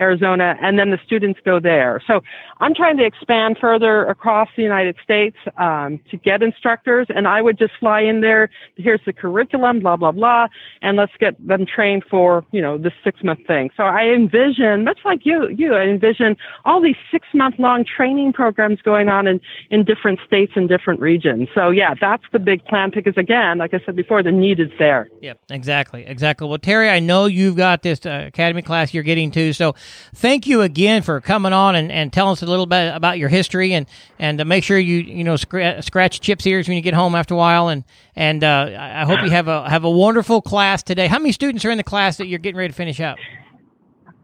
Arizona, 0.00 0.56
and 0.62 0.78
then 0.78 0.90
the 0.90 0.98
students 1.04 1.40
go 1.44 1.60
there. 1.60 2.00
So 2.06 2.20
I'm 2.60 2.74
trying 2.74 2.96
to 2.98 3.04
expand 3.04 3.58
further 3.60 4.06
across 4.06 4.48
the 4.56 4.62
United 4.62 4.96
States 5.02 5.36
um, 5.56 6.00
to 6.10 6.16
get 6.16 6.42
instructors, 6.42 7.06
and 7.10 7.26
I 7.28 7.42
would 7.42 7.58
just 7.58 7.72
fly 7.78 8.00
in 8.00 8.20
there. 8.20 8.50
Here's 8.76 9.00
the 9.06 9.12
curriculum, 9.12 9.80
blah 9.80 9.96
blah 9.96 10.12
blah, 10.12 10.48
and 10.82 10.96
let's 10.96 11.12
get 11.18 11.34
them 11.46 11.66
trained 11.66 12.04
for 12.10 12.44
you 12.52 12.60
know 12.60 12.78
this 12.78 12.92
six 13.04 13.22
month 13.22 13.46
thing. 13.46 13.70
So 13.76 13.84
I 13.84 14.04
envision, 14.14 14.84
much 14.84 15.00
like 15.04 15.24
you, 15.24 15.48
you, 15.48 15.74
I 15.74 15.82
envision 15.82 16.36
all 16.64 16.80
these 16.80 16.96
six 17.10 17.26
month 17.34 17.56
long 17.58 17.84
training 17.84 18.32
programs 18.32 18.80
going 18.82 19.08
on 19.08 19.26
in 19.26 19.40
in 19.70 19.84
different 19.84 20.20
states 20.26 20.52
and 20.56 20.68
different 20.68 21.00
regions. 21.00 21.48
So 21.54 21.70
yeah, 21.70 21.94
that's 22.00 22.24
the 22.32 22.38
big 22.38 22.64
plan 22.64 22.90
because 22.94 23.16
again, 23.16 23.58
like 23.58 23.74
I 23.74 23.80
said 23.84 23.96
before, 23.96 24.22
the 24.22 24.32
need 24.32 24.60
is 24.60 24.70
there. 24.78 25.08
Yep, 25.20 25.38
exactly, 25.50 26.04
exactly. 26.06 26.48
Well, 26.48 26.58
Terri, 26.58 26.90
I 26.90 26.98
know 26.98 27.26
you've 27.26 27.56
got 27.56 27.82
this 27.82 28.04
uh, 28.04 28.24
academy 28.26 28.62
class 28.62 28.94
you're 28.94 29.02
getting 29.02 29.30
to, 29.32 29.52
so 29.52 29.74
thank 30.14 30.46
you 30.46 30.62
again 30.62 31.02
for 31.02 31.20
coming 31.20 31.52
on 31.52 31.74
and, 31.74 31.90
and 31.90 32.12
telling 32.12 32.32
us 32.32 32.42
a 32.42 32.46
little 32.46 32.66
bit 32.66 32.94
about 32.94 33.18
your 33.18 33.28
history 33.28 33.72
and 33.72 33.86
and 34.18 34.38
to 34.38 34.44
make 34.44 34.64
sure 34.64 34.78
you 34.78 34.98
you 34.98 35.24
know 35.24 35.36
scratch, 35.36 35.84
scratch 35.84 36.20
Chip's 36.20 36.46
ears 36.46 36.68
when 36.68 36.76
you 36.76 36.82
get 36.82 36.94
home 36.94 37.14
after 37.14 37.34
a 37.34 37.36
while 37.36 37.68
and 37.68 37.84
and 38.16 38.44
uh, 38.44 38.70
I 38.78 39.02
I 39.02 39.04
hope 39.04 39.22
you 39.22 39.30
have 39.30 39.48
a 39.48 39.68
have 39.68 39.84
a 39.84 39.90
wonderful 39.90 40.42
class 40.42 40.82
today. 40.82 41.06
How 41.06 41.18
many 41.18 41.32
students 41.32 41.64
are 41.64 41.70
in 41.70 41.78
the 41.78 41.84
class 41.84 42.16
that 42.18 42.26
you're 42.26 42.38
getting 42.38 42.58
ready 42.58 42.72
to 42.72 42.76
finish 42.76 43.00
up? 43.00 43.18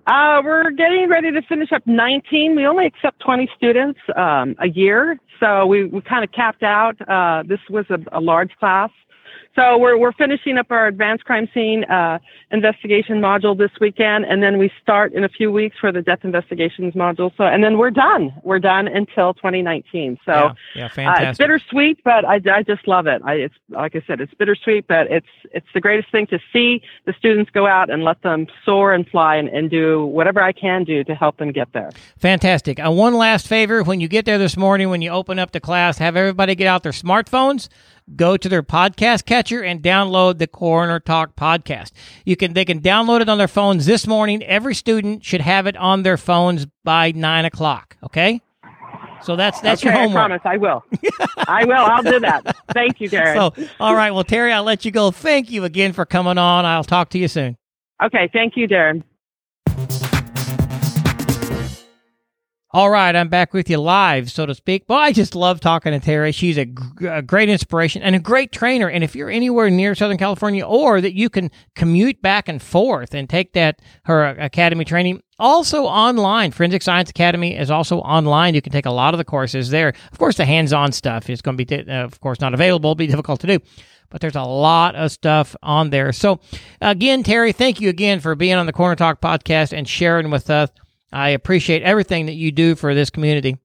Uh, 0.07 0.40
we're 0.44 0.70
getting 0.70 1.09
ready 1.09 1.33
to 1.33 1.42
finish 1.42 1.72
up 1.72 1.85
19. 1.85 2.55
We 2.55 2.64
only 2.64 2.87
accept 2.87 3.18
20 3.20 3.48
students 3.57 3.98
um, 4.14 4.55
a 4.61 4.68
year, 4.68 5.18
so 5.40 5.66
we, 5.66 5.85
we 5.85 6.00
kind 6.00 6.22
of 6.22 6.31
capped 6.31 6.62
out. 6.62 6.96
Uh, 7.09 7.42
this 7.44 7.59
was 7.68 7.87
a, 7.90 7.98
a 8.12 8.20
large 8.20 8.52
class. 8.61 8.90
So 9.57 9.79
we're, 9.79 9.97
we're 9.97 10.12
finishing 10.12 10.59
up 10.59 10.71
our 10.71 10.87
advanced 10.87 11.25
crime 11.25 11.49
scene 11.55 11.85
uh, 11.85 12.19
investigation 12.51 13.23
module 13.23 13.57
this 13.57 13.71
weekend, 13.81 14.27
and 14.27 14.42
then 14.42 14.59
we 14.59 14.71
start 14.83 15.14
in 15.14 15.25
a 15.25 15.31
few 15.31 15.51
weeks 15.51 15.77
for 15.81 15.90
the 15.90 16.03
death 16.03 16.19
investigations 16.25 16.92
module. 16.92 17.35
So, 17.38 17.45
and 17.45 17.64
then 17.64 17.79
we're 17.79 17.90
done. 17.90 18.35
We're 18.42 18.59
done 18.59 18.87
until 18.87 19.33
2019. 19.33 20.19
So, 20.27 20.31
yeah, 20.33 20.53
yeah, 20.75 20.83
uh, 20.83 20.87
it's 20.87 20.95
fantastic. 20.95 21.38
bittersweet, 21.42 22.05
but 22.05 22.27
I, 22.27 22.38
I 22.53 22.62
just 22.62 22.87
love 22.87 23.07
it. 23.07 23.23
I, 23.25 23.35
it's 23.35 23.55
like 23.71 23.97
I 23.97 24.03
said, 24.07 24.21
it's 24.21 24.35
bittersweet, 24.35 24.87
but 24.87 25.11
it's 25.11 25.27
it's 25.53 25.66
the 25.73 25.81
greatest 25.81 26.12
thing 26.12 26.27
to 26.27 26.38
see 26.53 26.83
the 27.07 27.14
students 27.19 27.51
go 27.51 27.66
out 27.66 27.88
and 27.88 28.05
let 28.05 28.21
them 28.23 28.47
soar 28.62 28.92
and 28.92 29.09
fly 29.09 29.37
and, 29.37 29.49
and 29.49 29.71
do 29.71 30.05
whatever 30.05 30.42
I 30.42 30.53
can 30.53 30.85
do 30.85 31.03
to 31.05 31.14
help 31.14 31.38
them 31.38 31.51
get 31.51 31.73
there. 31.73 31.90
Fantastic. 32.19 32.79
Uh, 32.79 32.90
one 32.90 33.14
last 33.14 33.49
favor: 33.49 33.83
when 33.83 34.01
you 34.01 34.09
get 34.09 34.27
there 34.27 34.38
this 34.38 34.59
morning, 34.59 34.90
when 34.90 35.01
you 35.01 35.09
open 35.09 35.38
up 35.38 35.53
the 35.53 35.61
class, 35.61 35.97
have 35.97 36.14
everybody 36.14 36.55
get 36.55 36.66
out 36.66 36.83
their 36.83 36.92
smartphones, 36.92 37.71
go 38.14 38.37
to 38.37 38.49
their 38.49 38.62
podcast 38.62 39.25
catcher, 39.27 39.62
and 39.62 39.83
download 39.83 40.38
the 40.38 40.47
Coroner 40.47 41.01
Talk 41.01 41.35
podcast. 41.35 41.92
You 42.25 42.37
can 42.37 42.53
they 42.53 42.64
can 42.64 42.81
download 42.81 43.21
it 43.21 43.29
on 43.29 43.38
their 43.38 43.49
phones 43.49 43.87
this 43.87 44.07
morning. 44.07 44.42
Every 44.45 44.75
student 44.75 45.25
should 45.25 45.40
have 45.40 45.66
it 45.66 45.77
on 45.77 46.03
their 46.03 46.16
phones 46.16 46.66
by 46.85 47.12
nine 47.12 47.45
o'clock. 47.45 47.97
Okay. 48.05 48.40
So 49.23 49.35
that's 49.35 49.61
that's 49.61 49.81
okay, 49.83 49.90
your 49.90 49.99
I 49.99 50.03
homework. 50.03 50.14
promise 50.14 50.42
I 50.45 50.57
will. 50.57 50.85
I 51.49 51.64
will. 51.64 51.73
I'll 51.75 52.03
do 52.03 52.21
that. 52.21 52.57
Thank 52.73 53.01
you, 53.01 53.11
Darren. 53.11 53.35
So, 53.57 53.66
all 53.81 53.95
right. 53.95 54.12
Well, 54.12 54.25
Terri, 54.25 54.53
I'll 54.53 54.62
let 54.62 54.85
you 54.85 54.90
go. 54.92 55.11
Thank 55.11 55.51
you 55.51 55.64
again 55.64 55.92
for 55.92 56.05
coming 56.05 56.38
on. 56.38 56.64
I'll 56.64 56.85
talk 56.85 57.09
to 57.11 57.19
you 57.19 57.27
soon. 57.27 57.57
okay, 58.03 58.29
thank 58.33 58.57
you, 58.57 58.68
Darren. 58.68 59.03
All 62.77 62.91
right, 62.91 63.16
I'm 63.16 63.31
back 63.31 63.55
with 63.55 63.70
you 63.70 63.79
live, 63.79 64.31
so 64.31 64.45
to 64.45 64.55
speak. 64.55 64.85
Well, 64.87 64.99
I 64.99 65.11
just 65.11 65.35
love 65.35 65.61
talking 65.61 65.99
to 65.99 65.99
Terri. 65.99 66.35
She's 66.35 66.59
a, 66.59 66.66
g- 66.66 67.07
a 67.07 67.22
great 67.22 67.49
inspiration 67.49 68.03
and 68.03 68.14
a 68.14 68.18
great 68.18 68.53
trainer. 68.53 68.87
And 68.87 69.03
if 69.03 69.16
you're 69.16 69.31
anywhere 69.31 69.70
near 69.70 69.95
Southern 69.95 70.18
California 70.18 70.62
or 70.62 71.01
that 71.01 71.14
you 71.14 71.31
can 71.31 71.51
commute 71.74 72.20
back 72.20 72.51
and 72.51 72.61
forth 72.61 73.14
and 73.14 73.31
take 73.31 73.55
that 73.55 73.81
her 74.05 74.27
academy 74.27 74.85
training, 74.85 75.22
also 75.39 75.85
online. 75.85 76.51
Forensic 76.51 76.83
Science 76.83 77.09
Academy 77.09 77.57
is 77.57 77.70
also 77.70 78.01
online. 78.01 78.55
You 78.55 78.61
can 78.61 78.72
take 78.74 78.85
a 78.85 78.91
lot 78.91 79.14
of 79.14 79.18
the 79.18 79.24
courses 79.24 79.70
there. 79.70 79.95
Of 80.12 80.18
course, 80.18 80.37
the 80.37 80.45
hands-on 80.45 80.93
stuff 80.93 81.31
is 81.31 81.41
going 81.41 81.57
to 81.57 81.64
be, 81.64 81.91
uh, 81.91 82.05
of 82.05 82.20
course, 82.20 82.43
not 82.43 82.53
available. 82.53 82.95
Be 82.95 83.07
difficult 83.07 83.41
to 83.41 83.47
do 83.47 83.59
but 84.09 84.20
there's 84.20 84.37
a 84.37 84.43
lot 84.43 84.95
of 84.95 85.11
stuff 85.11 85.57
on 85.64 85.91
there. 85.91 86.12
So, 86.12 86.39
again, 86.81 87.24
Terri, 87.24 87.53
thank 87.53 87.81
you 87.81 87.89
again 87.89 88.20
for 88.20 88.37
being 88.37 88.55
on 88.55 88.66
the 88.66 88.72
Coroner 88.72 88.95
Talk 88.95 89.20
podcast 89.20 89.77
and 89.77 89.89
sharing 89.89 90.31
with 90.31 90.49
us 90.49 90.70
I 91.12 91.30
appreciate 91.30 91.82
everything 91.82 92.26
that 92.26 92.34
you 92.34 92.52
do 92.52 92.74
for 92.74 92.94
this 92.94 93.11
community. 93.11 93.59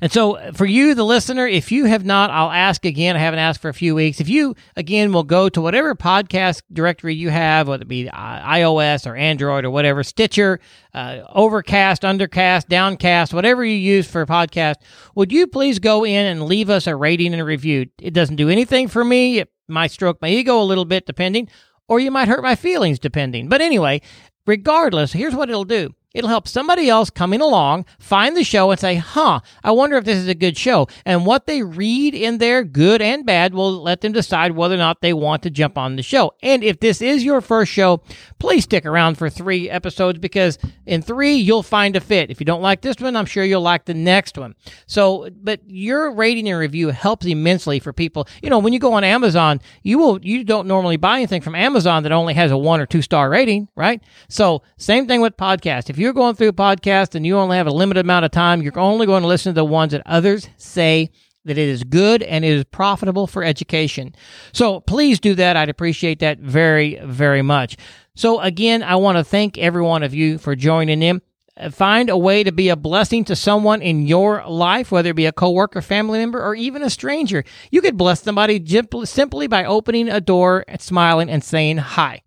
And 0.00 0.12
so, 0.12 0.52
for 0.52 0.66
you, 0.66 0.94
the 0.94 1.04
listener, 1.04 1.46
if 1.46 1.72
you 1.72 1.86
have 1.86 2.04
not, 2.04 2.30
I'll 2.30 2.50
ask 2.50 2.84
again. 2.84 3.16
I 3.16 3.20
haven't 3.20 3.38
asked 3.38 3.60
for 3.60 3.68
a 3.68 3.74
few 3.74 3.94
weeks. 3.94 4.20
If 4.20 4.28
you, 4.28 4.54
again, 4.76 5.12
will 5.12 5.24
go 5.24 5.48
to 5.48 5.60
whatever 5.60 5.94
podcast 5.94 6.62
directory 6.72 7.14
you 7.14 7.30
have, 7.30 7.68
whether 7.68 7.82
it 7.82 7.88
be 7.88 8.06
iOS 8.06 9.06
or 9.06 9.16
Android 9.16 9.64
or 9.64 9.70
whatever, 9.70 10.02
Stitcher, 10.02 10.60
uh, 10.92 11.20
Overcast, 11.32 12.02
Undercast, 12.02 12.68
Downcast, 12.68 13.32
whatever 13.32 13.64
you 13.64 13.76
use 13.76 14.06
for 14.06 14.22
a 14.22 14.26
podcast, 14.26 14.76
would 15.14 15.32
you 15.32 15.46
please 15.46 15.78
go 15.78 16.04
in 16.04 16.26
and 16.26 16.44
leave 16.44 16.70
us 16.70 16.86
a 16.86 16.96
rating 16.96 17.32
and 17.32 17.40
a 17.40 17.44
review? 17.44 17.86
It 18.00 18.14
doesn't 18.14 18.36
do 18.36 18.48
anything 18.48 18.88
for 18.88 19.04
me. 19.04 19.38
It 19.38 19.50
might 19.68 19.90
stroke 19.90 20.20
my 20.20 20.28
ego 20.28 20.60
a 20.60 20.64
little 20.64 20.84
bit, 20.84 21.06
depending, 21.06 21.48
or 21.88 22.00
you 22.00 22.10
might 22.10 22.28
hurt 22.28 22.42
my 22.42 22.56
feelings, 22.56 22.98
depending. 22.98 23.48
But 23.48 23.60
anyway, 23.60 24.02
regardless, 24.46 25.12
here's 25.12 25.34
what 25.34 25.48
it'll 25.48 25.64
do 25.64 25.94
It'll 26.14 26.30
help 26.30 26.46
somebody 26.46 26.88
else 26.88 27.10
coming 27.10 27.40
along 27.40 27.86
find 27.98 28.36
the 28.36 28.44
show 28.44 28.70
and 28.70 28.80
say, 28.80 28.94
huh, 28.94 29.40
I 29.64 29.72
wonder 29.72 29.96
if 29.96 30.04
this 30.04 30.18
is 30.18 30.28
a 30.28 30.34
good 30.34 30.56
show. 30.56 30.86
And 31.04 31.26
what 31.26 31.46
they 31.46 31.62
read 31.62 32.14
in 32.14 32.38
there, 32.38 32.62
good 32.62 33.02
and 33.02 33.26
bad, 33.26 33.52
will 33.52 33.82
let 33.82 34.00
them 34.00 34.12
decide 34.12 34.52
whether 34.52 34.76
or 34.76 34.78
not 34.78 35.00
they 35.00 35.12
want 35.12 35.42
to 35.42 35.50
jump 35.50 35.76
on 35.76 35.96
the 35.96 36.02
show. 36.02 36.32
And 36.42 36.62
if 36.62 36.78
this 36.78 37.02
is 37.02 37.24
your 37.24 37.40
first 37.40 37.72
show, 37.72 38.00
please 38.38 38.64
stick 38.64 38.86
around 38.86 39.18
for 39.18 39.28
three 39.28 39.68
episodes 39.68 40.18
because 40.20 40.58
in 40.86 41.02
three, 41.02 41.34
you'll 41.34 41.62
find 41.62 41.96
a 41.96 42.00
fit. 42.00 42.30
If 42.30 42.40
you 42.40 42.46
don't 42.46 42.62
like 42.62 42.82
this 42.82 42.96
one, 42.98 43.16
I'm 43.16 43.26
sure 43.26 43.44
you'll 43.44 43.62
like 43.62 43.84
the 43.86 43.94
next 43.94 44.38
one. 44.38 44.54
So, 44.86 45.28
but 45.42 45.60
your 45.66 46.12
rating 46.12 46.48
and 46.48 46.58
review 46.58 46.88
helps 46.88 47.26
immensely 47.26 47.80
for 47.80 47.92
people. 47.92 48.28
You 48.42 48.50
know, 48.50 48.58
when 48.58 48.72
you 48.72 48.78
go 48.78 48.92
on 48.92 49.02
Amazon, 49.02 49.60
you 49.82 49.98
will, 49.98 50.24
you 50.24 50.44
don't 50.44 50.68
normally 50.68 50.96
buy 50.96 51.16
anything 51.16 51.40
from 51.40 51.54
Amazon 51.54 52.02
that 52.04 52.12
only 52.12 52.34
has 52.34 52.52
a 52.52 52.58
one 52.58 52.80
or 52.80 52.86
two 52.86 53.02
star 53.02 53.28
rating, 53.28 53.68
right? 53.74 54.00
So, 54.28 54.62
same 54.76 55.06
thing 55.08 55.20
with 55.20 55.36
podcast. 55.36 55.90
If 55.90 55.98
you 55.98 56.03
you're 56.04 56.12
going 56.12 56.34
through 56.34 56.48
a 56.48 56.52
podcast 56.52 57.14
and 57.14 57.26
you 57.26 57.38
only 57.38 57.56
have 57.56 57.66
a 57.66 57.72
limited 57.72 58.04
amount 58.04 58.26
of 58.26 58.30
time, 58.30 58.60
you're 58.60 58.78
only 58.78 59.06
going 59.06 59.22
to 59.22 59.26
listen 59.26 59.50
to 59.50 59.58
the 59.58 59.64
ones 59.64 59.92
that 59.92 60.02
others 60.04 60.48
say 60.58 61.10
that 61.46 61.56
it 61.56 61.68
is 61.68 61.82
good 61.82 62.22
and 62.22 62.44
it 62.44 62.52
is 62.52 62.64
profitable 62.64 63.26
for 63.26 63.42
education. 63.42 64.14
So 64.52 64.80
please 64.80 65.18
do 65.18 65.34
that. 65.36 65.56
I'd 65.56 65.70
appreciate 65.70 66.18
that 66.18 66.38
very, 66.38 67.00
very 67.02 67.40
much. 67.40 67.76
So 68.14 68.38
again, 68.40 68.82
I 68.82 68.96
want 68.96 69.16
to 69.16 69.24
thank 69.24 69.56
every 69.56 69.82
one 69.82 70.02
of 70.02 70.14
you 70.14 70.36
for 70.36 70.54
joining 70.54 71.02
in. 71.02 71.22
Uh, 71.56 71.70
find 71.70 72.10
a 72.10 72.18
way 72.18 72.44
to 72.44 72.52
be 72.52 72.68
a 72.68 72.76
blessing 72.76 73.24
to 73.24 73.36
someone 73.36 73.80
in 73.80 74.06
your 74.06 74.44
life, 74.46 74.92
whether 74.92 75.10
it 75.10 75.16
be 75.16 75.26
a 75.26 75.32
coworker, 75.32 75.80
family 75.80 76.18
member, 76.18 76.44
or 76.44 76.54
even 76.54 76.82
a 76.82 76.90
stranger. 76.90 77.44
You 77.70 77.80
could 77.80 77.96
bless 77.96 78.22
somebody 78.22 78.62
simply 79.04 79.46
by 79.46 79.64
opening 79.64 80.08
a 80.08 80.20
door, 80.20 80.64
and 80.68 80.80
smiling, 80.80 81.30
and 81.30 81.42
saying 81.42 81.78
hi. 81.78 82.22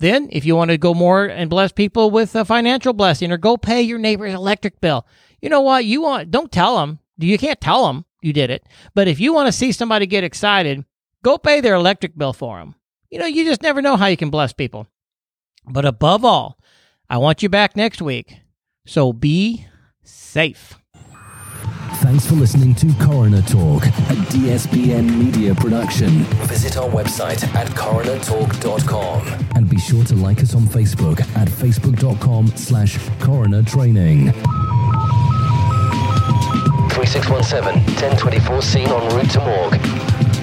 Then, 0.00 0.28
if 0.30 0.44
you 0.44 0.54
want 0.54 0.70
to 0.70 0.78
go 0.78 0.94
more 0.94 1.24
and 1.24 1.50
bless 1.50 1.72
people 1.72 2.10
with 2.10 2.36
a 2.36 2.44
financial 2.44 2.92
blessing 2.92 3.32
or 3.32 3.36
go 3.36 3.56
pay 3.56 3.82
your 3.82 3.98
neighbor's 3.98 4.34
electric 4.34 4.80
bill, 4.80 5.06
you 5.40 5.48
know 5.48 5.60
what? 5.60 5.84
You 5.84 6.02
want, 6.02 6.30
don't 6.30 6.52
tell 6.52 6.76
them. 6.76 7.00
You 7.16 7.36
can't 7.36 7.60
tell 7.60 7.86
them 7.86 8.04
you 8.22 8.32
did 8.32 8.50
it. 8.50 8.64
But 8.94 9.08
if 9.08 9.18
you 9.18 9.32
want 9.32 9.46
to 9.46 9.52
see 9.52 9.72
somebody 9.72 10.06
get 10.06 10.22
excited, 10.22 10.84
go 11.24 11.36
pay 11.36 11.60
their 11.60 11.74
electric 11.74 12.16
bill 12.16 12.32
for 12.32 12.58
them. 12.58 12.76
You 13.10 13.18
know, 13.18 13.26
you 13.26 13.44
just 13.44 13.62
never 13.62 13.82
know 13.82 13.96
how 13.96 14.06
you 14.06 14.16
can 14.16 14.30
bless 14.30 14.52
people. 14.52 14.86
But 15.66 15.84
above 15.84 16.24
all, 16.24 16.58
I 17.10 17.18
want 17.18 17.42
you 17.42 17.48
back 17.48 17.76
next 17.76 18.00
week. 18.00 18.38
So 18.86 19.12
be 19.12 19.66
safe. 20.02 20.77
Thanks 22.00 22.26
for 22.26 22.34
listening 22.34 22.74
to 22.76 22.92
Coroner 23.04 23.42
Talk, 23.42 23.84
a 23.84 24.14
DSPN 24.30 25.18
media 25.18 25.52
production. 25.54 26.08
Visit 26.46 26.76
our 26.76 26.88
website 26.88 27.42
at 27.56 27.66
coronertalk.com. 27.68 29.46
And 29.56 29.68
be 29.68 29.78
sure 29.78 30.04
to 30.04 30.14
like 30.14 30.40
us 30.40 30.54
on 30.54 30.62
Facebook 30.62 31.20
at 31.36 31.48
facebook.com 31.48 32.46
slash 32.48 32.98
coroner 33.18 33.64
training. 33.64 34.32
3617 36.92 37.82
1024 37.96 38.62
scene 38.62 38.88
en 38.88 39.16
route 39.16 39.30
to 39.30 39.40
morgue. 39.40 40.37